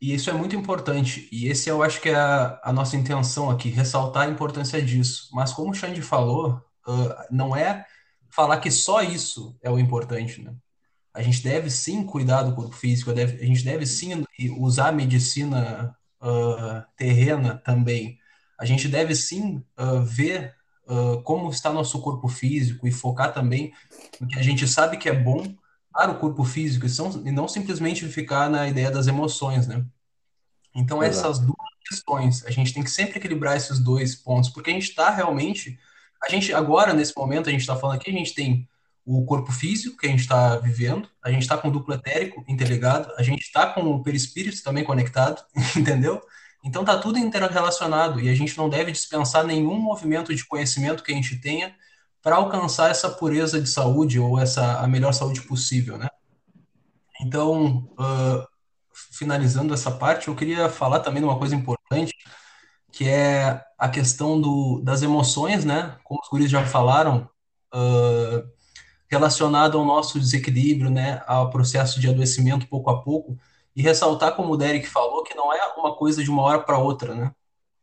e 0.00 0.14
isso 0.14 0.30
é 0.30 0.32
muito 0.32 0.56
importante. 0.56 1.28
E 1.30 1.46
esse 1.48 1.68
eu 1.68 1.82
acho 1.82 2.00
que 2.00 2.08
é 2.08 2.14
a, 2.14 2.58
a 2.64 2.72
nossa 2.72 2.96
intenção 2.96 3.50
aqui, 3.50 3.68
ressaltar 3.68 4.26
a 4.26 4.30
importância 4.30 4.80
disso. 4.80 5.28
Mas 5.32 5.52
como 5.52 5.70
o 5.70 5.74
Xande 5.74 6.00
falou, 6.00 6.62
uh, 6.88 7.14
não 7.30 7.54
é 7.54 7.84
falar 8.30 8.58
que 8.60 8.70
só 8.70 9.02
isso 9.02 9.58
é 9.62 9.70
o 9.70 9.78
importante, 9.78 10.40
né? 10.40 10.54
A 11.12 11.20
gente 11.22 11.42
deve 11.42 11.68
sim 11.68 12.04
cuidar 12.04 12.44
do 12.44 12.54
corpo 12.54 12.74
físico, 12.74 13.12
deve, 13.12 13.42
a 13.42 13.46
gente 13.46 13.64
deve 13.64 13.84
sim 13.84 14.24
usar 14.58 14.88
a 14.88 14.92
medicina 14.92 15.94
uh, 16.22 16.82
terrena 16.96 17.60
também. 17.64 18.16
A 18.58 18.64
gente 18.64 18.88
deve 18.88 19.14
sim 19.14 19.62
uh, 19.78 20.02
ver 20.02 20.54
como 21.22 21.48
está 21.50 21.72
nosso 21.72 22.00
corpo 22.00 22.26
físico 22.26 22.84
e 22.84 22.90
focar 22.90 23.32
também 23.32 23.72
no 24.20 24.26
que 24.26 24.36
a 24.36 24.42
gente 24.42 24.66
sabe 24.66 24.96
que 24.96 25.08
é 25.08 25.12
bom 25.12 25.44
o 25.94 26.18
corpo 26.18 26.44
físico 26.44 26.86
e, 26.86 26.88
são, 26.88 27.10
e 27.26 27.30
não 27.30 27.48
simplesmente 27.48 28.06
ficar 28.08 28.48
na 28.48 28.68
ideia 28.68 28.90
das 28.90 29.06
emoções, 29.06 29.66
né? 29.66 29.84
Então, 30.74 31.02
Exato. 31.02 31.28
essas 31.28 31.38
duas 31.40 31.56
questões, 31.86 32.44
a 32.46 32.50
gente 32.50 32.72
tem 32.72 32.82
que 32.82 32.90
sempre 32.90 33.18
equilibrar 33.18 33.56
esses 33.56 33.78
dois 33.78 34.14
pontos, 34.14 34.50
porque 34.50 34.70
a 34.70 34.72
gente 34.72 34.88
está 34.88 35.10
realmente 35.10 35.78
a 36.22 36.28
gente, 36.28 36.52
agora, 36.52 36.92
nesse 36.92 37.16
momento, 37.16 37.48
a 37.48 37.52
gente 37.52 37.62
está 37.62 37.74
falando 37.74 37.96
aqui, 37.96 38.10
a 38.10 38.12
gente 38.12 38.34
tem 38.34 38.68
o 39.04 39.24
corpo 39.24 39.50
físico 39.50 39.96
que 39.96 40.06
a 40.06 40.10
gente 40.10 40.20
está 40.20 40.56
vivendo, 40.56 41.08
a 41.22 41.30
gente 41.30 41.42
está 41.42 41.56
com 41.56 41.68
o 41.68 41.70
duplo 41.70 41.94
etérico 41.94 42.44
interligado, 42.46 43.10
a 43.16 43.22
gente 43.22 43.40
está 43.40 43.66
com 43.66 43.82
o 43.82 44.02
perispírito 44.02 44.62
também 44.62 44.84
conectado, 44.84 45.42
entendeu? 45.76 46.20
Então 46.62 46.84
tá 46.84 46.98
tudo 46.98 47.18
interrelacionado 47.18 48.20
e 48.20 48.28
a 48.28 48.34
gente 48.34 48.56
não 48.58 48.68
deve 48.68 48.92
dispensar 48.92 49.44
nenhum 49.44 49.78
movimento 49.80 50.34
de 50.34 50.44
conhecimento 50.44 51.02
que 51.02 51.10
a 51.10 51.14
gente 51.14 51.40
tenha 51.40 51.74
para 52.22 52.36
alcançar 52.36 52.90
essa 52.90 53.10
pureza 53.10 53.60
de 53.60 53.68
saúde 53.68 54.18
ou 54.18 54.38
essa 54.38 54.80
a 54.80 54.86
melhor 54.86 55.12
saúde 55.12 55.42
possível, 55.42 55.96
né? 55.98 56.08
Então, 57.20 57.88
uh, 57.98 58.46
finalizando 59.12 59.74
essa 59.74 59.90
parte, 59.90 60.28
eu 60.28 60.36
queria 60.36 60.68
falar 60.68 61.00
também 61.00 61.22
de 61.22 61.28
uma 61.28 61.38
coisa 61.38 61.54
importante 61.54 62.14
que 62.92 63.08
é 63.08 63.64
a 63.78 63.88
questão 63.88 64.40
do, 64.40 64.80
das 64.82 65.02
emoções, 65.02 65.64
né? 65.64 65.96
Como 66.04 66.20
os 66.20 66.28
guris 66.28 66.50
já 66.50 66.64
falaram, 66.66 67.28
uh, 67.74 68.48
relacionado 69.08 69.78
ao 69.78 69.84
nosso 69.84 70.18
desequilíbrio, 70.18 70.90
né? 70.90 71.22
Ao 71.26 71.50
processo 71.50 72.00
de 72.00 72.08
adoecimento 72.08 72.66
pouco 72.66 72.90
a 72.90 73.02
pouco. 73.02 73.38
E 73.74 73.82
ressaltar, 73.82 74.34
como 74.34 74.52
o 74.52 74.56
Derek 74.56 74.86
falou, 74.88 75.22
que 75.22 75.34
não 75.34 75.52
é 75.52 75.60
uma 75.76 75.94
coisa 75.94 76.22
de 76.22 76.30
uma 76.30 76.42
hora 76.42 76.60
para 76.60 76.78
outra, 76.78 77.14
né? 77.14 77.32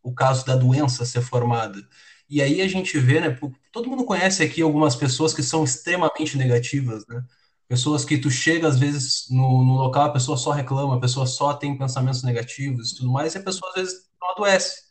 O 0.04 0.14
caso 0.14 0.46
da 0.46 0.56
doença 0.56 1.06
ser 1.06 1.22
formada. 1.22 1.80
E 2.30 2.42
aí 2.42 2.62
a 2.62 2.68
gente 2.68 2.98
vê, 3.00 3.20
né? 3.20 3.38
Todo 3.72 3.90
mundo 3.90 4.06
conhece 4.06 4.44
aqui 4.44 4.62
algumas 4.62 4.96
pessoas 4.96 5.34
que 5.34 5.44
são 5.44 5.64
extremamente 5.64 6.38
negativas, 6.38 7.06
né? 7.08 7.24
Pessoas 7.68 8.06
que 8.06 8.18
tu 8.18 8.30
chega, 8.32 8.68
às 8.68 8.80
vezes, 8.80 9.28
no, 9.30 9.64
no 9.64 9.74
local, 9.76 10.06
a 10.08 10.14
pessoa 10.14 10.38
só 10.38 10.52
reclama, 10.52 10.96
a 10.96 11.00
pessoa 11.00 11.26
só 11.26 11.54
tem 11.54 11.78
pensamentos 11.78 12.24
negativos 12.24 12.92
e 12.92 12.96
tudo 12.98 13.12
mais, 13.12 13.36
e 13.36 13.38
a 13.38 13.44
pessoa, 13.44 13.70
às 13.72 13.76
vezes, 13.82 14.06
não 14.22 14.32
adoece 14.32 14.88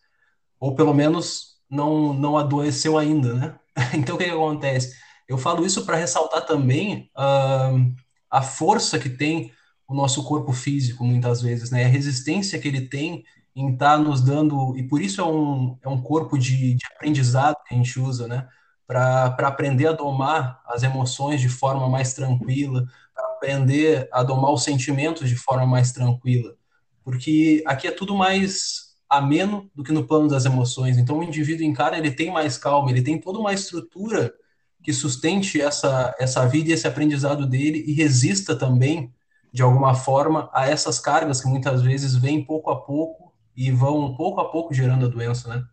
ou 0.61 0.74
pelo 0.74 0.95
menos 0.95 1.57
não, 1.70 2.12
não 2.12 2.37
adoeceu 2.37 2.99
ainda, 2.99 3.34
né? 3.34 3.59
Então, 3.95 4.14
o 4.16 4.18
que, 4.18 4.24
que 4.24 4.30
acontece? 4.30 4.97
Eu 5.28 5.37
falo 5.37 5.66
isso 5.66 5.84
para 5.84 5.97
ressaltar 5.97 6.47
também 6.47 7.11
uh, 7.16 7.95
a 8.30 8.43
força 8.43 8.99
que 8.99 9.11
tem 9.11 9.53
o 9.89 9.95
nosso 9.95 10.24
corpo 10.24 10.53
físico, 10.53 11.05
muitas 11.05 11.43
vezes, 11.43 11.70
né? 11.70 11.84
A 11.84 11.89
resistência 11.89 12.59
que 12.59 12.68
ele 12.68 12.89
tem 12.89 13.24
em 13.57 13.72
estar 13.72 13.96
tá 13.96 13.98
nos 13.98 14.20
dando, 14.20 14.76
e 14.76 14.82
por 14.86 15.00
isso 15.00 15.20
é 15.20 15.24
um, 15.24 15.78
é 15.82 15.88
um 15.88 16.00
corpo 16.02 16.38
de, 16.38 16.74
de 16.74 16.86
aprendizado 16.94 17.57
que 17.66 17.74
a 17.74 17.76
gente 17.76 17.98
usa, 17.98 18.28
né? 18.28 18.46
Para 18.86 19.34
aprender 19.48 19.86
a 19.88 19.92
domar 19.92 20.61
as 20.66 20.82
emoções 20.82 21.40
de 21.40 21.48
forma 21.48 21.88
mais 21.88 22.12
tranquila, 22.12 22.86
para 23.14 23.24
aprender 23.32 24.09
a 24.12 24.22
domar 24.22 24.52
os 24.52 24.62
sentimentos 24.62 25.28
de 25.28 25.36
forma 25.36 25.66
mais 25.66 25.90
tranquila. 25.90 26.54
Porque 27.02 27.62
aqui 27.66 27.88
é 27.88 27.90
tudo 27.90 28.14
mais 28.14 28.94
ameno 29.09 29.70
do 29.74 29.82
que 29.82 29.92
no 29.92 30.07
plano 30.07 30.28
das 30.28 30.44
emoções. 30.44 30.98
Então, 30.98 31.18
o 31.18 31.22
indivíduo 31.22 31.64
encara, 31.64 31.96
ele 31.96 32.11
tem 32.11 32.30
mais 32.30 32.59
calma, 32.59 32.90
ele 32.90 33.02
tem 33.02 33.18
toda 33.18 33.38
uma 33.38 33.54
estrutura 33.54 34.34
que 34.82 34.92
sustente 34.92 35.61
essa, 35.61 36.14
essa 36.18 36.46
vida 36.46 36.70
e 36.70 36.72
esse 36.72 36.86
aprendizado 36.86 37.46
dele 37.46 37.84
e 37.86 37.92
resista 37.92 38.54
também, 38.54 39.12
de 39.52 39.62
alguma 39.62 39.94
forma, 39.94 40.50
a 40.52 40.68
essas 40.68 40.98
cargas 41.00 41.40
que 41.40 41.48
muitas 41.48 41.82
vezes 41.82 42.14
vêm 42.14 42.44
pouco 42.44 42.70
a 42.70 42.84
pouco 42.84 43.26
e 43.57 43.70
vão 43.70 44.14
pouco 44.14 44.40
a 44.40 44.50
pouco 44.50 44.74
gerando 44.74 45.07
a 45.07 45.09
doença, 45.09 45.48
né? 45.48 45.64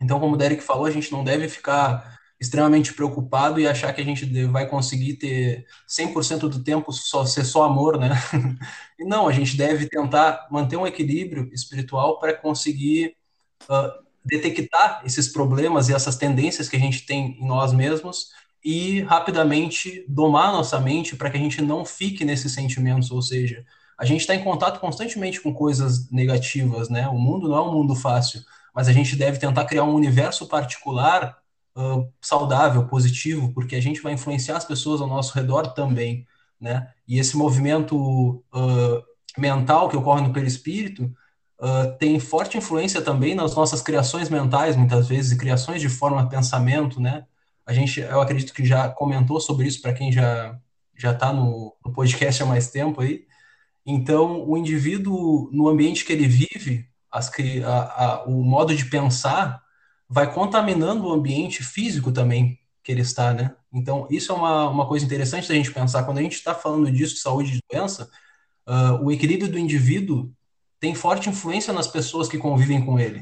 Então, 0.00 0.18
como 0.18 0.34
o 0.34 0.38
Derek 0.38 0.62
falou, 0.62 0.86
a 0.86 0.90
gente 0.90 1.12
não 1.12 1.22
deve 1.22 1.48
ficar 1.48 2.18
extremamente 2.40 2.94
preocupado 2.94 3.60
e 3.60 3.68
achar 3.68 3.92
que 3.92 4.00
a 4.00 4.04
gente 4.04 4.24
vai 4.46 4.66
conseguir 4.66 5.14
ter 5.14 5.66
100% 5.86 6.48
do 6.48 6.64
tempo 6.64 6.90
só 6.90 7.26
ser 7.26 7.44
só 7.44 7.64
amor, 7.64 7.98
né? 7.98 8.10
E 8.98 9.04
não, 9.04 9.26
a 9.26 9.32
gente 9.32 9.56
deve 9.56 9.88
tentar 9.88 10.46
manter 10.50 10.76
um 10.76 10.86
equilíbrio 10.86 11.50
espiritual 11.54 12.18
para 12.18 12.34
conseguir 12.34 13.16
uh, 13.64 14.04
detectar 14.22 15.02
esses 15.06 15.28
problemas 15.28 15.88
e 15.88 15.94
essas 15.94 16.16
tendências 16.16 16.68
que 16.68 16.76
a 16.76 16.78
gente 16.78 17.06
tem 17.06 17.38
em 17.40 17.46
nós 17.46 17.72
mesmos 17.72 18.28
e 18.62 19.00
rapidamente 19.00 20.04
domar 20.06 20.52
nossa 20.52 20.78
mente 20.78 21.16
para 21.16 21.30
que 21.30 21.38
a 21.38 21.40
gente 21.40 21.62
não 21.62 21.82
fique 21.82 22.24
nesses 22.26 22.52
sentimentos, 22.52 23.10
ou 23.10 23.22
seja, 23.22 23.64
a 24.00 24.06
gente 24.06 24.22
está 24.22 24.34
em 24.34 24.42
contato 24.42 24.80
constantemente 24.80 25.42
com 25.42 25.52
coisas 25.52 26.10
negativas, 26.10 26.88
né? 26.88 27.06
O 27.08 27.18
mundo 27.18 27.50
não 27.50 27.56
é 27.58 27.60
um 27.60 27.72
mundo 27.74 27.94
fácil, 27.94 28.40
mas 28.74 28.88
a 28.88 28.92
gente 28.94 29.14
deve 29.14 29.38
tentar 29.38 29.66
criar 29.66 29.84
um 29.84 29.94
universo 29.94 30.48
particular 30.48 31.36
uh, 31.76 32.10
saudável, 32.18 32.86
positivo, 32.86 33.52
porque 33.52 33.76
a 33.76 33.80
gente 33.80 34.00
vai 34.00 34.14
influenciar 34.14 34.56
as 34.56 34.64
pessoas 34.64 35.02
ao 35.02 35.06
nosso 35.06 35.34
redor 35.34 35.74
também, 35.74 36.26
né? 36.58 36.88
E 37.06 37.18
esse 37.18 37.36
movimento 37.36 38.42
uh, 38.54 39.04
mental 39.36 39.90
que 39.90 39.98
ocorre 39.98 40.22
no 40.22 40.32
perispírito 40.32 41.04
uh, 41.60 41.94
tem 41.98 42.18
forte 42.18 42.56
influência 42.56 43.02
também 43.02 43.34
nas 43.34 43.54
nossas 43.54 43.82
criações 43.82 44.30
mentais, 44.30 44.76
muitas 44.76 45.08
vezes, 45.08 45.32
e 45.32 45.36
criações 45.36 45.78
de 45.78 45.90
forma 45.90 46.26
pensamento, 46.26 46.98
né? 47.02 47.26
A 47.66 47.74
gente, 47.74 48.00
eu 48.00 48.22
acredito 48.22 48.54
que 48.54 48.64
já 48.64 48.88
comentou 48.88 49.38
sobre 49.42 49.66
isso 49.68 49.82
para 49.82 49.92
quem 49.92 50.10
já 50.10 50.58
já 50.96 51.12
está 51.12 51.32
no, 51.32 51.74
no 51.84 51.92
podcast 51.92 52.42
há 52.42 52.46
mais 52.46 52.70
tempo 52.70 53.00
aí. 53.00 53.24
Então, 53.84 54.48
o 54.48 54.56
indivíduo, 54.56 55.50
no 55.52 55.68
ambiente 55.68 56.04
que 56.04 56.12
ele 56.12 56.26
vive, 56.26 56.88
as, 57.10 57.30
a, 57.64 58.04
a, 58.04 58.24
o 58.24 58.42
modo 58.42 58.74
de 58.74 58.84
pensar 58.84 59.62
vai 60.08 60.32
contaminando 60.32 61.06
o 61.06 61.12
ambiente 61.12 61.62
físico 61.62 62.12
também 62.12 62.58
que 62.82 62.90
ele 62.92 63.02
está, 63.02 63.32
né? 63.32 63.54
Então, 63.72 64.06
isso 64.10 64.32
é 64.32 64.34
uma, 64.34 64.68
uma 64.68 64.86
coisa 64.86 65.04
interessante 65.04 65.48
da 65.48 65.54
gente 65.54 65.72
pensar. 65.72 66.02
Quando 66.04 66.18
a 66.18 66.22
gente 66.22 66.34
está 66.34 66.54
falando 66.54 66.90
disso, 66.90 67.14
de 67.14 67.20
saúde 67.20 67.56
e 67.56 67.74
doença, 67.74 68.10
uh, 68.66 69.04
o 69.04 69.12
equilíbrio 69.12 69.50
do 69.50 69.58
indivíduo 69.58 70.32
tem 70.80 70.94
forte 70.94 71.28
influência 71.28 71.72
nas 71.72 71.86
pessoas 71.86 72.28
que 72.28 72.38
convivem 72.38 72.84
com 72.84 72.98
ele 72.98 73.20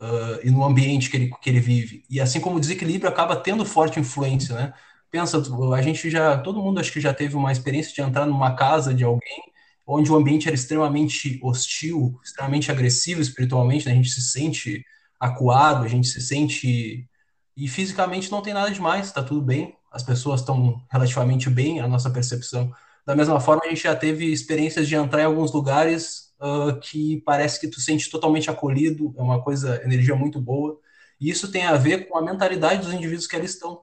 uh, 0.00 0.40
e 0.44 0.50
no 0.50 0.64
ambiente 0.64 1.08
que 1.08 1.16
ele, 1.16 1.30
que 1.40 1.48
ele 1.48 1.60
vive. 1.60 2.04
E 2.10 2.20
assim 2.20 2.40
como 2.40 2.56
o 2.56 2.60
desequilíbrio 2.60 3.08
acaba 3.08 3.36
tendo 3.36 3.64
forte 3.64 4.00
influência, 4.00 4.54
né? 4.54 4.74
Pensa, 5.10 5.40
a 5.74 5.82
gente 5.82 6.10
já, 6.10 6.36
todo 6.36 6.60
mundo 6.60 6.80
acho 6.80 6.92
que 6.92 7.00
já 7.00 7.14
teve 7.14 7.36
uma 7.36 7.52
experiência 7.52 7.94
de 7.94 8.02
entrar 8.02 8.26
numa 8.26 8.54
casa 8.54 8.92
de 8.92 9.04
alguém 9.04 9.55
onde 9.86 10.10
o 10.10 10.16
ambiente 10.16 10.48
era 10.48 10.54
extremamente 10.54 11.38
hostil, 11.42 12.18
extremamente 12.24 12.70
agressivo 12.70 13.20
espiritualmente, 13.20 13.86
né? 13.86 13.92
a 13.92 13.94
gente 13.94 14.10
se 14.10 14.20
sente 14.20 14.84
acuado, 15.18 15.84
a 15.84 15.88
gente 15.88 16.08
se 16.08 16.20
sente 16.20 17.08
e 17.56 17.68
fisicamente 17.68 18.30
não 18.30 18.42
tem 18.42 18.52
nada 18.52 18.70
demais, 18.70 19.06
está 19.06 19.22
tudo 19.22 19.40
bem, 19.40 19.74
as 19.90 20.02
pessoas 20.02 20.40
estão 20.40 20.82
relativamente 20.90 21.48
bem, 21.48 21.80
a 21.80 21.88
nossa 21.88 22.10
percepção. 22.10 22.70
Da 23.06 23.16
mesma 23.16 23.40
forma, 23.40 23.62
a 23.64 23.68
gente 23.68 23.84
já 23.84 23.94
teve 23.96 24.30
experiências 24.30 24.86
de 24.86 24.94
entrar 24.94 25.22
em 25.22 25.24
alguns 25.24 25.52
lugares 25.52 26.34
uh, 26.40 26.78
que 26.80 27.22
parece 27.24 27.60
que 27.60 27.68
tu 27.68 27.80
sente 27.80 28.10
totalmente 28.10 28.50
acolhido, 28.50 29.14
é 29.16 29.22
uma 29.22 29.42
coisa, 29.42 29.80
energia 29.84 30.14
muito 30.14 30.40
boa. 30.40 30.78
E 31.18 31.30
isso 31.30 31.50
tem 31.50 31.64
a 31.64 31.76
ver 31.76 32.08
com 32.08 32.18
a 32.18 32.22
mentalidade 32.22 32.82
dos 32.82 32.92
indivíduos 32.92 33.26
que 33.26 33.36
ali 33.36 33.46
estão, 33.46 33.82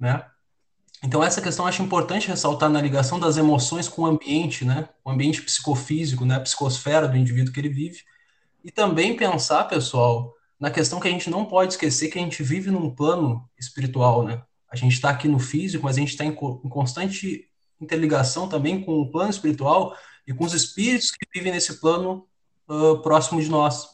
né? 0.00 0.24
Então 1.02 1.22
essa 1.22 1.42
questão 1.42 1.66
acho 1.66 1.82
importante 1.82 2.28
ressaltar 2.28 2.70
na 2.70 2.80
ligação 2.80 3.18
das 3.18 3.36
emoções 3.36 3.88
com 3.88 4.02
o 4.02 4.06
ambiente, 4.06 4.64
né? 4.64 4.88
O 5.04 5.10
ambiente 5.10 5.42
psicofísico, 5.42 6.24
né? 6.24 6.36
A 6.36 6.40
psicosfera 6.40 7.08
do 7.08 7.16
indivíduo 7.16 7.52
que 7.52 7.58
ele 7.60 7.68
vive. 7.68 8.02
E 8.64 8.70
também 8.70 9.16
pensar, 9.16 9.64
pessoal, 9.64 10.32
na 10.60 10.70
questão 10.70 11.00
que 11.00 11.08
a 11.08 11.10
gente 11.10 11.28
não 11.28 11.44
pode 11.44 11.72
esquecer 11.72 12.08
que 12.08 12.18
a 12.18 12.22
gente 12.22 12.42
vive 12.42 12.70
num 12.70 12.94
plano 12.94 13.48
espiritual, 13.58 14.22
né? 14.22 14.42
A 14.70 14.76
gente 14.76 14.92
está 14.92 15.10
aqui 15.10 15.26
no 15.26 15.40
físico, 15.40 15.84
mas 15.84 15.96
a 15.96 16.00
gente 16.00 16.10
está 16.10 16.24
em, 16.24 16.30
em 16.30 16.68
constante 16.68 17.48
interligação 17.80 18.48
também 18.48 18.80
com 18.80 19.00
o 19.00 19.10
plano 19.10 19.30
espiritual 19.30 19.96
e 20.26 20.32
com 20.32 20.44
os 20.44 20.54
espíritos 20.54 21.10
que 21.10 21.26
vivem 21.34 21.52
nesse 21.52 21.80
plano 21.80 22.26
uh, 22.68 23.02
próximo 23.02 23.42
de 23.42 23.50
nós. 23.50 23.88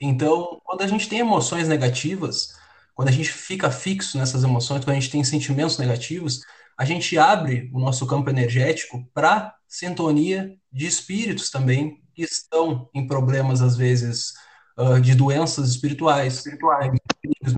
Então, 0.00 0.60
quando 0.64 0.82
a 0.82 0.86
gente 0.86 1.08
tem 1.08 1.20
emoções 1.20 1.68
negativas, 1.68 2.56
quando 2.94 3.08
a 3.08 3.12
gente 3.12 3.30
fica 3.30 3.70
fixo 3.70 4.18
nessas 4.18 4.44
emoções, 4.44 4.84
quando 4.84 4.96
a 4.96 5.00
gente 5.00 5.10
tem 5.10 5.24
sentimentos 5.24 5.78
negativos, 5.78 6.40
a 6.78 6.84
gente 6.84 7.18
abre 7.18 7.70
o 7.72 7.78
nosso 7.78 8.06
campo 8.06 8.30
energético 8.30 9.04
para 9.14 9.54
sintonia 9.66 10.54
de 10.70 10.86
espíritos 10.86 11.50
também 11.50 12.02
que 12.14 12.22
estão 12.22 12.90
em 12.94 13.06
problemas 13.06 13.62
às 13.62 13.76
vezes 13.76 14.32
uh, 14.76 15.00
de 15.00 15.14
doenças 15.14 15.70
espirituais, 15.70 16.36
espirituais, 16.36 16.90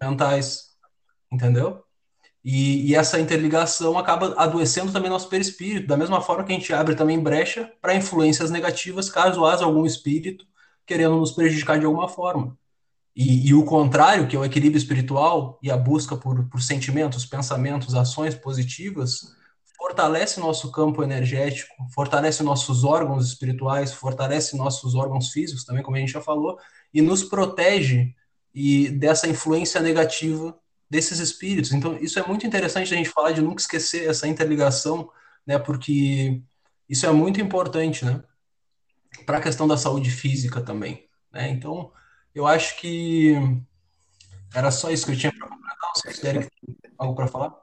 mentais, 0.01 0.62
entendeu? 1.30 1.82
E, 2.45 2.91
e, 2.91 2.95
essa 2.95 3.18
interligação 3.18 3.97
acaba 3.99 4.35
adoecendo 4.37 4.93
também 4.93 5.09
nosso 5.09 5.30
perispírito, 5.30 5.87
da 5.87 5.97
mesma 5.97 6.20
forma 6.20 6.45
que 6.45 6.53
a 6.53 6.55
gente 6.55 6.74
abre 6.74 6.95
também 6.95 7.18
brecha 7.18 7.72
para 7.80 7.95
influências 7.95 8.51
negativas, 8.51 9.09
caso 9.09 9.47
haja 9.47 9.64
algum 9.64 9.87
espírito 9.87 10.47
querendo 10.87 11.16
nos 11.16 11.32
prejudicar 11.32 11.78
de 11.78 11.87
alguma 11.87 12.07
forma. 12.07 12.55
E, 13.17 13.49
e, 13.49 13.55
o 13.55 13.65
contrário, 13.65 14.27
que 14.27 14.35
é 14.35 14.39
o 14.39 14.45
equilíbrio 14.45 14.79
espiritual 14.79 15.59
e 15.62 15.71
a 15.71 15.77
busca 15.77 16.17
por, 16.17 16.49
por 16.49 16.61
sentimentos, 16.61 17.25
pensamentos, 17.25 17.95
ações 17.95 18.35
positivas, 18.35 19.35
fortalece 19.77 20.41
nosso 20.41 20.73
campo 20.73 21.03
energético, 21.03 21.75
fortalece 21.95 22.43
nossos 22.43 22.83
órgãos 22.83 23.27
espirituais, 23.27 23.93
fortalece 23.93 24.57
nossos 24.57 24.95
órgãos 24.95 25.31
físicos, 25.31 25.65
também, 25.65 25.83
como 25.83 25.97
a 25.97 26.01
gente 26.01 26.12
já 26.12 26.21
falou, 26.21 26.59
e 26.93 27.01
nos 27.01 27.23
protege 27.23 28.15
e 28.53 28.89
dessa 28.89 29.29
influência 29.29 29.81
negativa 29.81 30.59
desses 30.89 31.19
espíritos. 31.19 31.73
Então, 31.73 31.97
isso 31.99 32.19
é 32.19 32.27
muito 32.27 32.47
interessante 32.47 32.95
a 32.95 32.97
gente 32.97 33.11
falar 33.11 33.33
de 33.33 33.43
nunca 33.43 33.61
esquecer 33.61 34.09
essa 34.09 34.27
interligação, 34.27 35.11
né? 35.47 35.59
Porque 35.59 36.41
isso 36.89 37.05
é 37.07 37.12
muito 37.12 37.41
importante, 37.41 38.05
né? 38.05 38.23
Para 39.27 39.39
a 39.39 39.41
questão 39.41 39.69
da 39.69 39.77
saúde 39.77 40.11
física 40.11 40.61
também, 40.61 41.09
né? 41.33 41.51
Então, 41.51 41.93
eu 42.35 42.47
acho 42.47 42.76
que 42.80 43.35
era 44.55 44.70
só 44.70 44.91
isso 44.91 45.07
que 45.07 45.12
eu 45.12 45.16
tinha 45.16 45.32
para 45.32 45.49
completar. 45.49 45.91
Vocês 45.95 46.18
querem 46.18 46.49
algo 46.99 47.14
para 47.14 47.26
falar? 47.26 47.55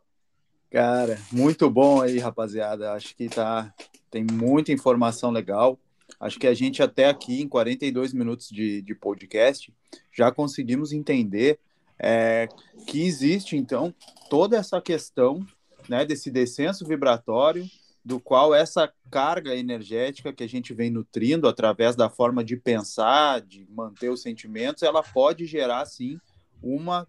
Cara, 0.69 1.19
muito 1.31 1.69
bom 1.69 2.01
aí, 2.01 2.17
rapaziada. 2.17 2.93
Acho 2.93 3.15
que 3.15 3.27
tá 3.27 3.73
tem 4.09 4.25
muita 4.29 4.71
informação 4.71 5.31
legal. 5.31 5.79
Acho 6.19 6.37
que 6.37 6.47
a 6.47 6.53
gente 6.53 6.83
até 6.83 7.07
aqui, 7.07 7.41
em 7.41 7.47
42 7.47 8.13
minutos 8.13 8.49
de, 8.49 8.81
de 8.81 8.93
podcast, 8.93 9.73
já 10.11 10.31
conseguimos 10.31 10.91
entender 10.91 11.59
é, 11.97 12.47
que 12.87 13.03
existe, 13.03 13.55
então, 13.55 13.93
toda 14.29 14.57
essa 14.57 14.81
questão 14.81 15.45
né, 15.87 16.05
desse 16.05 16.29
descenso 16.29 16.85
vibratório, 16.85 17.65
do 18.03 18.19
qual 18.19 18.53
essa 18.53 18.91
carga 19.09 19.55
energética 19.55 20.33
que 20.33 20.43
a 20.43 20.47
gente 20.47 20.73
vem 20.73 20.89
nutrindo 20.89 21.47
através 21.47 21.95
da 21.95 22.09
forma 22.09 22.43
de 22.43 22.57
pensar, 22.57 23.41
de 23.41 23.67
manter 23.69 24.09
os 24.09 24.21
sentimentos, 24.21 24.83
ela 24.83 25.03
pode 25.03 25.45
gerar, 25.45 25.85
sim, 25.85 26.19
uma 26.61 27.07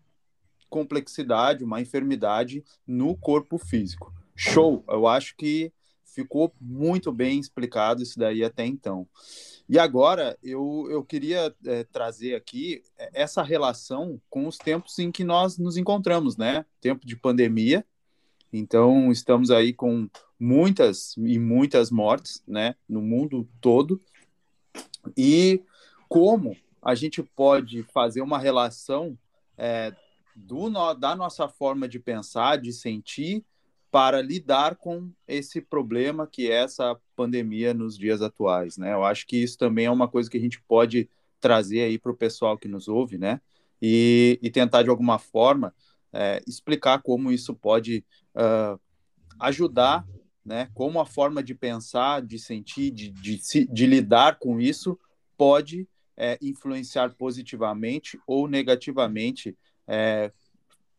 complexidade, 0.68 1.64
uma 1.64 1.80
enfermidade 1.80 2.64
no 2.86 3.16
corpo 3.16 3.59
físico. 3.59 4.12
Show! 4.34 4.84
Eu 4.88 5.07
acho 5.07 5.36
que 5.36 5.72
ficou 6.05 6.55
muito 6.61 7.11
bem 7.11 7.38
explicado 7.38 8.03
isso 8.03 8.18
daí 8.18 8.45
até 8.45 8.66
então. 8.66 9.07
E 9.68 9.78
agora 9.78 10.36
eu, 10.43 10.86
eu 10.90 11.03
queria 11.03 11.55
é, 11.64 11.84
trazer 11.84 12.34
aqui 12.34 12.82
é, 12.99 13.11
essa 13.14 13.43
relação 13.43 14.20
com 14.28 14.47
os 14.47 14.59
tempos 14.59 14.99
em 14.99 15.11
que 15.11 15.24
nós 15.24 15.57
nos 15.57 15.76
encontramos, 15.76 16.36
né? 16.36 16.64
Tempo 16.80 17.07
de 17.07 17.16
pandemia. 17.16 17.84
Então 18.53 19.11
estamos 19.11 19.51
aí 19.51 19.72
com 19.72 20.09
muitas 20.43 21.14
e 21.18 21.38
muitas 21.38 21.88
mortes, 21.88 22.43
né? 22.49 22.74
No 22.88 23.01
mundo 23.01 23.49
todo. 23.61 24.03
E 25.16 25.62
como 26.09 26.57
a 26.82 26.97
gente 26.97 27.22
pode 27.22 27.84
fazer 27.84 28.22
uma 28.22 28.40
relação 28.40 29.16
é, 29.57 29.95
do, 30.34 30.68
da 30.95 31.14
nossa 31.14 31.47
forma 31.47 31.88
de 31.88 32.01
pensar, 32.01 32.57
de 32.57 32.72
sentir 32.72 33.45
para 33.88 34.20
lidar 34.20 34.74
com 34.74 35.12
esse 35.28 35.61
problema 35.61 36.26
que 36.26 36.51
é 36.51 36.64
essa 36.64 36.99
pandemia 37.14 37.72
nos 37.72 37.97
dias 37.97 38.20
atuais, 38.20 38.76
né? 38.76 38.95
Eu 38.95 39.05
acho 39.05 39.24
que 39.28 39.36
isso 39.36 39.57
também 39.57 39.84
é 39.84 39.90
uma 39.93 40.09
coisa 40.09 40.28
que 40.28 40.38
a 40.38 40.40
gente 40.40 40.61
pode 40.62 41.09
trazer 41.38 41.82
aí 41.82 42.01
para 42.01 42.11
o 42.11 42.16
pessoal 42.16 42.59
que 42.59 42.66
nos 42.66 42.88
ouve, 42.88 43.16
né? 43.16 43.40
E, 43.80 44.40
e 44.43 44.51
tentar 44.51 44.82
de 44.82 44.90
alguma 44.90 45.20
forma 45.20 45.72
é, 46.12 46.43
explicar 46.49 47.01
como 47.01 47.30
isso 47.30 47.55
pode 47.55 48.05
uh, 48.34 48.80
ajudar, 49.38 50.05
né? 50.45 50.68
Como 50.74 51.01
a 51.01 51.07
forma 51.07 51.43
de 51.43 51.55
pensar, 51.55 52.22
de 52.22 52.38
sentir, 52.38 52.90
de, 52.90 53.11
de, 53.11 53.66
de 53.66 53.86
lidar 53.86 54.38
com 54.38 54.61
isso 54.61 54.99
pode 55.36 55.88
é, 56.16 56.38
influenciar 56.43 57.14
positivamente 57.14 58.18
ou 58.26 58.49
negativamente 58.49 59.57
é, 59.86 60.32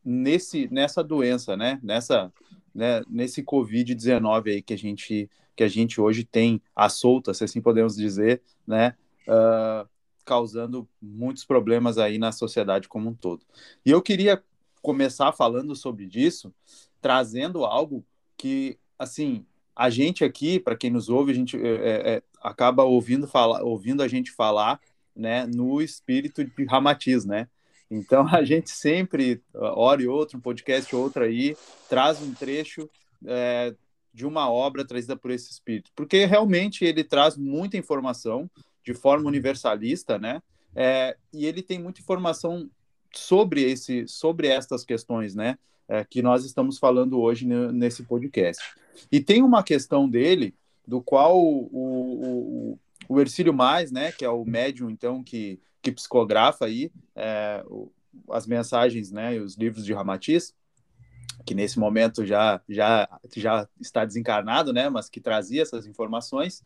nesse, 0.04 0.68
nessa 0.72 1.04
doença, 1.04 1.56
né? 1.56 1.80
Nessa 1.84 2.32
né, 2.74 3.02
nesse 3.08 3.44
Covid-19 3.44 4.48
aí 4.48 4.62
que 4.62 4.74
a 4.74 4.78
gente 4.78 5.30
que 5.56 5.64
a 5.64 5.68
gente 5.68 6.02
hoje 6.02 6.24
tem 6.24 6.60
à 6.76 6.89
solta, 6.89 7.32
se 7.32 7.44
assim 7.44 7.62
podemos 7.62 7.96
dizer, 7.96 8.41
né, 8.66 8.96
uh, 9.28 9.88
causando 10.26 10.89
muitos 11.00 11.46
problemas 11.46 12.00
aí 12.00 12.18
na 12.18 12.32
sociedade 12.32 12.88
como 12.88 13.10
um 13.10 13.14
todo. 13.14 13.46
E 13.86 13.91
eu 13.91 14.02
queria 14.02 14.44
começar 14.82 15.32
falando 15.32 15.76
sobre 15.76 16.10
isso, 16.12 16.52
trazendo 17.00 17.66
algo 17.66 18.04
que, 18.36 18.80
assim, 19.04 19.45
a 19.76 19.89
gente 19.89 20.24
aqui, 20.24 20.60
para 20.60 20.76
quem 20.76 20.89
nos 20.89 21.10
ouve, 21.10 21.32
a 21.32 21.36
gente 21.36 21.58
é, 21.58 22.16
é, 22.16 22.24
acaba 22.41 22.84
ouvindo 22.84 23.28
falar, 23.28 23.64
ouvindo 23.64 24.01
a 24.01 24.08
gente 24.08 24.32
falar, 24.32 24.80
né, 25.16 25.45
no 25.45 25.82
espírito 25.82 26.43
de 26.43 26.66
Ramatiz, 26.66 27.26
né? 27.26 27.47
Então 27.89 28.28
a 28.28 28.43
gente 28.43 28.72
sempre, 28.72 29.41
hora 29.54 30.01
e 30.01 30.08
outro, 30.08 30.38
um 30.38 30.41
podcast 30.41 30.95
outro 30.95 31.24
aí, 31.24 31.56
traz 31.88 32.22
um 32.22 32.34
trecho 32.34 32.89
é, 33.26 33.76
de 34.14 34.26
uma 34.26 34.49
obra 34.49 34.86
trazida 34.86 35.16
por 35.16 35.32
esse 35.32 35.51
espírito, 35.51 35.91
porque 35.95 36.26
realmente 36.26 36.84
ele 36.86 37.04
traz 37.04 37.38
muita 37.38 37.78
informação 37.78 38.49
de 38.84 38.93
forma 38.93 39.28
universalista, 39.28 40.20
né? 40.20 40.41
É, 40.76 41.16
e 41.32 41.45
ele 41.45 41.62
tem 41.62 41.80
muita 41.80 42.01
informação 42.01 42.70
sobre 43.14 43.62
esse, 43.62 44.08
sobre 44.08 44.47
estas 44.47 44.84
questões, 44.84 45.36
né? 45.36 45.58
É, 45.88 46.04
que 46.04 46.22
nós 46.22 46.45
estamos 46.45 46.80
falando 46.80 47.20
hoje 47.20 47.45
nesse 47.45 48.04
podcast. 48.04 48.64
E 49.12 49.20
tem 49.20 49.41
uma 49.41 49.64
questão 49.64 50.10
dele, 50.10 50.56
do 50.88 51.02
qual 51.02 51.39
o, 51.39 51.70
o, 51.72 52.80
o 53.08 53.20
Ercílio 53.20 53.54
Mais, 53.54 53.91
né, 53.91 54.12
que 54.12 54.26
é 54.26 54.30
o 54.30 54.46
médium, 54.46 54.89
então, 54.89 55.24
que, 55.24 55.60
que 55.82 55.91
psicografa 55.91 56.66
aí 56.66 56.91
é, 57.16 57.64
as 58.30 58.46
mensagens, 58.46 59.12
né, 59.12 59.36
e 59.36 59.39
os 59.39 59.56
livros 59.56 59.86
de 59.86 59.94
Ramatiz, 59.94 60.54
que 61.46 61.54
nesse 61.54 61.80
momento 61.80 62.26
já, 62.26 62.62
já, 62.70 63.20
já 63.36 63.68
está 63.80 64.06
desencarnado, 64.06 64.72
né, 64.72 64.89
mas 64.89 65.10
que 65.10 65.20
trazia 65.20 65.62
essas 65.62 65.86
informações, 65.86 66.64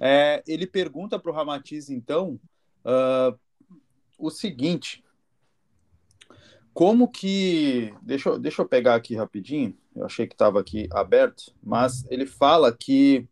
é, 0.00 0.42
ele 0.46 0.66
pergunta 0.66 1.18
para 1.18 1.30
o 1.30 1.34
Ramatiz, 1.34 1.90
então, 1.90 2.38
uh, 2.84 3.38
o 4.18 4.30
seguinte, 4.30 5.04
como 6.72 7.08
que... 7.08 7.92
Deixa 8.02 8.38
deixa 8.38 8.62
eu 8.62 8.68
pegar 8.68 8.94
aqui 8.94 9.16
rapidinho, 9.16 9.76
eu 9.98 10.06
achei 10.06 10.26
que 10.26 10.34
estava 10.34 10.60
aqui 10.60 10.88
aberto, 10.92 11.52
mas 11.62 12.06
ele 12.10 12.26
fala 12.26 12.72
que... 12.72 13.26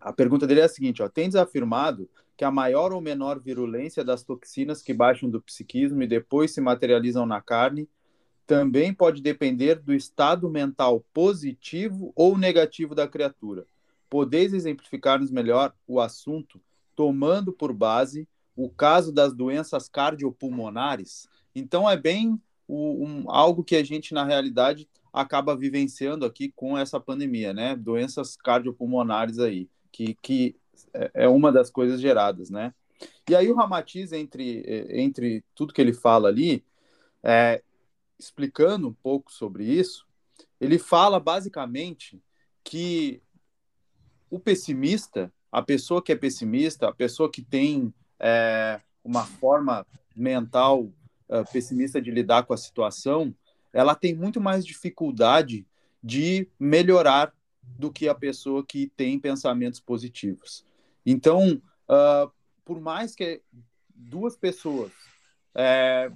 A 0.00 0.12
pergunta 0.12 0.46
dele 0.46 0.60
é 0.60 0.64
a 0.64 0.68
seguinte, 0.68 1.02
ó, 1.02 1.08
tendes 1.08 1.36
afirmado 1.36 2.08
que 2.36 2.44
a 2.44 2.50
maior 2.50 2.90
ou 2.90 3.02
menor 3.02 3.38
virulência 3.38 4.02
das 4.02 4.22
toxinas 4.22 4.80
que 4.80 4.94
baixam 4.94 5.28
do 5.28 5.42
psiquismo 5.42 6.02
e 6.02 6.06
depois 6.06 6.52
se 6.54 6.60
materializam 6.60 7.26
na 7.26 7.40
carne 7.40 7.86
também 8.46 8.94
pode 8.94 9.20
depender 9.20 9.76
do 9.76 9.92
estado 9.92 10.48
mental 10.48 11.04
positivo 11.12 12.12
ou 12.16 12.38
negativo 12.38 12.94
da 12.94 13.06
criatura. 13.06 13.66
Podeis 14.08 14.52
exemplificar-nos 14.52 15.30
melhor 15.30 15.72
o 15.86 16.00
assunto, 16.00 16.60
tomando 16.96 17.52
por 17.52 17.72
base 17.72 18.26
o 18.56 18.68
caso 18.68 19.12
das 19.12 19.34
doenças 19.34 19.88
cardiopulmonares? 19.88 21.28
Então, 21.54 21.88
é 21.88 21.96
bem 21.96 22.40
um, 22.68 23.30
algo 23.30 23.62
que 23.62 23.76
a 23.76 23.84
gente, 23.84 24.14
na 24.14 24.24
realidade, 24.24 24.88
acaba 25.12 25.56
vivenciando 25.56 26.24
aqui 26.24 26.52
com 26.54 26.76
essa 26.76 27.00
pandemia, 27.00 27.52
né? 27.52 27.76
Doenças 27.76 28.36
cardiopulmonares 28.36 29.38
aí, 29.38 29.68
que, 29.90 30.14
que 30.22 30.56
é, 30.94 31.10
é 31.14 31.28
uma 31.28 31.50
das 31.50 31.70
coisas 31.70 32.00
geradas, 32.00 32.50
né? 32.50 32.74
E 33.28 33.34
aí 33.34 33.50
o 33.50 33.54
Ramatiz, 33.54 34.12
entre, 34.12 34.62
entre 34.90 35.44
tudo 35.54 35.72
que 35.72 35.80
ele 35.80 35.92
fala 35.92 36.28
ali, 36.28 36.64
é, 37.22 37.62
explicando 38.18 38.88
um 38.88 38.92
pouco 38.92 39.32
sobre 39.32 39.64
isso, 39.64 40.06
ele 40.60 40.78
fala 40.78 41.18
basicamente 41.18 42.22
que 42.62 43.22
o 44.28 44.38
pessimista, 44.38 45.32
a 45.50 45.62
pessoa 45.62 46.02
que 46.02 46.12
é 46.12 46.16
pessimista, 46.16 46.88
a 46.88 46.92
pessoa 46.92 47.30
que 47.30 47.42
tem 47.42 47.92
é, 48.18 48.80
uma 49.02 49.24
forma 49.24 49.86
mental 50.14 50.92
é, 51.28 51.42
pessimista 51.44 52.00
de 52.00 52.10
lidar 52.10 52.44
com 52.44 52.52
a 52.52 52.58
situação, 52.58 53.34
ela 53.72 53.94
tem 53.94 54.14
muito 54.14 54.40
mais 54.40 54.64
dificuldade 54.64 55.66
de 56.02 56.48
melhorar 56.58 57.32
do 57.62 57.92
que 57.92 58.08
a 58.08 58.14
pessoa 58.14 58.64
que 58.64 58.88
tem 58.96 59.18
pensamentos 59.18 59.80
positivos. 59.80 60.64
Então, 61.04 61.60
uh, 61.88 62.30
por 62.64 62.80
mais 62.80 63.14
que 63.14 63.40
duas 63.94 64.36
pessoas 64.36 64.90
é, 65.54 66.10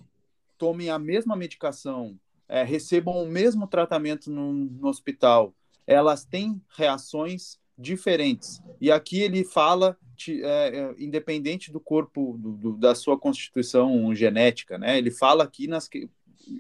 tomem 0.57 0.91
a 0.91 0.99
mesma 0.99 1.37
medicação, 1.37 2.19
é, 2.49 2.63
recebam 2.63 3.23
o 3.23 3.27
mesmo 3.27 3.67
tratamento 3.67 4.31
no, 4.31 4.53
no, 4.53 4.89
hospital, 4.89 5.55
elas 5.87 6.25
têm 6.25 6.61
reações 6.77 7.59
diferentes. 7.77 8.63
E 8.81 8.91
aqui 8.91 9.21
ele 9.21 9.45
fala, 9.45 9.97
de, 10.17 10.43
é, 10.45 10.77
é, 10.77 10.95
independente 10.99 11.73
do 11.73 11.81
corpo, 11.81 12.37
do, 12.39 12.53
do, 12.53 12.73
da 12.77 12.95
sua 12.95 13.19
constituição 13.19 14.15
genética, 14.15 14.79
né? 14.79 14.97
Ele 14.97 15.11
fala 15.11 15.45
aqui 15.45 15.67
nas, 15.67 15.89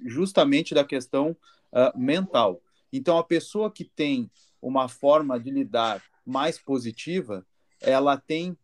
justamente 0.07 0.74
da 0.74 0.85
questão 0.85 1.37
uh, 1.72 1.99
mental. 1.99 2.61
Então, 2.93 3.18
a 3.18 3.24
pessoa 3.24 3.70
que 3.70 3.85
tem 3.85 4.30
uma 4.61 4.89
forma 4.89 5.39
de 5.39 5.51
lidar 5.51 6.03
mais 6.24 6.59
positiva, 6.59 7.47
ela 7.80 8.16
tem 8.16 8.57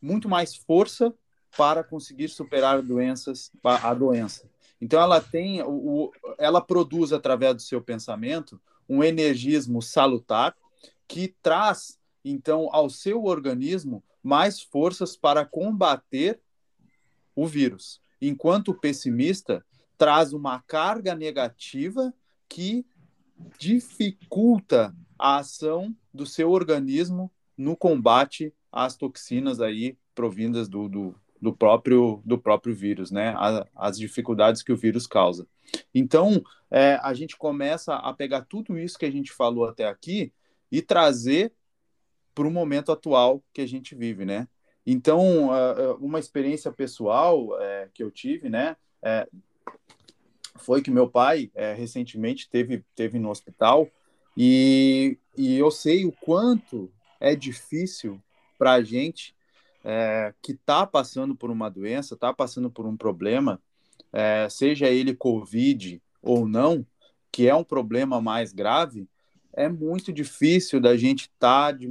muito 0.00 0.28
mais 0.28 0.54
força 0.54 1.14
para 1.56 1.82
conseguir 1.82 2.28
superar 2.28 2.82
doenças, 2.82 3.50
a 3.64 3.94
doença. 3.94 4.48
Então 4.80 5.00
ela 5.00 5.20
tem, 5.20 5.62
o, 5.62 6.12
ela 6.38 6.60
produz 6.60 7.12
através 7.12 7.54
do 7.54 7.62
seu 7.62 7.82
pensamento 7.82 8.60
um 8.88 9.02
energismo 9.02 9.82
salutar 9.82 10.54
que 11.06 11.34
traz 11.42 11.98
então 12.24 12.68
ao 12.72 12.88
seu 12.88 13.24
organismo 13.24 14.02
mais 14.22 14.60
forças 14.60 15.16
para 15.16 15.44
combater 15.44 16.40
o 17.34 17.46
vírus, 17.46 18.00
enquanto 18.20 18.68
o 18.68 18.74
pessimista 18.74 19.64
traz 19.98 20.32
uma 20.32 20.60
carga 20.60 21.14
negativa 21.14 22.14
que 22.48 22.86
dificulta 23.58 24.94
a 25.18 25.38
ação 25.38 25.94
do 26.14 26.24
seu 26.24 26.50
organismo 26.50 27.30
no 27.56 27.76
combate 27.76 28.54
às 28.70 28.96
toxinas 28.96 29.60
aí 29.60 29.98
provindas 30.14 30.68
do, 30.68 30.88
do, 30.88 31.14
do 31.40 31.52
próprio, 31.52 32.22
do 32.24 32.38
próprio 32.38 32.74
vírus, 32.74 33.10
né? 33.10 33.34
as 33.74 33.98
dificuldades 33.98 34.62
que 34.62 34.72
o 34.72 34.76
vírus 34.76 35.06
causa. 35.06 35.46
Então, 35.94 36.42
é, 36.70 36.98
a 37.02 37.12
gente 37.12 37.36
começa 37.36 37.96
a 37.96 38.12
pegar 38.12 38.42
tudo 38.42 38.78
isso 38.78 38.98
que 38.98 39.04
a 39.04 39.10
gente 39.10 39.32
falou 39.32 39.66
até 39.66 39.86
aqui 39.86 40.32
e 40.70 40.80
trazer 40.80 41.52
para 42.34 42.46
o 42.46 42.50
momento 42.50 42.92
atual 42.92 43.42
que 43.52 43.60
a 43.60 43.66
gente 43.66 43.94
vive, 43.96 44.24
né? 44.24 44.46
Então, 44.86 45.50
uma 46.00 46.18
experiência 46.18 46.72
pessoal 46.72 47.60
é, 47.60 47.90
que 47.92 48.02
eu 48.02 48.10
tive, 48.10 48.48
né? 48.48 48.76
É, 49.02 49.28
foi 50.56 50.82
que 50.82 50.90
meu 50.90 51.08
pai 51.08 51.50
é, 51.54 51.72
recentemente 51.72 52.48
teve, 52.48 52.84
teve 52.94 53.18
no 53.18 53.30
hospital 53.30 53.88
e, 54.36 55.18
e 55.36 55.56
eu 55.56 55.70
sei 55.70 56.04
o 56.04 56.12
quanto 56.12 56.90
é 57.20 57.34
difícil 57.34 58.20
para 58.58 58.72
a 58.72 58.82
gente 58.82 59.34
é, 59.84 60.34
que 60.42 60.52
está 60.52 60.86
passando 60.86 61.34
por 61.34 61.50
uma 61.50 61.70
doença, 61.70 62.14
está 62.14 62.32
passando 62.32 62.70
por 62.70 62.86
um 62.86 62.96
problema, 62.96 63.60
é, 64.12 64.48
seja 64.48 64.88
ele 64.88 65.14
Covid 65.14 66.00
ou 66.22 66.46
não, 66.46 66.84
que 67.32 67.48
é 67.48 67.54
um 67.54 67.64
problema 67.64 68.20
mais 68.20 68.52
grave, 68.52 69.08
é 69.52 69.68
muito 69.68 70.12
difícil 70.12 70.80
da 70.80 70.96
gente 70.96 71.22
estar 71.22 71.72
tá 71.72 71.86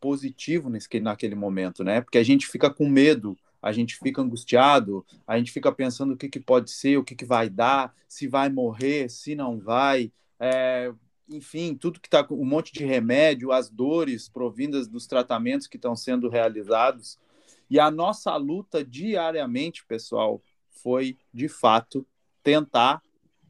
positivo 0.00 0.68
nesse, 0.68 0.88
naquele 1.00 1.34
momento, 1.34 1.84
né? 1.84 2.00
Porque 2.00 2.18
a 2.18 2.24
gente 2.24 2.46
fica 2.46 2.68
com 2.68 2.88
medo, 2.88 3.38
a 3.62 3.70
gente 3.70 3.96
fica 3.96 4.20
angustiado, 4.20 5.06
a 5.24 5.38
gente 5.38 5.52
fica 5.52 5.70
pensando 5.70 6.14
o 6.14 6.16
que, 6.16 6.28
que 6.28 6.40
pode 6.40 6.70
ser, 6.72 6.96
o 6.96 7.04
que, 7.04 7.14
que 7.14 7.24
vai 7.24 7.48
dar, 7.48 7.94
se 8.08 8.26
vai 8.26 8.48
morrer, 8.48 9.08
se 9.08 9.36
não 9.36 9.60
vai. 9.60 10.12
É, 10.40 10.92
enfim, 11.28 11.76
tudo 11.76 12.00
que 12.00 12.08
está 12.08 12.26
um 12.32 12.44
monte 12.44 12.72
de 12.72 12.84
remédio, 12.84 13.52
as 13.52 13.70
dores 13.70 14.28
provindas 14.28 14.88
dos 14.88 15.06
tratamentos 15.06 15.68
que 15.68 15.76
estão 15.76 15.94
sendo 15.94 16.28
realizados. 16.28 17.20
E 17.70 17.78
a 17.78 17.88
nossa 17.88 18.34
luta 18.36 18.84
diariamente, 18.84 19.86
pessoal, 19.86 20.42
foi 20.68 21.16
de 21.32 21.48
fato 21.48 22.04
tentar 22.42 23.00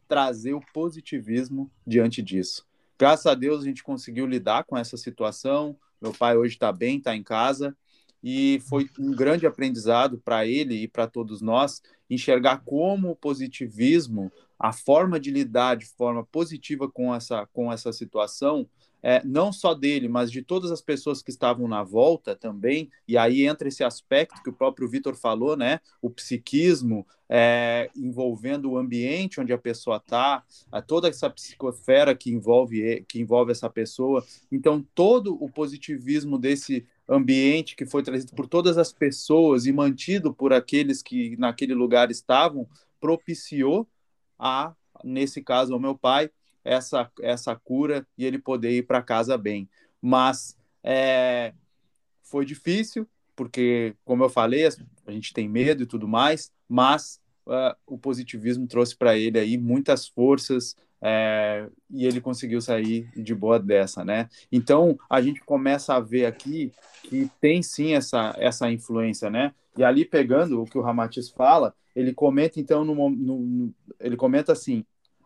trazer 0.07 0.53
o 0.53 0.61
positivismo 0.75 1.73
diante 1.87 2.21
disso. 2.21 2.67
Graças 2.99 3.25
a 3.25 3.35
Deus 3.35 3.63
a 3.63 3.65
gente 3.65 3.83
conseguiu 3.83 4.27
lidar 4.27 4.65
com 4.65 4.77
essa 4.77 4.99
situação. 4.99 5.75
Meu 6.01 6.13
pai 6.13 6.37
hoje 6.37 6.55
está 6.55 6.71
bem, 6.71 6.99
está 6.99 7.17
em 7.17 7.23
casa 7.23 7.75
e 8.23 8.63
foi 8.69 8.89
um 8.99 9.11
grande 9.11 9.47
aprendizado 9.47 10.19
para 10.19 10.47
ele 10.47 10.83
e 10.83 10.89
para 10.89 11.07
todos 11.07 11.41
nós 11.41 11.83
enxergar 12.09 12.63
como 12.65 13.11
o 13.11 13.17
positivismo, 13.17 14.31
a 14.59 14.73
forma 14.73 15.19
de 15.19 15.31
lidar 15.31 15.77
de 15.77 15.87
forma 15.87 16.25
positiva 16.25 16.89
com 16.89 17.15
essa, 17.15 17.47
com 17.53 17.73
essa 17.73 17.93
situação, 17.93 18.69
é, 19.03 19.21
não 19.25 19.53
só 19.53 19.75
dele, 19.75 20.09
mas 20.09 20.31
de 20.31 20.43
todas 20.43 20.71
as 20.71 20.81
pessoas 20.81 21.21
que 21.23 21.31
estavam 21.31 21.67
na 21.67 21.83
volta 21.83 22.37
também, 22.37 22.89
e 23.09 23.19
aí 23.19 23.45
entra 23.45 23.67
esse 23.67 23.83
aspecto 23.83 24.41
que 24.43 24.51
o 24.51 24.53
próprio 24.53 24.89
Vitor 24.89 25.17
falou, 25.17 25.57
né? 25.57 25.81
O 26.01 26.09
psiquismo 26.09 27.05
é, 27.29 27.91
envolvendo 27.97 28.71
o 28.71 28.79
ambiente 28.79 29.41
onde 29.41 29.53
a 29.53 29.59
pessoa 29.59 29.97
está, 29.97 30.45
toda 30.87 31.09
essa 31.09 31.29
psicosfera 31.29 32.15
que 32.15 32.31
envolve, 32.31 33.05
que 33.09 33.19
envolve 33.19 33.51
essa 33.51 33.69
pessoa. 33.69 34.25
Então, 34.53 34.87
todo 34.95 35.37
o 35.43 35.51
positivismo 35.51 36.39
desse 36.39 36.87
ambiente 37.13 37.77
que 37.77 37.87
foi 37.87 38.03
trazido 38.03 38.33
por 38.35 38.47
todas 38.47 38.79
as 38.79 38.93
pessoas 38.93 39.67
e 39.67 39.73
mantido 39.73 40.33
por 40.33 40.53
aqueles 40.53 41.03
que 41.03 41.37
naquele 41.37 41.75
lugar 41.75 42.11
estavam, 42.11 42.69
propiciou 43.01 43.89
a, 44.39 44.75
nesse 45.05 45.43
caso, 45.43 45.73
ao 45.73 45.81
meu 45.81 45.97
pai, 45.97 46.31
essa, 46.65 47.11
essa 47.21 47.55
cura 47.57 48.07
e 48.17 48.25
ele 48.25 48.39
poder 48.39 48.71
ir 48.71 48.87
para 48.87 49.03
casa 49.03 49.37
bem. 49.37 49.69
Mas 50.01 50.57
é, 50.83 51.55
foi 52.23 52.45
difícil, 52.45 53.09
porque, 53.35 53.95
como 54.05 54.25
eu 54.25 54.29
falei, 54.29 54.67
a 55.07 55.13
gente 55.13 55.33
tem 55.33 55.49
medo 55.49 55.83
e 55.83 55.87
tudo 55.87 56.07
mais, 56.07 56.53
mas 56.69 57.21
uh, 57.47 57.77
o 57.87 57.99
positivismo 57.99 58.67
trouxe 58.67 58.97
para 58.97 59.17
ele 59.17 59.39
aí 59.39 59.59
muitas 59.59 60.09
forças, 60.09 60.77
é, 61.03 61.69
e 61.91 62.07
ele 62.07 62.21
conseguiu 62.21 62.61
sair 62.61 63.11
de 63.17 63.35
boa 63.35 63.59
dessa, 63.59 64.05
né? 64.05 64.29
Então 64.53 64.97
a 65.11 65.21
gente 65.21 65.41
começa 65.41 65.95
a 65.95 66.01
ver 66.01 66.27
aqui 66.27 66.71
que 67.03 67.29
tem 67.41 67.61
sim 67.61 67.95
essa, 67.95 68.33
essa 68.39 68.71
influência, 68.71 69.29
né? 69.29 69.53
E 69.77 69.83
ali 69.83 70.05
pegando 70.05 70.63
o 70.63 70.65
que 70.65 70.79
o 70.79 70.83
Ramatiz 70.83 71.29
fala, 71.29 71.75
ele 71.95 72.15
comenta 72.15 72.61
então 72.61 72.85
no, 72.85 73.11
no, 73.11 73.75
ele 73.99 74.17
comenta 74.17 74.53
assim: 74.53 74.85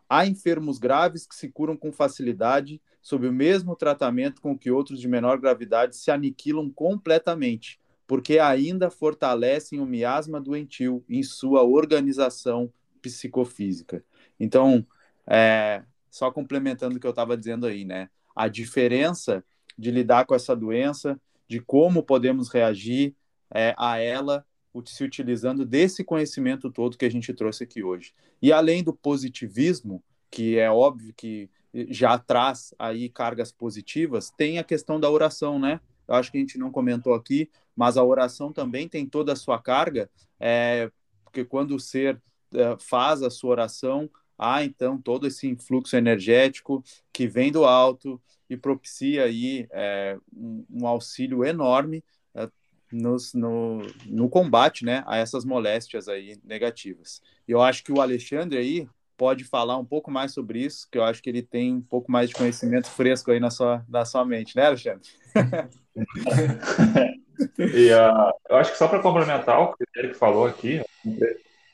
há 0.09 0.27
enfermos 0.27 0.79
graves 0.79 1.27
que 1.27 1.35
se 1.35 1.51
curam 1.51 1.77
com 1.77 1.93
facilidade 1.93 2.81
sob 3.03 3.29
o 3.29 3.33
mesmo 3.33 3.77
tratamento 3.77 4.41
com 4.41 4.57
que 4.57 4.71
outros 4.71 4.99
de 4.99 5.07
menor 5.07 5.39
gravidade 5.39 5.95
se 5.95 6.11
aniquilam 6.11 6.71
completamente, 6.71 7.79
porque 8.07 8.39
ainda 8.39 8.91
fortalecem 8.91 9.79
o 9.79 9.87
miasma 9.87 10.41
doentio 10.41 11.05
em 11.09 11.23
sua 11.23 11.63
organização 11.63 12.73
psicofísica. 13.03 14.03
Então, 14.41 14.85
é, 15.29 15.83
só 16.11 16.31
complementando 16.31 16.97
o 16.97 17.01
que 17.01 17.07
eu 17.07 17.11
estava 17.11 17.37
dizendo 17.37 17.67
aí, 17.67 17.85
né? 17.85 18.09
A 18.35 18.49
diferença 18.49 19.45
de 19.77 19.91
lidar 19.91 20.25
com 20.27 20.35
essa 20.35 20.55
doença, 20.55 21.21
de 21.49 21.61
como 21.61 22.03
podemos 22.03 22.49
reagir 22.49 23.15
é, 23.55 23.75
a 23.77 23.99
ela, 23.99 24.45
se 24.85 25.05
utilizando 25.05 25.65
desse 25.65 26.05
conhecimento 26.05 26.71
todo 26.71 26.99
que 26.99 27.05
a 27.05 27.11
gente 27.11 27.33
trouxe 27.33 27.65
aqui 27.65 27.83
hoje. 27.83 28.13
E 28.43 28.53
além 28.53 28.83
do 28.83 28.93
positivismo, 28.93 30.03
que 30.31 30.59
é 30.59 30.71
óbvio 30.71 31.15
que 31.17 31.49
já 31.89 32.19
traz 32.19 32.75
aí 32.79 33.09
cargas 33.09 33.53
positivas, 33.53 34.31
tem 34.31 34.59
a 34.59 34.65
questão 34.65 34.99
da 34.99 35.11
oração, 35.11 35.59
né? 35.59 35.81
Eu 36.07 36.15
acho 36.15 36.31
que 36.31 36.39
a 36.39 36.41
gente 36.41 36.59
não 36.59 36.71
comentou 36.71 37.15
aqui, 37.15 37.51
mas 37.75 37.97
a 37.97 38.05
oração 38.05 38.53
também 38.53 38.89
tem 38.89 39.07
toda 39.07 39.33
a 39.33 39.37
sua 39.37 39.61
carga, 39.61 40.11
é, 40.39 40.91
porque 41.25 41.45
quando 41.45 41.75
o 41.75 41.81
ser 41.81 42.21
é, 42.55 42.77
faz 42.79 43.23
a 43.23 43.31
sua 43.31 43.51
oração, 43.51 44.09
há 44.39 44.65
então 44.65 45.01
todo 45.01 45.27
esse 45.27 45.47
influxo 45.47 45.97
energético 45.97 46.83
que 47.13 47.27
vem 47.27 47.51
do 47.51 47.65
alto 47.65 48.21
e 48.49 48.57
propicia 48.57 49.25
aí 49.25 49.67
é, 49.71 50.17
um, 50.33 50.65
um, 50.71 50.87
auxílio 50.87 51.45
enorme 51.45 52.05
é, 52.35 52.49
nos, 52.93 53.35
no, 53.35 53.81
no 54.07 54.29
combate 54.29 54.85
né, 54.85 55.03
a 55.07 55.19
essas 55.19 55.45
moléstias 55.45 56.09
aí 56.09 56.39
negativas. 56.45 57.21
E 57.47 57.53
eu 57.53 57.61
acho 57.61 57.83
que 57.83 57.93
o 57.93 58.01
Alexandre 58.01 58.59
aí 58.59 58.89
pode 59.17 59.45
falar 59.45 59.79
um 59.79 59.85
pouco 59.85 60.11
mais 60.11 60.33
sobre 60.33 60.61
isso, 60.61 60.89
que 60.91 60.99
eu 60.99 61.05
acho 61.05 61.23
que 61.23 61.31
ele 61.31 61.43
tem 61.43 61.75
um 61.75 61.81
pouco 61.81 62.13
mais 62.13 62.29
de 62.29 62.35
conhecimento 62.35 62.89
fresco 62.89 63.31
aí 63.31 63.41
na 63.41 63.51
sua, 63.51 63.85
na 63.89 64.05
sua 64.05 64.25
mente, 64.25 64.55
né, 64.55 64.67
Alexandre? 64.67 65.09
e, 67.59 67.91
uh, 67.91 68.33
eu 68.49 68.57
acho 68.57 68.73
que 68.73 68.79
só 68.79 68.89
para 68.89 69.01
complementar 69.01 69.61
o 69.61 69.75
que 69.75 69.85
o 69.85 69.87
Eric 69.97 70.15
falou 70.15 70.47
aqui, 70.47 70.83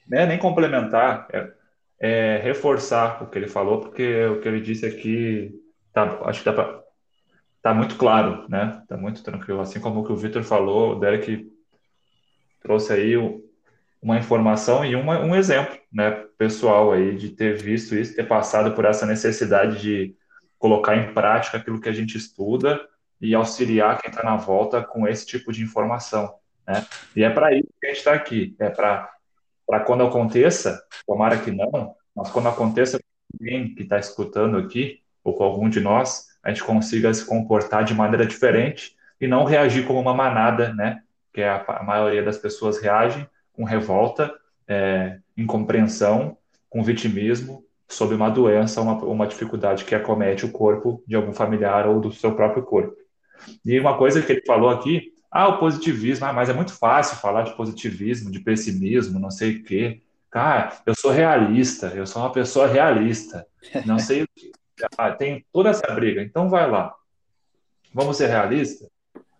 né, 0.09 0.27
nem 0.27 0.39
complementar, 0.39 1.27
é, 1.33 1.53
é, 2.03 2.39
reforçar 2.39 3.23
o 3.23 3.29
que 3.29 3.39
ele 3.39 3.47
falou, 3.47 3.81
porque 3.81 4.27
o 4.27 4.41
que 4.41 4.49
ele 4.49 4.61
disse 4.61 4.85
aqui, 4.85 5.55
tá, 5.93 6.19
acho 6.25 6.41
que 6.41 6.47
dá 6.47 6.53
pra, 6.53 6.83
tá 7.63 7.73
muito 7.73 7.97
claro, 7.97 8.45
né? 8.49 8.83
Tá 8.89 8.97
muito 8.97 9.23
tranquilo. 9.23 9.61
Assim 9.61 9.79
como 9.79 10.01
o 10.01 10.05
que 10.05 10.13
o 10.13 10.17
Victor 10.17 10.43
falou, 10.43 10.97
o 10.97 10.99
Derek 10.99 11.49
trouxe 12.61 12.93
aí 12.93 13.15
uma 14.03 14.19
informação 14.19 14.85
e 14.85 14.97
uma, 14.97 15.21
um 15.21 15.37
exemplo, 15.37 15.79
né, 15.93 16.11
pessoal 16.37 16.91
aí 16.91 17.17
de 17.17 17.31
ter 17.31 17.57
visto 17.57 17.95
isso, 17.95 18.17
ter 18.17 18.27
passado 18.27 18.75
por 18.75 18.85
essa 18.85 19.07
necessidade 19.07 19.81
de 19.81 20.17
colocar 20.59 20.97
em 20.97 21.15
prática 21.15 21.59
aquilo 21.59 21.81
que 21.81 21.89
a 21.89 21.93
gente 21.93 22.17
estuda 22.17 22.81
e 23.21 23.33
auxiliar 23.33 24.01
quem 24.01 24.11
está 24.11 24.25
na 24.25 24.37
volta 24.37 24.83
com 24.83 25.07
esse 25.07 25.25
tipo 25.25 25.53
de 25.53 25.63
informação, 25.63 26.35
né? 26.67 26.85
E 27.15 27.23
é 27.23 27.31
para 27.31 27.55
isso 27.55 27.69
que 27.81 27.87
a 27.87 27.91
gente 27.91 27.99
está 27.99 28.13
aqui, 28.13 28.57
é 28.59 28.69
para 28.71 29.09
para 29.73 29.81
quando 29.81 30.05
aconteça, 30.05 30.85
tomara 31.07 31.39
que 31.39 31.51
não, 31.51 31.95
mas 32.15 32.29
quando 32.29 32.47
aconteça 32.47 33.01
alguém 33.33 33.75
que 33.75 33.85
está 33.85 33.99
escutando 33.99 34.59
aqui, 34.59 35.01
ou 35.25 35.33
com 35.33 35.45
algum 35.45 35.67
de 35.67 35.81
nós, 35.81 36.27
a 36.43 36.51
gente 36.51 36.63
consiga 36.63 37.15
se 37.15 37.25
comportar 37.25 37.83
de 37.83 37.95
maneira 37.95 38.27
diferente 38.27 38.95
e 39.19 39.27
não 39.27 39.45
reagir 39.45 39.87
como 39.87 39.99
uma 39.99 40.13
manada, 40.13 40.75
né? 40.75 41.01
Que 41.33 41.41
é 41.41 41.49
a, 41.49 41.65
a 41.67 41.83
maioria 41.83 42.23
das 42.23 42.37
pessoas 42.37 42.83
reagem 42.83 43.27
com 43.55 43.65
revolta, 43.65 44.31
é, 44.69 45.17
incompreensão, 45.39 46.37
com 46.69 46.85
vitimismo 46.85 47.65
sobre 47.89 48.15
uma 48.15 48.29
doença, 48.29 48.83
uma, 48.83 49.03
uma 49.03 49.27
dificuldade 49.27 49.87
que 49.87 49.95
acomete 49.95 50.45
o 50.45 50.53
corpo 50.53 51.03
de 51.07 51.17
algum 51.17 51.33
familiar 51.33 51.89
ou 51.89 51.99
do 51.99 52.13
seu 52.13 52.35
próprio 52.35 52.63
corpo. 52.63 52.95
E 53.65 53.81
uma 53.81 53.97
coisa 53.97 54.21
que 54.21 54.33
ele 54.33 54.45
falou 54.47 54.69
aqui 54.69 55.12
ah, 55.33 55.49
o 55.49 55.59
positivismo, 55.59 56.27
ah, 56.27 56.33
mas 56.33 56.51
é 56.51 56.53
muito 56.53 56.75
fácil 56.75 57.17
falar 57.17 57.45
de 57.45 57.57
positivismo, 57.57 58.31
de 58.31 58.39
pessimismo, 58.39 59.19
não 59.19 59.31
sei 59.31 59.57
o 59.57 59.65
quê. 59.65 60.03
Cara, 60.31 60.77
eu 60.85 60.95
sou 60.95 61.11
realista, 61.11 61.87
eu 61.89 62.07
sou 62.07 62.21
uma 62.21 62.31
pessoa 62.31 62.67
realista. 62.67 63.47
Não 63.87 63.99
sei 63.99 64.25
o 64.25 64.29
que. 64.37 64.53
Ah, 64.99 65.11
tem 65.11 65.47
toda 65.51 65.71
essa 65.71 65.91
briga. 65.95 66.23
Então 66.23 66.51
vai 66.51 66.71
lá. 66.71 66.95
Vamos 67.95 68.19
ser 68.19 68.27
realistas? 68.27 68.89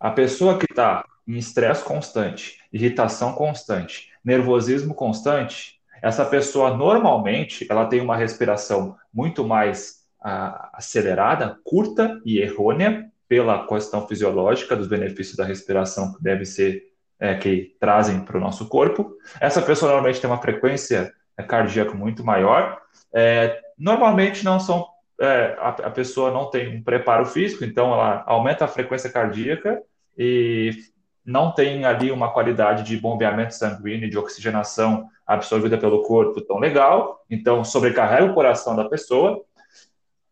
A 0.01 0.11
pessoa 0.11 0.59
que 0.59 0.67
está 0.71 1.05
em 1.29 1.37
estresse 1.37 1.85
constante, 1.85 2.59
irritação 2.73 3.35
constante, 3.35 4.11
nervosismo 4.25 4.95
constante, 4.95 5.79
essa 6.01 6.25
pessoa 6.25 6.75
normalmente 6.75 7.67
ela 7.71 7.87
tem 7.87 8.01
uma 8.01 8.17
respiração 8.17 8.97
muito 9.13 9.45
mais 9.45 10.07
ah, 10.23 10.71
acelerada, 10.73 11.59
curta 11.63 12.19
e 12.25 12.39
errônea, 12.39 13.12
pela 13.33 13.67
questão 13.67 14.07
fisiológica 14.07 14.77
dos 14.77 14.87
benefícios 14.87 15.39
da 15.39 15.45
respiração 15.47 16.13
que 16.13 16.23
deve 16.23 16.45
ser 16.45 16.83
é, 17.19 17.35
que 17.35 17.75
trazem 17.81 18.21
para 18.21 18.37
o 18.37 18.41
nosso 18.41 18.69
corpo. 18.69 19.17
Essa 19.41 19.63
pessoa 19.63 19.91
normalmente 19.91 20.21
tem 20.21 20.29
uma 20.29 20.43
frequência 20.43 21.11
é, 21.35 21.43
cardíaca 21.43 21.95
muito 21.95 22.23
maior. 22.23 22.79
É, 23.11 23.59
normalmente 23.79 24.45
não 24.45 24.61
são 24.61 24.87
é, 25.19 25.57
a, 25.59 25.69
a, 25.69 25.91
pessoa 25.91 26.31
não 26.31 26.51
tem 26.51 26.77
um 26.77 26.83
preparo 26.83 27.25
físico, 27.25 27.65
então 27.65 27.95
ela 27.95 28.23
aumenta 28.27 28.67
a 28.67 28.69
frequência 28.69 29.09
cardíaca 29.09 29.81
e 30.19 30.77
não 31.25 31.53
tem 31.53 31.87
ali 31.87 32.11
uma 32.11 32.35
qualidade 32.35 32.83
de 32.83 32.99
bombeamento 32.99 33.55
sanguíneo, 33.55 34.11
de 34.11 34.19
oxigenação 34.19 35.09
absorvida 35.27 35.79
pelo 35.79 36.03
corpo 36.03 36.43
tão 36.43 36.59
legal, 36.59 37.25
então 37.31 37.65
sobrecarrega 37.65 38.31
o 38.31 38.35
coração 38.35 38.77
da 38.77 38.85
pessoa 38.85 39.43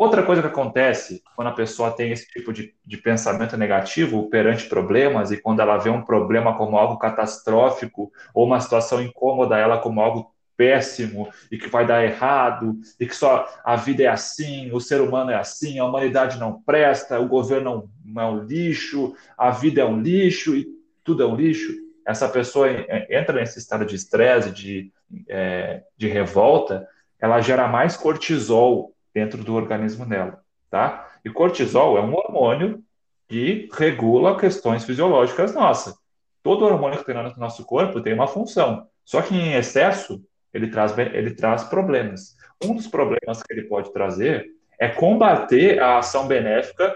Outra 0.01 0.23
coisa 0.23 0.41
que 0.41 0.49
acontece 0.49 1.23
quando 1.37 1.49
a 1.49 1.53
pessoa 1.53 1.91
tem 1.91 2.11
esse 2.11 2.27
tipo 2.27 2.55
de, 2.55 2.75
de 2.87 2.97
pensamento 2.97 3.55
negativo 3.55 4.31
perante 4.31 4.67
problemas 4.67 5.31
e 5.31 5.37
quando 5.37 5.61
ela 5.61 5.77
vê 5.77 5.91
um 5.91 6.01
problema 6.01 6.57
como 6.57 6.79
algo 6.79 6.99
catastrófico 6.99 8.11
ou 8.33 8.47
uma 8.47 8.59
situação 8.61 9.03
incômoda 9.03 9.59
ela 9.59 9.77
como 9.77 10.01
algo 10.01 10.35
péssimo 10.57 11.29
e 11.53 11.59
que 11.59 11.69
vai 11.69 11.87
dar 11.87 12.03
errado 12.03 12.79
e 12.99 13.07
que 13.07 13.15
só 13.15 13.47
a 13.63 13.77
vida 13.77 14.05
é 14.05 14.07
assim, 14.07 14.73
o 14.73 14.81
ser 14.81 15.03
humano 15.03 15.33
é 15.33 15.35
assim, 15.35 15.79
a 15.79 15.85
humanidade 15.85 16.39
não 16.39 16.63
presta, 16.63 17.21
o 17.21 17.29
governo 17.29 17.91
é 18.17 18.25
um 18.25 18.43
lixo, 18.43 19.15
a 19.37 19.51
vida 19.51 19.83
é 19.83 19.85
um 19.85 20.01
lixo 20.01 20.57
e 20.57 20.67
tudo 21.05 21.23
é 21.23 21.27
um 21.27 21.37
lixo. 21.37 21.75
Essa 22.07 22.27
pessoa 22.27 22.71
entra 23.11 23.39
nesse 23.39 23.59
estado 23.59 23.85
de 23.85 23.97
estresse, 23.97 24.51
de, 24.51 24.91
é, 25.29 25.83
de 25.95 26.09
revolta, 26.09 26.89
ela 27.21 27.43
gera 27.43 27.69
mais 27.69 27.99
cortisol 27.99 28.95
dentro 29.15 29.43
do 29.43 29.55
organismo 29.55 30.07
dela, 30.07 30.41
tá? 30.71 31.09
E 31.25 31.31
cortisol 31.31 31.99
é 31.99 32.01
um 32.01 32.15
hormônio 32.15 32.83
que 33.29 33.69
regula 33.73 34.39
questões 34.39 34.85
fisiológicas 34.85 35.55
nossas. 35.55 35.95
Todo 36.43 36.65
hormônio 36.65 36.99
que 36.99 37.05
tem 37.05 37.15
no 37.15 37.37
nosso 37.37 37.65
corpo 37.65 38.01
tem 38.01 38.15
uma 38.15 38.27
função, 38.27 38.87
só 39.05 39.21
que 39.23 39.35
em 39.35 39.55
excesso 39.55 40.23
ele 40.53 40.69
traz, 40.69 40.97
ele 40.97 41.35
traz 41.35 41.65
problemas. 41.65 42.37
Um 42.63 42.75
dos 42.75 42.87
problemas 42.87 43.43
que 43.43 43.53
ele 43.53 43.63
pode 43.65 43.93
trazer 43.93 44.51
é 44.79 44.89
combater 44.89 45.81
a 45.81 45.99
ação 45.99 46.27
benéfica 46.27 46.95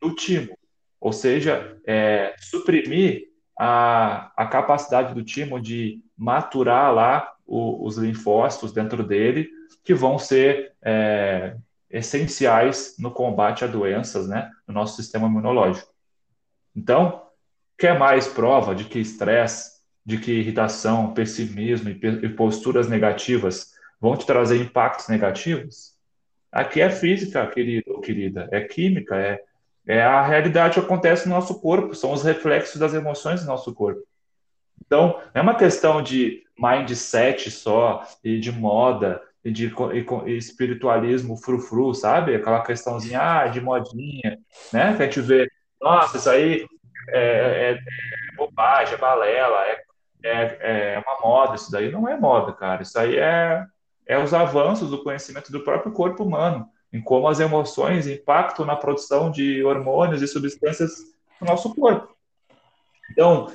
do 0.00 0.14
timo, 0.14 0.56
ou 1.00 1.12
seja, 1.12 1.78
é, 1.86 2.34
suprimir 2.38 3.28
a, 3.58 4.30
a 4.36 4.46
capacidade 4.46 5.14
do 5.14 5.24
timo 5.24 5.60
de 5.60 6.00
maturar 6.16 6.92
lá 6.94 7.32
o, 7.46 7.86
os 7.86 7.96
linfócitos 7.96 8.72
dentro 8.72 9.02
dele 9.02 9.48
que 9.84 9.94
vão 9.94 10.18
ser 10.18 10.72
é, 10.82 11.56
essenciais 11.90 12.96
no 12.98 13.10
combate 13.10 13.64
a 13.64 13.66
doenças, 13.66 14.28
né, 14.28 14.50
no 14.66 14.74
nosso 14.74 14.96
sistema 14.96 15.26
imunológico. 15.26 15.92
Então, 16.74 17.26
quer 17.76 17.98
mais 17.98 18.26
prova 18.26 18.74
de 18.74 18.84
que 18.84 18.98
estresse, 18.98 19.82
de 20.04 20.18
que 20.18 20.32
irritação, 20.32 21.12
pessimismo 21.12 21.90
e 21.90 22.28
posturas 22.30 22.88
negativas 22.88 23.72
vão 24.00 24.16
te 24.16 24.26
trazer 24.26 24.60
impactos 24.60 25.08
negativos? 25.08 25.92
Aqui 26.50 26.80
é 26.80 26.90
física, 26.90 27.46
querido 27.46 28.00
querida, 28.00 28.48
é 28.50 28.60
química, 28.60 29.16
é, 29.16 29.40
é 29.86 30.02
a 30.02 30.26
realidade 30.26 30.74
que 30.74 30.80
acontece 30.80 31.28
no 31.28 31.34
nosso 31.34 31.60
corpo, 31.60 31.94
são 31.94 32.12
os 32.12 32.22
reflexos 32.22 32.78
das 32.78 32.94
emoções 32.94 33.42
do 33.42 33.46
nosso 33.46 33.72
corpo. 33.74 34.02
Então, 34.84 35.20
não 35.34 35.40
é 35.40 35.40
uma 35.40 35.54
questão 35.54 36.02
de 36.02 36.42
mindset 36.58 37.50
só 37.50 38.06
e 38.22 38.38
de 38.38 38.52
moda 38.52 39.22
de 39.44 39.66
e, 40.26 40.36
espiritualismo 40.36 41.36
frufru, 41.36 41.92
sabe? 41.94 42.34
Aquela 42.34 42.62
questãozinha 42.62 43.20
ah, 43.20 43.46
de 43.48 43.60
modinha, 43.60 44.38
né? 44.72 44.96
Que 44.96 45.02
a 45.02 45.06
gente 45.06 45.20
vê, 45.20 45.48
nossa, 45.80 46.16
isso 46.16 46.30
aí 46.30 46.64
é, 47.08 47.20
é, 47.20 47.72
é 47.72 47.78
bobagem, 48.36 48.94
é 48.94 48.98
balela, 48.98 49.58
é, 49.66 49.84
é, 50.24 50.94
é 50.94 51.04
uma 51.04 51.20
moda, 51.20 51.56
isso 51.56 51.70
daí 51.72 51.90
não 51.90 52.08
é 52.08 52.16
moda, 52.16 52.52
cara. 52.52 52.82
Isso 52.82 52.98
aí 52.98 53.16
é, 53.16 53.64
é 54.06 54.18
os 54.18 54.32
avanços 54.32 54.90
do 54.90 55.02
conhecimento 55.02 55.50
do 55.50 55.64
próprio 55.64 55.92
corpo 55.92 56.22
humano. 56.22 56.68
em 56.92 57.00
como 57.00 57.26
as 57.26 57.40
emoções 57.40 58.06
impactam 58.06 58.64
na 58.64 58.76
produção 58.76 59.30
de 59.30 59.64
hormônios 59.64 60.22
e 60.22 60.28
substâncias 60.28 60.92
no 61.40 61.48
nosso 61.48 61.74
corpo. 61.74 62.14
Então, 63.10 63.50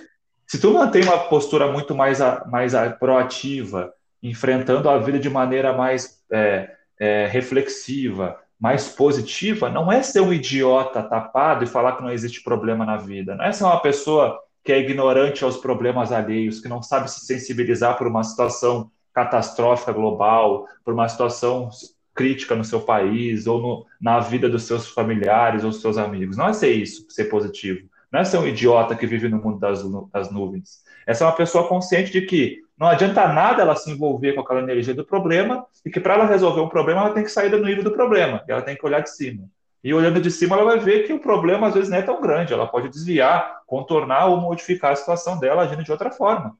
se 0.45 0.59
tu 0.59 0.73
mantém 0.73 1.03
uma 1.03 1.19
postura 1.29 1.71
muito 1.71 1.95
mais, 1.95 2.19
mais 2.47 2.73
proativa, 2.99 3.93
enfrentando 4.22 4.89
a 4.89 4.97
vida 4.97 5.20
de 5.20 5.30
maneira 5.30 5.74
mais 5.74 6.22
é, 6.32 6.72
é, 6.99 7.28
reflexiva, 7.28 8.39
mais 8.59 8.89
positiva, 8.89 9.70
não 9.70 9.91
é 9.91 10.01
ser 10.01 10.22
um 10.22 10.34
idiota 10.34 11.03
tapado 11.03 11.63
e 11.63 11.68
falar 11.68 11.93
que 11.93 12.01
não 12.01 12.11
existe 12.11 12.43
problema 12.43 12.86
na 12.86 12.97
vida. 12.97 13.36
Não 13.36 13.45
é 13.45 13.51
ser 13.51 13.63
uma 13.63 13.80
pessoa 13.80 14.39
que 14.63 14.72
é 14.74 14.80
ignorante 14.80 15.43
aos 15.43 15.57
problemas 15.57 16.11
alheios, 16.11 16.59
que 16.59 16.68
não 16.68 16.82
sabe 16.82 17.09
se 17.09 17.26
sensibilizar 17.26 17.97
por 17.97 18.07
uma 18.07 18.24
situação 18.24 18.91
catastrófica 19.13 19.91
global, 19.91 20.68
por 20.84 20.93
uma 20.93 21.07
situação 21.07 21.70
crítica 22.13 22.55
no 22.55 22.65
seu 22.65 22.82
país 22.82 23.45
ou 23.45 23.61
no, 23.61 23.86
na 24.01 24.20
vida 24.20 24.49
dos 24.49 24.63
seus 24.63 24.89
familiares 24.89 25.63
ou 25.63 25.70
dos 25.70 25.80
seus 25.80 25.97
amigos. 25.97 26.36
Não 26.36 26.49
é 26.49 26.53
ser 26.53 26.72
isso, 26.72 27.05
ser 27.09 27.26
positivo. 27.26 27.88
Não 28.11 28.20
é 28.20 28.24
ser 28.24 28.38
um 28.38 28.47
idiota 28.47 28.95
que 28.95 29.05
vive 29.05 29.30
no 29.30 29.38
mundo 29.38 29.59
das, 29.59 29.84
das 30.11 30.32
nuvens. 30.32 30.84
É 31.05 31.13
ser 31.13 31.26
uma 31.26 31.36
pessoa 31.36 31.68
consciente 31.68 32.11
de 32.11 32.22
que 32.22 32.63
não 32.78 32.88
adianta 32.88 33.28
nada 33.28 33.61
ela 33.63 33.75
se 33.75 33.89
envolver 33.89 34.34
com 34.34 34.41
aquela 34.41 34.61
energia 34.61 34.93
do 34.93 35.05
problema 35.05 35.65
e 35.86 35.89
que 35.89 35.99
para 35.99 36.13
ela 36.13 36.25
resolver 36.25 36.61
um 36.61 36.69
problema 36.69 37.01
ela 37.01 37.13
tem 37.13 37.23
que 37.23 37.32
sair 37.32 37.49
do 37.49 37.63
nível 37.63 37.84
do 37.84 37.91
problema, 37.91 38.43
ela 38.47 38.61
tem 38.61 38.75
que 38.75 38.86
olhar 38.86 39.01
de 39.01 39.09
cima. 39.09 39.49
E 39.84 39.93
olhando 39.93 40.21
de 40.21 40.30
cima 40.30 40.55
ela 40.55 40.65
vai 40.65 40.80
ver 40.80 41.07
que 41.07 41.13
o 41.13 41.19
problema 41.19 41.67
às 41.67 41.73
vezes 41.73 41.89
não 41.89 41.97
é 41.97 42.01
tão 42.01 42.21
grande, 42.21 42.53
ela 42.53 42.67
pode 42.67 42.89
desviar, 42.89 43.61
contornar 43.65 44.28
ou 44.28 44.38
modificar 44.38 44.91
a 44.91 44.95
situação 44.95 45.39
dela 45.39 45.63
agindo 45.63 45.84
de 45.84 45.91
outra 45.91 46.11
forma. 46.11 46.57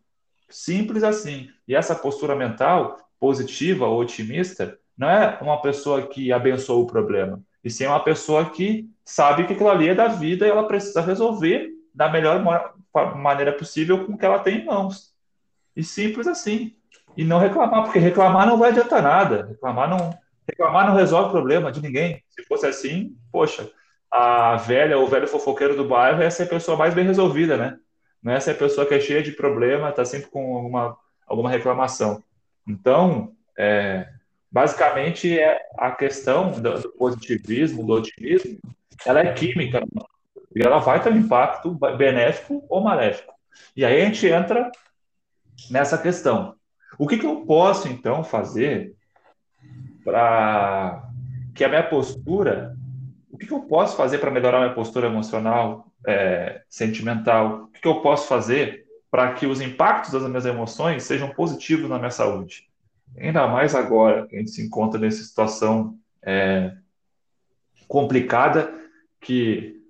Simples 0.50 1.04
assim. 1.04 1.50
E 1.68 1.76
essa 1.76 1.94
postura 1.94 2.36
mental 2.36 2.98
positiva 3.20 3.86
ou 3.86 4.00
otimista 4.00 4.78
não 4.98 5.10
é 5.10 5.38
uma 5.42 5.62
pessoa 5.62 6.08
que 6.08 6.32
abençoa 6.32 6.78
o 6.78 6.88
problema, 6.88 7.40
e 7.64 7.70
sim 7.70 7.86
uma 7.86 8.00
pessoa 8.00 8.50
que 8.50 8.90
sabe 9.06 9.46
que 9.46 9.54
aquilo 9.54 9.70
ali 9.70 9.90
é 9.90 9.96
da 9.96 10.08
vida 10.08 10.48
e 10.48 10.50
ela 10.50 10.68
precisa 10.68 11.02
resolver 11.02 11.70
da 11.94 12.10
melhor 12.10 12.42
maneira 13.16 13.52
possível 13.52 14.06
com 14.06 14.14
o 14.14 14.18
que 14.18 14.26
ela 14.26 14.40
tem 14.40 14.60
em 14.60 14.66
mãos. 14.66 15.14
E 15.78 15.84
simples 15.84 16.26
assim. 16.26 16.76
E 17.16 17.24
não 17.24 17.38
reclamar, 17.38 17.84
porque 17.84 18.00
reclamar 18.00 18.48
não 18.48 18.58
vai 18.58 18.72
adiantar 18.72 19.02
nada. 19.02 19.46
Reclamar 19.48 19.88
não, 19.88 20.18
reclamar 20.50 20.88
não 20.88 20.96
resolve 20.96 21.30
o 21.30 21.32
problema 21.32 21.72
de 21.72 21.82
ninguém. 21.82 22.24
Se 22.30 22.44
fosse 22.46 22.66
assim, 22.66 23.16
poxa, 23.32 23.70
a 24.12 24.56
velha 24.56 24.98
ou 24.98 25.08
velho 25.08 25.28
fofoqueiro 25.28 25.76
do 25.76 25.88
bairro 25.88 26.24
ia 26.24 26.32
ser 26.32 26.44
a 26.44 26.48
pessoa 26.48 26.76
mais 26.76 26.96
bem 26.96 27.06
resolvida, 27.06 27.56
né? 27.58 27.78
Não 28.24 28.34
é 28.34 28.38
essa 28.38 28.54
pessoa 28.56 28.88
que 28.88 28.96
é 28.96 29.00
cheia 29.00 29.22
de 29.22 29.32
problema, 29.32 29.90
está 29.90 30.04
sempre 30.04 30.30
com 30.32 30.56
alguma, 30.58 30.98
alguma 31.28 31.50
reclamação. 31.50 32.24
Então, 32.68 33.34
é, 33.56 34.08
basicamente, 34.52 35.38
é 35.38 35.60
a 35.78 35.92
questão 35.92 36.52
do, 36.52 36.82
do, 36.82 36.90
positivismo, 36.94 37.86
do 37.86 37.94
otimismo, 37.94 38.58
ela 39.06 39.20
é 39.20 39.32
química 39.32 39.84
e 40.56 40.66
ela 40.66 40.80
vai 40.80 41.02
ter 41.02 41.14
um 41.14 41.18
impacto 41.18 41.78
benéfico 41.96 42.66
ou 42.68 42.82
maléfico. 42.82 43.32
E 43.76 43.86
aí 43.86 44.02
a 44.02 44.06
gente 44.06 44.26
entra 44.28 44.72
nessa 45.70 45.98
questão. 45.98 46.56
O 46.98 47.08
que, 47.08 47.18
que 47.18 47.26
eu 47.26 47.46
posso, 47.46 47.88
então, 47.88 48.24
fazer 48.24 48.96
para 50.04 51.04
que 51.54 51.64
a 51.64 51.70
minha 51.70 51.84
postura, 51.84 52.76
o 53.30 53.38
que, 53.38 53.46
que 53.46 53.54
eu 53.54 53.62
posso 53.62 53.98
fazer 53.98 54.20
para 54.20 54.32
melhorar 54.32 54.58
a 54.58 54.62
minha 54.62 54.74
postura 54.74 55.08
emocional, 55.08 55.92
é, 56.06 56.62
sentimental? 56.70 57.64
O 57.64 57.68
que, 57.68 57.82
que 57.82 57.88
eu 57.88 58.02
posso 58.02 58.28
fazer 58.28 58.86
para 59.12 59.34
que 59.34 59.46
os 59.46 59.62
impactos 59.62 60.12
das 60.12 60.24
minhas 60.24 60.46
emoções 60.46 61.04
sejam 61.04 61.30
positivos 61.30 61.90
na 61.90 61.98
minha 61.98 62.12
saúde? 62.12 62.68
Ainda 63.18 63.48
mais 63.48 63.74
agora 63.76 64.28
que 64.28 64.36
a 64.36 64.40
gente 64.40 64.52
se 64.52 64.66
encontra 64.66 65.00
nessa 65.00 65.24
situação 65.24 65.98
é, 66.24 66.74
complicada 67.88 68.74
que 69.20 69.82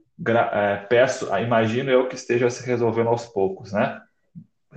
é, 0.52 0.78
peço, 0.90 1.28
imagino 1.38 1.92
eu 1.92 2.08
que 2.08 2.16
esteja 2.16 2.50
se 2.50 2.66
resolvendo 2.66 3.10
aos 3.10 3.26
poucos, 3.26 3.72
né? 3.72 4.02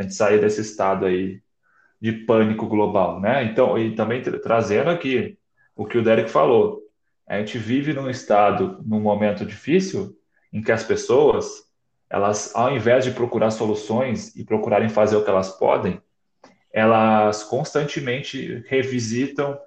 A 0.01 0.03
gente 0.03 0.15
sair 0.15 0.41
desse 0.41 0.63
estado 0.63 1.05
aí 1.05 1.43
de 2.01 2.11
pânico 2.25 2.67
global, 2.67 3.21
né? 3.21 3.45
Então, 3.45 3.79
e 3.79 3.95
também 3.95 4.23
trazendo 4.23 4.89
aqui 4.89 5.39
o 5.77 5.85
que 5.85 5.99
o 5.99 6.03
Derek 6.03 6.31
falou, 6.31 6.81
a 7.29 7.37
gente 7.37 7.59
vive 7.59 7.93
num 7.93 8.09
estado, 8.09 8.83
num 8.83 8.99
momento 8.99 9.45
difícil, 9.45 10.17
em 10.51 10.63
que 10.63 10.73
as 10.73 10.83
pessoas, 10.83 11.65
elas, 12.09 12.51
ao 12.57 12.75
invés 12.75 13.05
de 13.05 13.11
procurar 13.11 13.51
soluções 13.51 14.35
e 14.35 14.43
procurarem 14.43 14.89
fazer 14.89 15.17
o 15.17 15.23
que 15.23 15.29
elas 15.29 15.51
podem, 15.59 16.01
elas 16.73 17.43
constantemente 17.43 18.65
revisitam 18.69 19.59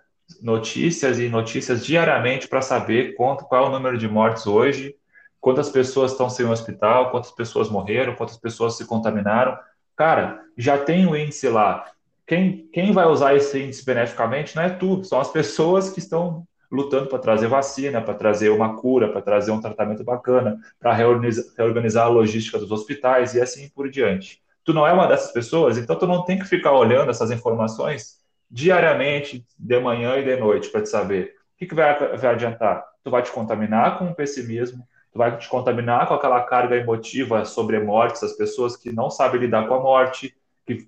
notícias 0.42 1.20
e 1.20 1.30
notícias 1.30 1.86
diariamente 1.86 2.48
para 2.48 2.64
saber 2.64 3.14
quanto, 3.14 3.46
qual 3.46 3.66
é 3.66 3.70
o 3.70 3.72
número 3.72 4.00
de 4.00 4.08
mortes 4.08 4.48
hoje, 4.48 4.96
quantas 5.40 5.70
pessoas 5.70 6.12
estão 6.12 6.28
sem 6.28 6.48
hospital, 6.48 7.12
quantas 7.12 7.30
pessoas 7.30 7.70
morreram, 7.70 8.16
quantas 8.16 8.38
pessoas 8.38 8.78
se 8.78 8.88
contaminaram. 8.88 9.56
Cara, 10.04 10.42
já 10.58 10.78
tem 10.78 11.06
o 11.06 11.12
um 11.12 11.16
índice 11.16 11.48
lá. 11.48 11.90
Quem, 12.28 12.68
quem 12.74 12.92
vai 12.92 13.06
usar 13.06 13.36
esse 13.36 13.58
índice 13.58 13.86
beneficamente 13.86 14.54
não 14.54 14.64
é 14.64 14.70
tu, 14.70 15.02
são 15.06 15.22
as 15.22 15.32
pessoas 15.32 15.92
que 15.92 16.00
estão 16.00 16.46
lutando 16.70 17.08
para 17.08 17.20
trazer 17.20 17.48
vacina, 17.48 18.02
para 18.02 18.14
trazer 18.14 18.50
uma 18.50 18.76
cura, 18.76 19.08
para 19.08 19.22
trazer 19.22 19.52
um 19.52 19.62
tratamento 19.62 20.04
bacana, 20.04 20.60
para 20.78 20.92
reorganizar, 20.92 21.46
reorganizar 21.58 22.06
a 22.08 22.10
logística 22.10 22.60
dos 22.60 22.70
hospitais 22.70 23.34
e 23.34 23.40
assim 23.40 23.70
por 23.70 23.90
diante 23.90 24.44
tu 24.66 24.74
não 24.74 24.86
é 24.86 24.92
uma 24.92 25.08
dessas 25.08 25.32
pessoas, 25.32 25.78
então 25.78 25.98
tu 25.98 26.06
não 26.06 26.26
tem 26.26 26.38
que 26.38 26.46
ficar 26.46 26.74
olhando 26.74 27.10
essas 27.10 27.32
informações 27.32 28.18
diariamente, 28.52 29.46
de 29.58 29.80
manhã 29.80 30.18
e 30.18 30.26
de 30.26 30.36
noite, 30.36 30.70
para 30.70 30.82
te 30.82 30.90
saber. 30.90 31.34
O 31.56 31.60
que, 31.60 31.66
que 31.66 31.76
vai, 31.76 32.18
vai 32.18 32.34
adiantar? 32.34 32.84
Tu 33.06 33.10
vai 33.10 33.22
te 33.22 33.32
contaminar 33.32 33.98
com 33.98 34.06
o 34.08 34.16
pessimismo, 34.16 34.86
tu 35.14 35.20
vai 35.20 35.38
te 35.38 35.48
contaminar 35.48 36.08
com 36.08 36.16
aquela 36.16 36.42
carga 36.42 36.76
emotiva 36.76 37.46
sobre 37.46 37.80
mortes, 37.80 38.24
as 38.24 38.34
pessoas 38.34 38.76
que 38.76 38.92
não 38.92 39.12
sabem 39.12 39.42
lidar 39.42 39.68
com 39.68 39.76
a 39.76 39.80
morte, 39.80 40.36
que, 40.66 40.88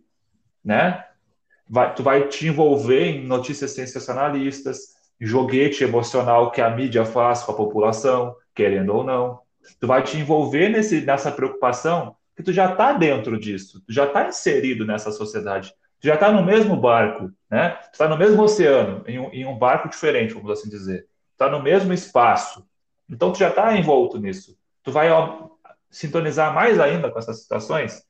né? 0.63 1.05
Vai, 1.69 1.93
tu 1.93 2.01
vai 2.01 2.27
te 2.27 2.47
envolver 2.47 3.05
em 3.05 3.25
notícias 3.25 3.71
sensacionalistas, 3.71 4.95
joguete 5.21 5.83
emocional 5.83 6.51
que 6.51 6.59
a 6.59 6.69
mídia 6.69 7.05
faz 7.05 7.43
com 7.43 7.51
a 7.51 7.55
população, 7.55 8.35
querendo 8.53 8.95
ou 8.95 9.03
não. 9.03 9.39
Tu 9.79 9.87
vai 9.87 10.01
te 10.03 10.17
envolver 10.17 10.69
nesse, 10.69 11.01
nessa 11.01 11.31
preocupação 11.31 12.15
que 12.35 12.43
tu 12.43 12.51
já 12.51 12.71
está 12.71 12.93
dentro 12.93 13.39
disso, 13.39 13.81
tu 13.85 13.93
já 13.93 14.05
está 14.05 14.27
inserido 14.27 14.85
nessa 14.85 15.11
sociedade, 15.11 15.71
tu 16.01 16.07
já 16.07 16.15
está 16.15 16.31
no 16.31 16.43
mesmo 16.43 16.75
barco, 16.75 17.31
né? 17.49 17.69
Tu 17.69 17.93
está 17.93 18.07
no 18.07 18.17
mesmo 18.17 18.41
oceano, 18.41 19.03
em 19.07 19.19
um, 19.19 19.29
em 19.31 19.45
um, 19.45 19.57
barco 19.57 19.87
diferente, 19.87 20.33
vamos 20.33 20.51
assim 20.51 20.69
dizer. 20.69 21.07
Está 21.31 21.49
no 21.49 21.61
mesmo 21.61 21.93
espaço. 21.93 22.65
Então 23.09 23.31
tu 23.31 23.39
já 23.39 23.49
está 23.49 23.75
envolto 23.77 24.19
nisso. 24.19 24.57
Tu 24.83 24.91
vai 24.91 25.09
sintonizar 25.89 26.53
mais 26.53 26.79
ainda 26.79 27.09
com 27.09 27.19
essas 27.19 27.41
situações. 27.41 28.03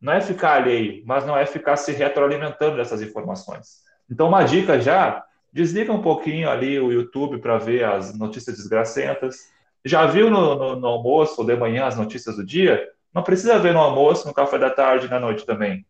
Não 0.00 0.12
é 0.12 0.20
ficar 0.20 0.62
alheio, 0.62 1.02
mas 1.04 1.26
não 1.26 1.36
é 1.36 1.44
ficar 1.44 1.76
se 1.76 1.92
retroalimentando 1.92 2.76
dessas 2.76 3.02
informações. 3.02 3.82
Então 4.10 4.28
uma 4.28 4.44
dica 4.44 4.80
já, 4.80 5.24
desliga 5.52 5.92
um 5.92 6.00
pouquinho 6.00 6.48
ali 6.48 6.78
o 6.78 6.92
YouTube 6.92 7.38
para 7.38 7.58
ver 7.58 7.84
as 7.84 8.16
notícias 8.16 8.56
desgracentas. 8.56 9.36
Já 9.84 10.06
viu 10.06 10.30
no, 10.30 10.54
no, 10.54 10.76
no 10.76 10.86
almoço 10.86 11.40
ou 11.40 11.46
de 11.46 11.56
manhã 11.56 11.86
as 11.86 11.96
notícias 11.96 12.36
do 12.36 12.44
dia? 12.44 12.88
Não 13.12 13.22
precisa 13.22 13.58
ver 13.58 13.72
no 13.72 13.80
almoço, 13.80 14.26
no 14.26 14.34
café 14.34 14.58
da 14.58 14.70
tarde, 14.70 15.08
na 15.08 15.18
noite 15.18 15.44
também. 15.44 15.84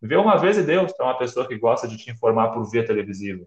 Vê 0.00 0.16
uma 0.16 0.38
vez 0.38 0.56
e 0.56 0.62
deu, 0.62 0.86
é 0.86 1.02
uma 1.02 1.18
pessoa 1.18 1.46
que 1.46 1.58
gosta 1.58 1.86
de 1.86 1.96
te 1.96 2.10
informar 2.10 2.48
por 2.48 2.64
via 2.70 2.84
televisiva. 2.84 3.44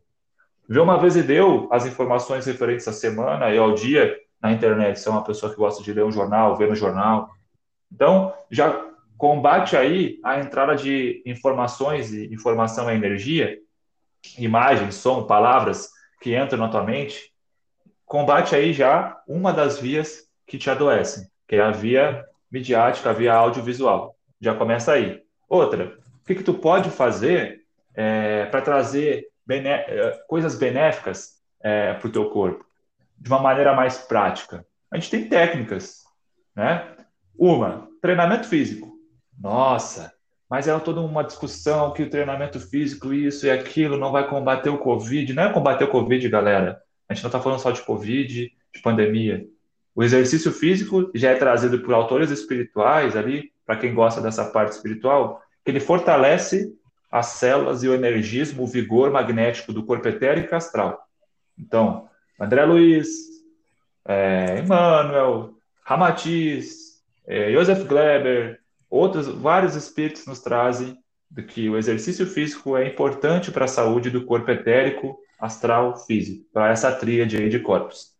Vê 0.69 0.79
uma 0.79 0.97
vez 0.97 1.15
e 1.15 1.23
deu 1.23 1.67
as 1.71 1.85
informações 1.85 2.45
referentes 2.45 2.87
à 2.87 2.93
semana 2.93 3.49
e 3.53 3.57
ao 3.57 3.73
dia 3.73 4.15
na 4.43 4.51
internet. 4.51 4.99
Se 4.99 5.07
é 5.07 5.11
uma 5.11 5.23
pessoa 5.23 5.49
que 5.49 5.57
gosta 5.57 5.81
de 5.81 5.93
ler 5.93 6.03
um 6.03 6.11
jornal, 6.11 6.57
ver 6.57 6.67
no 6.67 6.75
jornal. 6.75 7.31
Então, 7.89 8.33
já 8.51 8.85
combate 9.17 9.77
aí 9.77 10.19
a 10.21 10.37
entrada 10.39 10.75
de 10.75 11.23
informações 11.25 12.11
e 12.11 12.31
informação 12.33 12.89
é 12.89 12.95
energia, 12.95 13.57
imagens, 14.37 14.95
som, 14.95 15.23
palavras 15.23 15.89
que 16.21 16.37
entram 16.37 16.59
na 16.59 16.67
tua 16.67 16.83
mente. 16.83 17.31
Combate 18.05 18.53
aí 18.53 18.73
já 18.73 19.17
uma 19.25 19.53
das 19.53 19.79
vias 19.79 20.27
que 20.45 20.57
te 20.57 20.69
adoecem, 20.69 21.25
que 21.47 21.55
é 21.55 21.61
a 21.61 21.71
via 21.71 22.25
midiática, 22.51 23.13
via 23.13 23.33
audiovisual. 23.33 24.15
Já 24.41 24.53
começa 24.53 24.91
aí. 24.91 25.21
Outra, 25.47 25.97
o 26.21 26.25
que, 26.25 26.35
que 26.35 26.43
tu 26.43 26.53
pode 26.53 26.89
fazer 26.89 27.61
é, 27.95 28.45
para 28.47 28.61
trazer 28.61 29.27
bené 29.45 29.85
é, 29.87 30.11
coisas 30.27 30.57
benéficas 30.57 31.41
é, 31.61 31.93
para 31.93 32.07
o 32.07 32.11
teu 32.11 32.29
corpo 32.29 32.65
de 33.23 33.29
uma 33.29 33.39
maneira 33.39 33.73
mais 33.73 33.97
prática? 33.97 34.65
A 34.91 34.97
gente 34.97 35.09
tem 35.09 35.29
técnicas, 35.29 36.03
né? 36.53 36.93
Uma, 37.35 37.87
treinamento 38.01 38.47
físico. 38.47 38.91
Nossa, 39.39 40.13
mas 40.49 40.67
é 40.67 40.77
toda 40.77 40.99
uma 40.99 41.23
discussão 41.23 41.93
que 41.93 42.03
o 42.03 42.09
treinamento 42.09 42.59
físico, 42.59 43.13
isso 43.13 43.45
e 43.45 43.49
aquilo, 43.49 43.97
não 43.97 44.11
vai 44.11 44.27
combater 44.27 44.69
o 44.69 44.77
Covid. 44.77 45.33
Não 45.33 45.43
é 45.43 45.53
combater 45.53 45.85
o 45.85 45.89
Covid, 45.89 46.27
galera. 46.27 46.81
A 47.07 47.13
gente 47.13 47.23
não 47.23 47.29
está 47.29 47.39
falando 47.39 47.59
só 47.59 47.71
de 47.71 47.81
Covid, 47.81 48.51
de 48.73 48.81
pandemia. 48.81 49.47
O 49.95 50.03
exercício 50.03 50.51
físico 50.51 51.09
já 51.15 51.31
é 51.31 51.35
trazido 51.35 51.79
por 51.79 51.93
autores 51.93 52.29
espirituais 52.29 53.15
ali, 53.15 53.53
para 53.65 53.77
quem 53.77 53.93
gosta 53.93 54.19
dessa 54.19 54.45
parte 54.45 54.73
espiritual, 54.73 55.41
que 55.63 55.71
ele 55.71 55.79
fortalece 55.79 56.73
as 57.09 57.27
células 57.27 57.83
e 57.83 57.87
o 57.87 57.93
energismo, 57.93 58.63
o 58.63 58.67
vigor 58.67 59.11
magnético 59.11 59.71
do 59.71 59.85
corpo 59.85 60.09
etérico 60.09 60.53
e 60.53 60.57
astral. 60.57 60.99
Então, 61.57 62.09
André 62.39 62.65
Luiz, 62.65 63.09
é, 64.05 64.59
Emmanuel, 64.59 65.53
Ramatiz, 65.83 67.01
é, 67.25 67.51
Joseph 67.51 67.85
Gleber, 67.87 68.59
outros, 68.89 69.27
vários 69.27 69.75
espíritos 69.75 70.25
nos 70.25 70.39
trazem 70.39 70.97
de 71.29 71.43
que 71.43 71.69
o 71.69 71.77
exercício 71.77 72.27
físico 72.27 72.77
é 72.77 72.87
importante 72.87 73.51
para 73.51 73.65
a 73.65 73.67
saúde 73.67 74.09
do 74.09 74.25
corpo 74.25 74.51
etérico, 74.51 75.17
astral, 75.39 75.97
físico, 76.05 76.45
para 76.53 76.69
essa 76.69 76.91
tríade 76.91 77.37
aí 77.37 77.49
de 77.49 77.59
corpos. 77.59 78.13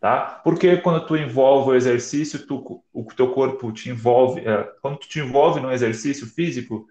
Tá? 0.00 0.40
Porque 0.44 0.76
quando 0.76 1.04
tu 1.06 1.16
envolve 1.16 1.70
o 1.70 1.74
exercício, 1.74 2.46
tu, 2.46 2.84
o 2.92 3.04
teu 3.16 3.32
corpo 3.32 3.72
te 3.72 3.90
envolve, 3.90 4.40
é, 4.46 4.62
quando 4.80 4.98
tu 4.98 5.08
te 5.08 5.18
envolve 5.18 5.58
no 5.58 5.72
exercício 5.72 6.26
físico, 6.26 6.86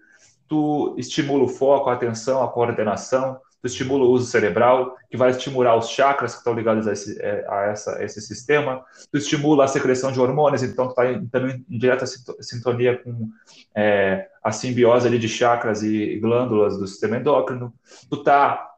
tu 0.46 0.94
estimula 0.98 1.44
o 1.44 1.48
foco, 1.48 1.88
a 1.88 1.94
atenção, 1.94 2.42
a 2.42 2.48
coordenação, 2.48 3.40
estimula 3.66 4.04
o 4.04 4.10
uso 4.10 4.26
cerebral, 4.26 4.96
que 5.10 5.16
vai 5.16 5.30
estimular 5.30 5.76
os 5.76 5.88
chakras 5.90 6.32
que 6.32 6.38
estão 6.38 6.54
ligados 6.54 6.86
a 6.86 6.92
esse, 6.92 7.20
é, 7.20 7.44
a 7.48 7.62
essa, 7.66 7.98
a 7.98 8.04
esse 8.04 8.20
sistema, 8.20 8.84
tu 9.10 9.18
estimula 9.18 9.64
a 9.64 9.68
secreção 9.68 10.12
de 10.12 10.20
hormônios, 10.20 10.62
então 10.62 10.86
tu 10.86 10.90
está 10.90 11.10
entrando 11.10 11.50
em 11.68 11.78
direta 11.78 12.06
sintonia 12.06 12.96
com 12.98 13.28
é, 13.74 14.28
a 14.42 14.52
simbiose 14.52 15.06
ali 15.06 15.18
de 15.18 15.28
chakras 15.28 15.82
e 15.82 16.18
glândulas 16.18 16.78
do 16.78 16.86
sistema 16.86 17.16
endócrino, 17.16 17.74
tu 18.08 18.16
está 18.16 18.68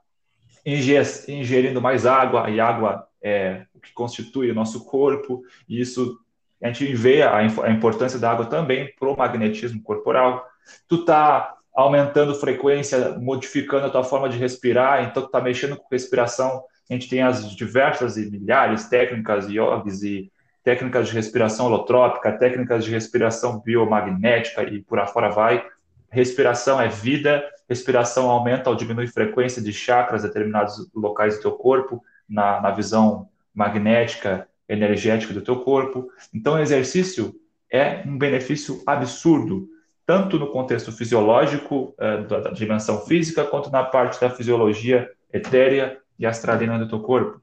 ingerindo 0.64 1.80
mais 1.80 2.06
água, 2.06 2.48
e 2.48 2.60
água 2.60 3.06
é 3.22 3.66
o 3.74 3.80
que 3.80 3.92
constitui 3.92 4.50
o 4.50 4.54
nosso 4.54 4.84
corpo, 4.84 5.42
e 5.68 5.80
isso 5.80 6.18
a 6.62 6.66
gente 6.68 6.94
vê 6.94 7.22
a, 7.22 7.36
a 7.36 7.70
importância 7.70 8.18
da 8.18 8.30
água 8.30 8.46
também 8.46 8.92
para 8.98 9.08
o 9.08 9.16
magnetismo 9.16 9.82
corporal. 9.82 10.46
Tu 10.86 10.96
está 10.96 11.56
aumentando 11.80 12.34
frequência, 12.34 13.18
modificando 13.18 13.86
a 13.86 13.90
tua 13.90 14.04
forma 14.04 14.28
de 14.28 14.36
respirar, 14.36 15.02
então 15.02 15.22
tu 15.22 15.26
está 15.26 15.40
mexendo 15.40 15.76
com 15.76 15.86
respiração. 15.90 16.62
A 16.88 16.92
gente 16.92 17.08
tem 17.08 17.22
as 17.22 17.50
diversas 17.56 18.16
e 18.16 18.30
milhares 18.30 18.88
técnicas, 18.88 19.48
yogis 19.48 20.02
e 20.02 20.30
técnicas 20.62 21.08
de 21.08 21.14
respiração 21.14 21.66
holotrópica, 21.66 22.32
técnicas 22.32 22.84
de 22.84 22.90
respiração 22.90 23.60
biomagnética 23.60 24.62
e 24.62 24.82
por 24.82 24.98
afora 24.98 25.30
vai. 25.30 25.64
Respiração 26.10 26.80
é 26.80 26.88
vida, 26.88 27.42
respiração 27.68 28.28
aumenta 28.28 28.68
ou 28.68 28.76
diminui 28.76 29.06
frequência 29.06 29.62
de 29.62 29.72
chakras 29.72 30.22
determinados 30.22 30.86
locais 30.94 31.36
do 31.36 31.42
teu 31.42 31.52
corpo, 31.52 32.02
na, 32.28 32.60
na 32.60 32.70
visão 32.72 33.28
magnética, 33.54 34.46
energética 34.68 35.32
do 35.32 35.40
teu 35.40 35.60
corpo. 35.60 36.10
Então, 36.34 36.60
exercício 36.60 37.34
é 37.72 38.02
um 38.04 38.18
benefício 38.18 38.82
absurdo, 38.86 39.68
tanto 40.10 40.40
no 40.40 40.48
contexto 40.48 40.90
fisiológico, 40.90 41.94
é, 41.96 42.24
da, 42.24 42.50
dimensão 42.50 43.00
física, 43.06 43.44
quanto 43.44 43.70
na 43.70 43.84
parte 43.84 44.20
da 44.20 44.28
fisiologia 44.28 45.08
etérea 45.32 46.00
e 46.18 46.26
astralina 46.26 46.76
do 46.80 46.88
teu 46.88 46.98
corpo. 46.98 47.40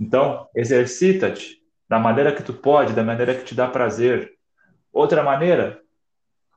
Então, 0.00 0.46
exercita-te 0.54 1.60
da 1.88 1.98
maneira 1.98 2.32
que 2.32 2.44
tu 2.44 2.54
pode, 2.54 2.92
da 2.92 3.02
maneira 3.02 3.34
que 3.34 3.44
te 3.44 3.52
dá 3.52 3.66
prazer. 3.66 4.30
Outra 4.92 5.24
maneira, 5.24 5.80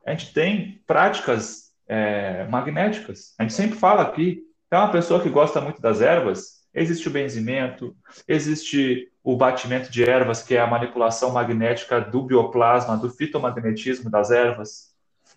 a 0.05 0.11
gente 0.11 0.31
tem 0.31 0.79
práticas 0.85 1.71
é, 1.87 2.45
magnéticas. 2.45 3.33
A 3.39 3.41
gente 3.41 3.55
sempre 3.55 3.79
fala 3.79 4.03
aqui, 4.03 4.43
é 4.69 4.77
uma 4.77 4.91
pessoa 4.91 5.23
que 5.23 5.29
gosta 5.29 5.59
muito 5.59 5.81
das 5.81 6.01
ervas, 6.01 6.61
Existe 6.73 7.09
o 7.09 7.11
benzimento, 7.11 7.93
existe 8.25 9.11
o 9.21 9.35
batimento 9.35 9.91
de 9.91 10.03
ervas, 10.05 10.41
que 10.41 10.55
é 10.55 10.61
a 10.61 10.67
manipulação 10.67 11.31
magnética 11.31 11.99
do 11.99 12.23
bioplasma, 12.23 12.95
do 12.95 13.09
fitomagnetismo 13.09 14.09
das 14.09 14.31
ervas. 14.31 14.90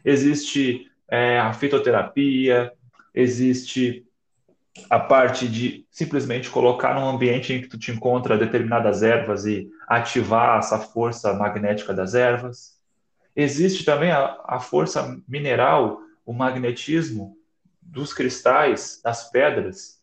Existe 0.05 0.91
é, 1.09 1.39
a 1.39 1.53
fitoterapia, 1.53 2.73
existe 3.15 4.05
a 4.91 4.99
parte 4.99 5.49
de 5.49 5.87
simplesmente 5.91 6.51
colocar 6.51 6.95
num 6.95 7.09
ambiente 7.09 7.53
em 7.53 7.61
que 7.61 7.69
tu 7.69 7.79
te 7.79 7.93
encontra 7.93 8.37
determinadas 8.37 9.03
ervas 9.03 9.47
e 9.47 9.69
ativar 9.87 10.59
essa 10.59 10.79
força 10.79 11.33
magnética 11.33 11.95
das 11.95 12.15
ervas. 12.15 12.75
Existe 13.37 13.85
também 13.85 14.11
a, 14.11 14.41
a 14.47 14.59
força 14.59 15.21
mineral, 15.29 16.01
o 16.27 16.33
magnetismo 16.33 17.37
dos 17.81 18.13
cristais, 18.13 19.01
das 19.03 19.31
pedras, 19.31 20.01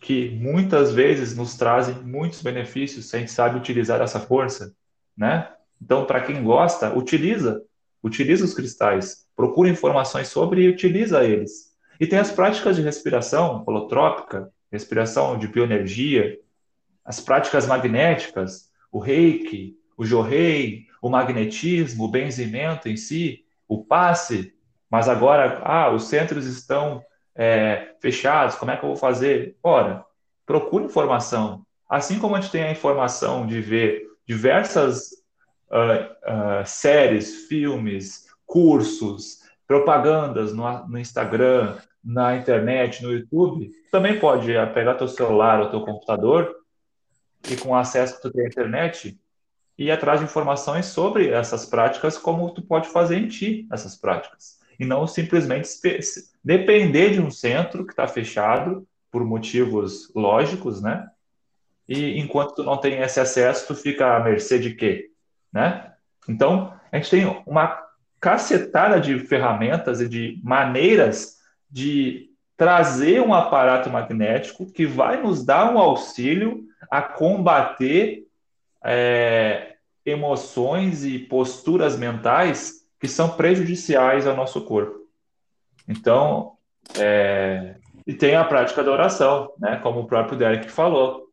que 0.00 0.30
muitas 0.30 0.92
vezes 0.92 1.34
nos 1.34 1.56
trazem 1.56 1.94
muitos 2.02 2.42
benefícios 2.42 3.08
se 3.08 3.16
a 3.16 3.18
gente 3.18 3.30
sabe 3.30 3.58
utilizar 3.58 4.00
essa 4.00 4.20
força, 4.20 4.74
né? 5.16 5.50
Então, 5.80 6.04
para 6.04 6.20
quem 6.20 6.42
gosta, 6.42 6.92
utiliza, 6.94 7.62
utiliza 8.06 8.44
os 8.44 8.54
cristais, 8.54 9.26
procura 9.34 9.68
informações 9.68 10.28
sobre 10.28 10.62
e 10.62 10.68
utiliza 10.68 11.24
eles. 11.24 11.74
E 11.98 12.06
tem 12.06 12.18
as 12.18 12.30
práticas 12.30 12.76
de 12.76 12.82
respiração 12.82 13.64
holotrópica, 13.66 14.50
respiração 14.70 15.38
de 15.38 15.48
bioenergia, 15.48 16.38
as 17.04 17.20
práticas 17.20 17.66
magnéticas, 17.66 18.70
o 18.92 18.98
reiki, 18.98 19.76
o 19.96 20.04
jorrei, 20.04 20.86
o 21.02 21.08
magnetismo, 21.08 22.04
o 22.04 22.08
benzimento 22.08 22.88
em 22.88 22.96
si, 22.96 23.44
o 23.68 23.84
passe, 23.84 24.54
mas 24.90 25.08
agora, 25.08 25.60
ah, 25.64 25.90
os 25.90 26.04
centros 26.04 26.46
estão 26.46 27.02
é, 27.34 27.94
fechados, 28.00 28.54
como 28.54 28.70
é 28.70 28.76
que 28.76 28.84
eu 28.84 28.88
vou 28.88 28.96
fazer? 28.96 29.56
Ora, 29.62 30.04
procure 30.44 30.84
informação. 30.84 31.66
Assim 31.88 32.18
como 32.18 32.36
a 32.36 32.40
gente 32.40 32.52
tem 32.52 32.62
a 32.62 32.70
informação 32.70 33.46
de 33.46 33.60
ver 33.60 34.06
diversas 34.26 35.10
uh, 35.70 36.66
séries, 36.66 37.46
filmes, 37.46 38.26
cursos, 38.46 39.40
propagandas 39.66 40.52
no, 40.52 40.88
no, 40.88 40.98
Instagram, 40.98 41.76
na 42.02 42.36
internet, 42.36 43.02
no 43.02 43.12
YouTube, 43.12 43.70
também 43.90 44.18
pode 44.18 44.52
pegar 44.72 44.94
teu 44.94 45.08
celular 45.08 45.60
ou 45.60 45.70
teu 45.70 45.80
computador 45.80 46.54
e 47.50 47.56
com 47.56 47.74
acesso 47.74 48.16
que 48.16 48.22
tu 48.22 48.30
tem 48.30 48.44
à 48.44 48.48
internet 48.48 49.18
ir 49.78 49.90
atrás 49.90 50.20
de 50.20 50.26
informações 50.26 50.86
sobre 50.86 51.28
essas 51.28 51.66
práticas, 51.66 52.16
como 52.16 52.54
tu 52.54 52.62
pode 52.62 52.88
fazer 52.88 53.16
em 53.18 53.28
ti 53.28 53.66
essas 53.70 53.96
práticas 53.96 54.56
e 54.78 54.84
não 54.84 55.06
simplesmente 55.06 55.68
depender 56.44 57.10
de 57.10 57.20
um 57.20 57.30
centro 57.30 57.84
que 57.84 57.92
está 57.92 58.06
fechado 58.06 58.86
por 59.10 59.24
motivos 59.24 60.12
lógicos, 60.14 60.82
né? 60.82 61.08
E 61.88 62.18
enquanto 62.18 62.56
tu 62.56 62.62
não 62.62 62.76
tem 62.76 63.00
esse 63.00 63.18
acesso, 63.20 63.68
tu 63.68 63.74
fica 63.74 64.16
à 64.16 64.20
mercê 64.22 64.58
de 64.58 64.74
quê, 64.74 65.10
né? 65.56 65.92
Então, 66.28 66.74
a 66.92 66.96
gente 66.96 67.10
tem 67.10 67.42
uma 67.46 67.82
cacetada 68.20 69.00
de 69.00 69.18
ferramentas 69.20 70.02
e 70.02 70.08
de 70.08 70.38
maneiras 70.44 71.38
de 71.70 72.28
trazer 72.56 73.22
um 73.22 73.32
aparato 73.32 73.88
magnético 73.88 74.70
que 74.70 74.84
vai 74.84 75.22
nos 75.22 75.44
dar 75.44 75.72
um 75.72 75.78
auxílio 75.78 76.62
a 76.90 77.00
combater 77.00 78.24
é, 78.84 79.76
emoções 80.04 81.04
e 81.04 81.18
posturas 81.18 81.98
mentais 81.98 82.86
que 83.00 83.08
são 83.08 83.30
prejudiciais 83.30 84.26
ao 84.26 84.36
nosso 84.36 84.62
corpo. 84.62 85.06
Então, 85.88 86.52
é, 86.98 87.76
e 88.06 88.12
tem 88.12 88.36
a 88.36 88.44
prática 88.44 88.84
da 88.84 88.92
oração, 88.92 89.52
né? 89.58 89.76
Como 89.82 90.00
o 90.00 90.06
próprio 90.06 90.38
Derek 90.38 90.70
falou. 90.70 91.25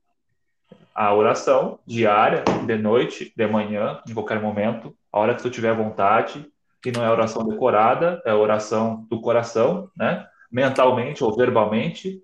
A 0.94 1.14
oração 1.14 1.80
diária, 1.86 2.44
de 2.66 2.78
noite, 2.78 3.34
de 3.36 3.48
manhã, 3.48 4.00
em 4.08 4.14
qualquer 4.14 4.42
momento, 4.42 4.96
a 5.12 5.20
hora 5.20 5.36
que 5.36 5.42
tu 5.42 5.50
tiver 5.50 5.76
vontade, 5.76 6.46
que 6.82 6.92
não 6.92 7.04
é 7.04 7.10
oração 7.10 7.44
decorada, 7.48 8.22
é 8.26 8.34
oração 8.34 9.06
do 9.10 9.20
coração, 9.22 9.90
né? 9.96 10.28
Mentalmente 10.52 11.24
ou 11.24 11.36
verbalmente, 11.36 12.22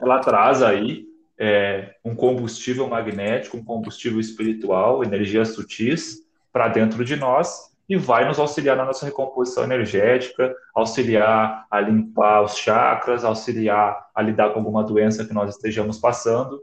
ela 0.00 0.18
traz 0.18 0.62
aí 0.62 1.06
é, 1.38 1.94
um 2.04 2.14
combustível 2.14 2.86
magnético, 2.86 3.56
um 3.56 3.64
combustível 3.64 4.20
espiritual, 4.20 5.02
energias 5.02 5.48
sutis 5.54 6.18
para 6.52 6.68
dentro 6.68 7.04
de 7.04 7.16
nós 7.16 7.70
e 7.88 7.96
vai 7.96 8.26
nos 8.26 8.38
auxiliar 8.38 8.76
na 8.76 8.84
nossa 8.84 9.06
recomposição 9.06 9.64
energética, 9.64 10.54
auxiliar 10.74 11.66
a 11.70 11.80
limpar 11.80 12.42
os 12.42 12.56
chakras, 12.56 13.24
auxiliar 13.24 14.06
a 14.14 14.22
lidar 14.22 14.50
com 14.50 14.60
alguma 14.60 14.84
doença 14.84 15.24
que 15.24 15.34
nós 15.34 15.56
estejamos 15.56 15.98
passando. 15.98 16.62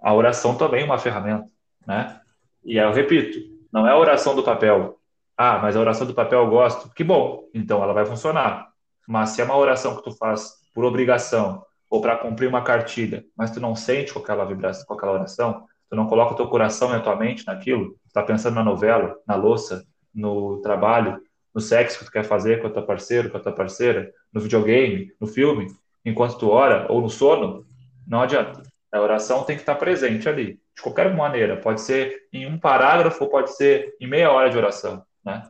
A 0.00 0.14
oração 0.14 0.56
também 0.56 0.82
é 0.82 0.84
uma 0.84 0.98
ferramenta, 0.98 1.48
né? 1.86 2.20
E 2.64 2.76
eu 2.76 2.92
repito, 2.92 3.38
não 3.72 3.86
é 3.86 3.90
a 3.90 3.98
oração 3.98 4.34
do 4.34 4.42
papel. 4.42 4.98
Ah, 5.36 5.58
mas 5.58 5.76
a 5.76 5.80
oração 5.80 6.06
do 6.06 6.14
papel 6.14 6.40
eu 6.40 6.50
gosto. 6.50 6.92
Que 6.94 7.04
bom, 7.04 7.44
então 7.54 7.82
ela 7.82 7.92
vai 7.92 8.06
funcionar. 8.06 8.68
Mas 9.06 9.30
se 9.30 9.40
é 9.40 9.44
uma 9.44 9.56
oração 9.56 9.96
que 9.96 10.02
tu 10.02 10.10
faz 10.12 10.54
por 10.74 10.84
obrigação 10.84 11.64
ou 11.88 12.00
para 12.00 12.16
cumprir 12.16 12.48
uma 12.48 12.62
cartilha, 12.62 13.24
mas 13.36 13.50
tu 13.50 13.60
não 13.60 13.76
sente 13.76 14.12
com 14.12 14.18
aquela 14.18 14.44
vibração, 14.44 14.84
com 14.86 14.94
aquela 14.94 15.12
oração, 15.12 15.64
tu 15.88 15.94
não 15.94 16.06
coloca 16.06 16.32
o 16.32 16.36
teu 16.36 16.48
coração 16.48 16.90
e 16.90 16.96
a 16.96 17.00
tua 17.00 17.16
mente 17.16 17.46
naquilo, 17.46 17.90
tu 17.90 18.12
tá 18.12 18.22
pensando 18.22 18.54
na 18.54 18.64
novela, 18.64 19.16
na 19.26 19.36
louça, 19.36 19.86
no 20.12 20.60
trabalho, 20.60 21.20
no 21.54 21.60
sexo 21.60 22.00
que 22.00 22.04
tu 22.06 22.10
quer 22.10 22.24
fazer 22.24 22.60
com 22.60 22.66
a 22.66 22.70
tua 22.70 22.82
parceira, 22.82 23.30
com 23.30 23.36
a 23.36 23.40
tua 23.40 23.52
parceira, 23.52 24.12
no 24.32 24.40
videogame, 24.40 25.12
no 25.20 25.26
filme, 25.26 25.68
enquanto 26.04 26.38
tu 26.38 26.50
ora, 26.50 26.86
ou 26.90 27.00
no 27.00 27.08
sono, 27.08 27.64
não 28.06 28.20
adianta. 28.20 28.62
A 28.92 29.00
oração 29.00 29.42
tem 29.44 29.56
que 29.56 29.62
estar 29.62 29.74
presente 29.74 30.28
ali, 30.28 30.60
de 30.74 30.82
qualquer 30.82 31.14
maneira. 31.14 31.56
Pode 31.56 31.80
ser 31.80 32.28
em 32.32 32.46
um 32.46 32.58
parágrafo, 32.58 33.28
pode 33.28 33.54
ser 33.54 33.94
em 34.00 34.06
meia 34.06 34.30
hora 34.30 34.48
de 34.48 34.56
oração, 34.56 35.04
né? 35.24 35.48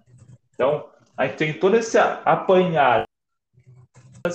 Então, 0.54 0.88
a 1.16 1.26
gente 1.26 1.36
tem 1.36 1.52
todo 1.52 1.76
esse 1.76 1.98
apanhar 1.98 3.04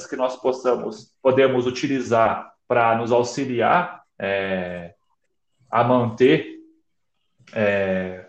que 0.09 0.15
nós 0.15 0.37
possamos, 0.37 1.13
podemos 1.21 1.67
utilizar 1.67 2.53
para 2.67 2.95
nos 2.95 3.11
auxiliar 3.11 4.01
é, 4.17 4.93
a 5.69 5.83
manter 5.83 6.61
é, 7.53 8.27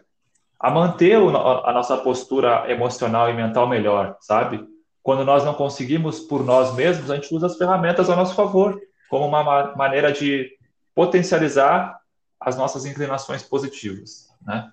a 0.58 0.70
manter 0.70 1.16
a 1.16 1.72
nossa 1.72 1.96
postura 1.98 2.70
emocional 2.70 3.28
e 3.28 3.34
mental 3.34 3.68
melhor, 3.68 4.16
sabe? 4.20 4.64
Quando 5.02 5.24
nós 5.24 5.44
não 5.44 5.54
conseguimos 5.54 6.20
por 6.20 6.44
nós 6.44 6.72
mesmos, 6.76 7.10
a 7.10 7.16
gente 7.16 7.34
usa 7.34 7.46
as 7.46 7.56
ferramentas 7.56 8.08
a 8.08 8.14
nosso 8.14 8.36
favor, 8.36 8.80
como 9.10 9.26
uma 9.26 9.74
maneira 9.74 10.12
de 10.12 10.50
potencializar 10.94 12.00
as 12.40 12.56
nossas 12.56 12.84
inclinações 12.84 13.42
positivas, 13.42 14.28
né? 14.42 14.72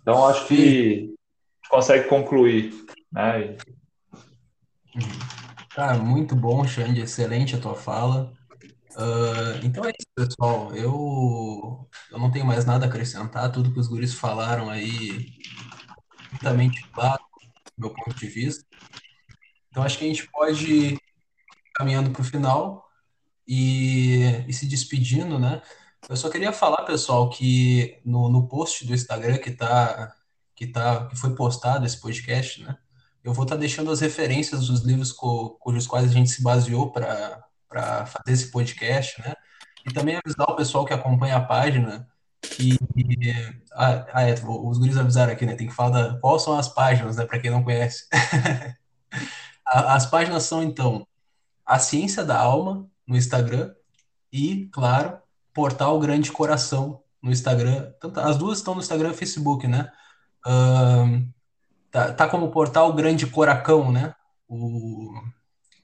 Então, 0.00 0.26
acho 0.26 0.46
que 0.48 1.14
consegue 1.70 2.08
concluir, 2.08 2.72
né? 3.10 3.56
Cara, 5.70 5.96
muito 5.98 6.34
bom, 6.34 6.66
Xande, 6.66 7.00
excelente 7.00 7.54
a 7.54 7.60
tua 7.60 7.74
fala. 7.74 8.32
Uh, 8.92 9.64
então 9.64 9.84
é 9.84 9.90
isso, 9.90 10.08
pessoal. 10.14 10.74
Eu, 10.74 11.88
eu 12.10 12.18
não 12.18 12.30
tenho 12.30 12.44
mais 12.44 12.64
nada 12.64 12.84
a 12.84 12.88
acrescentar. 12.88 13.50
Tudo 13.50 13.72
que 13.72 13.80
os 13.80 13.88
guris 13.88 14.12
falaram 14.12 14.68
aí, 14.68 15.32
completamente 16.30 16.86
claro, 16.88 17.22
do 17.78 17.86
meu 17.86 17.94
ponto 17.94 18.14
de 18.14 18.26
vista. 18.26 18.64
Então 19.70 19.82
acho 19.82 19.96
que 19.96 20.04
a 20.04 20.08
gente 20.08 20.28
pode 20.30 20.70
ir 20.70 20.98
caminhando 21.74 22.10
para 22.10 22.20
o 22.20 22.24
final 22.24 22.86
e, 23.46 24.44
e 24.46 24.52
se 24.52 24.66
despedindo, 24.66 25.38
né? 25.38 25.62
Eu 26.08 26.16
só 26.16 26.28
queria 26.28 26.52
falar, 26.52 26.84
pessoal, 26.84 27.30
que 27.30 28.00
no, 28.04 28.28
no 28.28 28.48
post 28.48 28.86
do 28.86 28.94
Instagram 28.94 29.38
que 29.38 29.52
tá, 29.52 30.14
que 30.54 30.66
tá, 30.66 31.06
que 31.06 31.16
foi 31.16 31.34
postado 31.34 31.86
esse 31.86 32.00
podcast, 32.00 32.62
né? 32.62 32.76
Eu 33.22 33.32
vou 33.32 33.44
estar 33.44 33.54
tá 33.56 33.60
deixando 33.60 33.90
as 33.90 34.00
referências 34.00 34.66
dos 34.66 34.82
livros 34.82 35.12
co, 35.12 35.50
cujos 35.60 35.86
quais 35.86 36.10
a 36.10 36.12
gente 36.12 36.30
se 36.30 36.42
baseou 36.42 36.90
para 36.90 37.44
fazer 38.06 38.32
esse 38.32 38.50
podcast, 38.50 39.20
né? 39.22 39.34
E 39.86 39.92
também 39.92 40.16
avisar 40.16 40.48
o 40.48 40.56
pessoal 40.56 40.84
que 40.84 40.92
acompanha 40.92 41.36
a 41.36 41.40
página 41.40 42.08
que 42.42 42.76
ah, 43.72 44.06
ah 44.12 44.22
é, 44.22 44.34
os 44.34 44.78
guris 44.78 44.96
avisaram 44.96 45.32
aqui, 45.32 45.46
né? 45.46 45.54
Tem 45.54 45.68
que 45.68 45.74
falar 45.74 45.90
da, 45.90 46.18
quais 46.18 46.42
são 46.42 46.58
as 46.58 46.68
páginas, 46.68 47.16
né? 47.16 47.24
Para 47.24 47.38
quem 47.38 47.50
não 47.50 47.62
conhece. 47.62 48.06
as 49.64 50.06
páginas 50.06 50.42
são 50.44 50.62
então 50.62 51.06
a 51.64 51.78
Ciência 51.78 52.24
da 52.24 52.38
Alma 52.38 52.90
no 53.06 53.16
Instagram 53.16 53.72
e, 54.32 54.68
claro, 54.72 55.18
Portal 55.52 55.98
Grande 56.00 56.32
Coração 56.32 57.02
no 57.22 57.30
Instagram. 57.30 57.92
As 58.16 58.36
duas 58.36 58.58
estão 58.58 58.74
no 58.74 58.80
Instagram 58.80 59.10
e 59.10 59.14
Facebook, 59.14 59.66
né? 59.66 59.90
Uh, 60.46 61.28
tá, 61.90 62.12
tá 62.12 62.28
como 62.28 62.50
Portal 62.50 62.92
Grande 62.92 63.26
Coracão, 63.26 63.92
né? 63.92 64.14
O, 64.48 65.12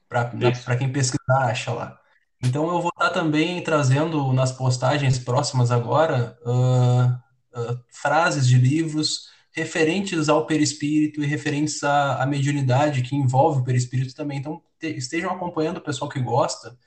para 0.08 0.76
quem 0.76 0.90
pesquisar, 0.90 1.50
acha 1.50 1.72
lá. 1.72 1.98
Então 2.42 2.68
eu 2.68 2.80
vou 2.80 2.90
estar 2.90 3.10
também 3.10 3.62
trazendo 3.62 4.32
nas 4.32 4.52
postagens 4.52 5.18
próximas 5.18 5.70
agora 5.70 6.38
uh, 6.44 7.60
uh, 7.60 7.80
frases 7.90 8.46
de 8.46 8.56
livros 8.56 9.28
referentes 9.52 10.28
ao 10.28 10.46
perispírito 10.46 11.22
e 11.22 11.26
referentes 11.26 11.82
à, 11.82 12.22
à 12.22 12.26
mediunidade 12.26 13.02
que 13.02 13.16
envolve 13.16 13.60
o 13.60 13.64
perispírito 13.64 14.14
também. 14.14 14.38
Então 14.38 14.62
te, 14.78 14.86
estejam 14.96 15.30
acompanhando 15.30 15.78
o 15.78 15.82
pessoal 15.82 16.08
que 16.08 16.20
gosta. 16.20 16.78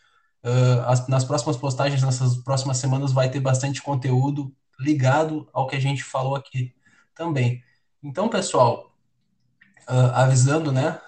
Uh, 0.44 0.82
as, 0.88 1.08
nas 1.08 1.24
próximas 1.24 1.58
postagens, 1.58 2.02
nessas 2.02 2.38
próximas 2.38 2.78
semanas, 2.78 3.12
vai 3.12 3.30
ter 3.30 3.40
bastante 3.40 3.82
conteúdo 3.82 4.54
ligado 4.80 5.48
ao 5.54 5.68
que 5.68 5.76
a 5.76 5.80
gente 5.80 6.04
falou 6.04 6.36
aqui 6.36 6.74
também. 7.16 7.64
Então, 8.04 8.28
pessoal, 8.28 8.92
avisando, 10.14 10.72
né? 10.72 11.00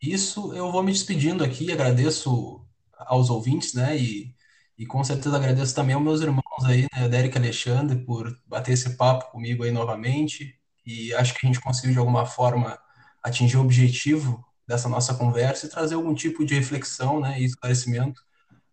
Isso, 0.00 0.52
eu 0.54 0.72
vou 0.72 0.82
me 0.82 0.92
despedindo 0.92 1.44
aqui, 1.44 1.70
agradeço 1.70 2.66
aos 2.98 3.30
ouvintes, 3.30 3.74
né? 3.74 3.96
E, 3.96 4.34
e 4.76 4.86
com 4.86 5.04
certeza 5.04 5.36
agradeço 5.36 5.74
também 5.74 5.94
aos 5.94 6.02
meus 6.02 6.20
irmãos 6.20 6.64
aí, 6.66 6.86
né? 6.94 7.08
Derek 7.08 7.36
Alexandre, 7.36 8.04
por 8.04 8.36
bater 8.46 8.72
esse 8.72 8.96
papo 8.96 9.30
comigo 9.30 9.62
aí 9.62 9.70
novamente. 9.70 10.58
E 10.84 11.14
acho 11.14 11.34
que 11.34 11.46
a 11.46 11.48
gente 11.48 11.60
conseguiu, 11.60 11.92
de 11.92 11.98
alguma 11.98 12.26
forma, 12.26 12.78
atingir 13.22 13.56
o 13.56 13.60
objetivo 13.62 14.44
dessa 14.66 14.88
nossa 14.88 15.14
conversa 15.14 15.66
e 15.66 15.70
trazer 15.70 15.94
algum 15.94 16.14
tipo 16.14 16.44
de 16.44 16.54
reflexão, 16.54 17.20
né? 17.20 17.40
E 17.40 17.44
esclarecimento. 17.44 18.20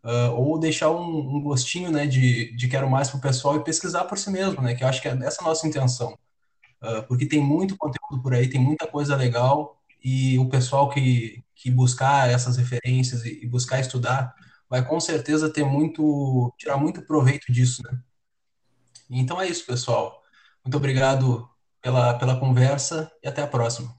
Uh, 0.03 0.31
ou 0.33 0.57
deixar 0.57 0.91
um, 0.91 1.35
um, 1.35 1.41
gostinho, 1.41 1.91
né? 1.91 2.05
De, 2.05 2.55
de 2.55 2.67
quero 2.67 2.89
mais 2.89 3.09
para 3.09 3.17
o 3.17 3.21
pessoal 3.21 3.57
e 3.57 3.63
pesquisar 3.63 4.05
por 4.05 4.17
si 4.17 4.29
mesmo, 4.29 4.61
né? 4.61 4.73
Que 4.73 4.83
eu 4.83 4.87
acho 4.87 5.01
que 5.01 5.07
é 5.07 5.17
essa 5.23 5.41
a 5.41 5.45
nossa 5.45 5.67
intenção. 5.67 6.17
Uh, 6.81 7.03
porque 7.07 7.25
tem 7.25 7.41
muito 7.41 7.77
conteúdo 7.77 8.21
por 8.21 8.33
aí, 8.33 8.49
tem 8.49 8.61
muita 8.61 8.87
coisa 8.87 9.15
legal 9.15 9.81
e 10.03 10.39
o 10.39 10.47
pessoal 10.47 10.89
que, 10.89 11.43
que 11.53 11.69
buscar 11.69 12.29
essas 12.29 12.55
referências 12.55 13.25
e, 13.25 13.45
buscar 13.45 13.79
estudar 13.79 14.33
vai 14.69 14.85
com 14.85 14.99
certeza 14.99 15.51
ter 15.51 15.65
muito, 15.65 16.53
tirar 16.57 16.77
muito 16.77 17.01
proveito 17.01 17.51
disso, 17.51 17.83
né? 17.83 17.99
Então 19.09 19.41
é 19.41 19.47
isso, 19.47 19.65
pessoal. 19.65 20.23
Muito 20.63 20.77
obrigado 20.77 21.49
pela, 21.81 22.13
pela 22.13 22.39
conversa 22.39 23.11
e 23.23 23.27
até 23.27 23.41
a 23.41 23.47
próxima. 23.47 23.93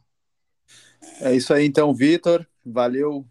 É 1.20 1.34
isso 1.34 1.52
aí, 1.52 1.66
então, 1.66 1.92
Vitor. 1.92 2.46
Valeu 2.64 3.26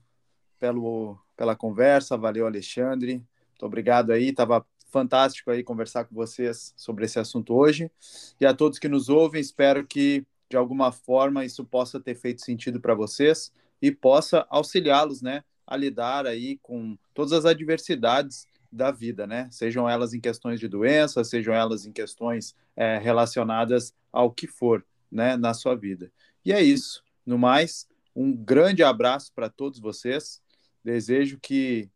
pelo, 0.60 1.18
pela 1.40 1.56
conversa, 1.56 2.18
valeu, 2.18 2.46
Alexandre. 2.46 3.14
Muito 3.14 3.66
obrigado 3.66 4.12
aí, 4.12 4.34
tava 4.34 4.66
fantástico 4.90 5.50
aí 5.50 5.64
conversar 5.64 6.04
com 6.04 6.14
vocês 6.14 6.74
sobre 6.76 7.06
esse 7.06 7.18
assunto 7.18 7.56
hoje. 7.56 7.90
E 8.42 8.46
a 8.46 8.54
todos 8.54 8.78
que 8.78 8.90
nos 8.90 9.08
ouvem, 9.08 9.40
espero 9.40 9.88
que 9.88 10.26
de 10.50 10.58
alguma 10.58 10.92
forma 10.92 11.46
isso 11.46 11.64
possa 11.64 11.98
ter 11.98 12.16
feito 12.16 12.44
sentido 12.44 12.82
para 12.82 12.94
vocês 12.94 13.54
e 13.82 13.90
possa 13.90 14.46
auxiliá-los, 14.50 15.22
né, 15.22 15.46
a 15.66 15.78
lidar 15.78 16.28
aí 16.28 16.58
com 16.62 16.98
todas 17.14 17.32
as 17.32 17.46
adversidades 17.46 18.46
da 18.70 18.92
vida, 18.92 19.26
né? 19.26 19.48
Sejam 19.50 19.88
elas 19.88 20.14
em 20.14 20.20
questões 20.20 20.60
de 20.60 20.68
doença, 20.68 21.24
sejam 21.24 21.54
elas 21.54 21.86
em 21.86 21.94
questões 21.94 22.54
é, 22.76 22.98
relacionadas 22.98 23.94
ao 24.12 24.30
que 24.30 24.46
for, 24.46 24.86
né, 25.10 25.38
na 25.38 25.54
sua 25.54 25.74
vida. 25.74 26.12
E 26.44 26.52
é 26.52 26.62
isso. 26.62 27.02
No 27.26 27.38
mais, 27.38 27.88
um 28.14 28.36
grande 28.36 28.84
abraço 28.84 29.32
para 29.34 29.48
todos 29.48 29.80
vocês. 29.80 30.42
Desejo 30.84 31.40
que 31.40 31.90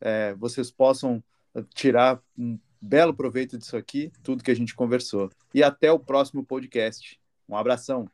é, 0.00 0.34
vocês 0.34 0.70
possam 0.70 1.22
tirar 1.74 2.20
um 2.38 2.58
belo 2.80 3.14
proveito 3.14 3.58
disso 3.58 3.76
aqui, 3.76 4.10
tudo 4.22 4.42
que 4.42 4.50
a 4.50 4.56
gente 4.56 4.74
conversou. 4.74 5.30
E 5.54 5.62
até 5.62 5.92
o 5.92 5.98
próximo 5.98 6.44
podcast. 6.44 7.20
Um 7.48 7.56
abração. 7.56 8.08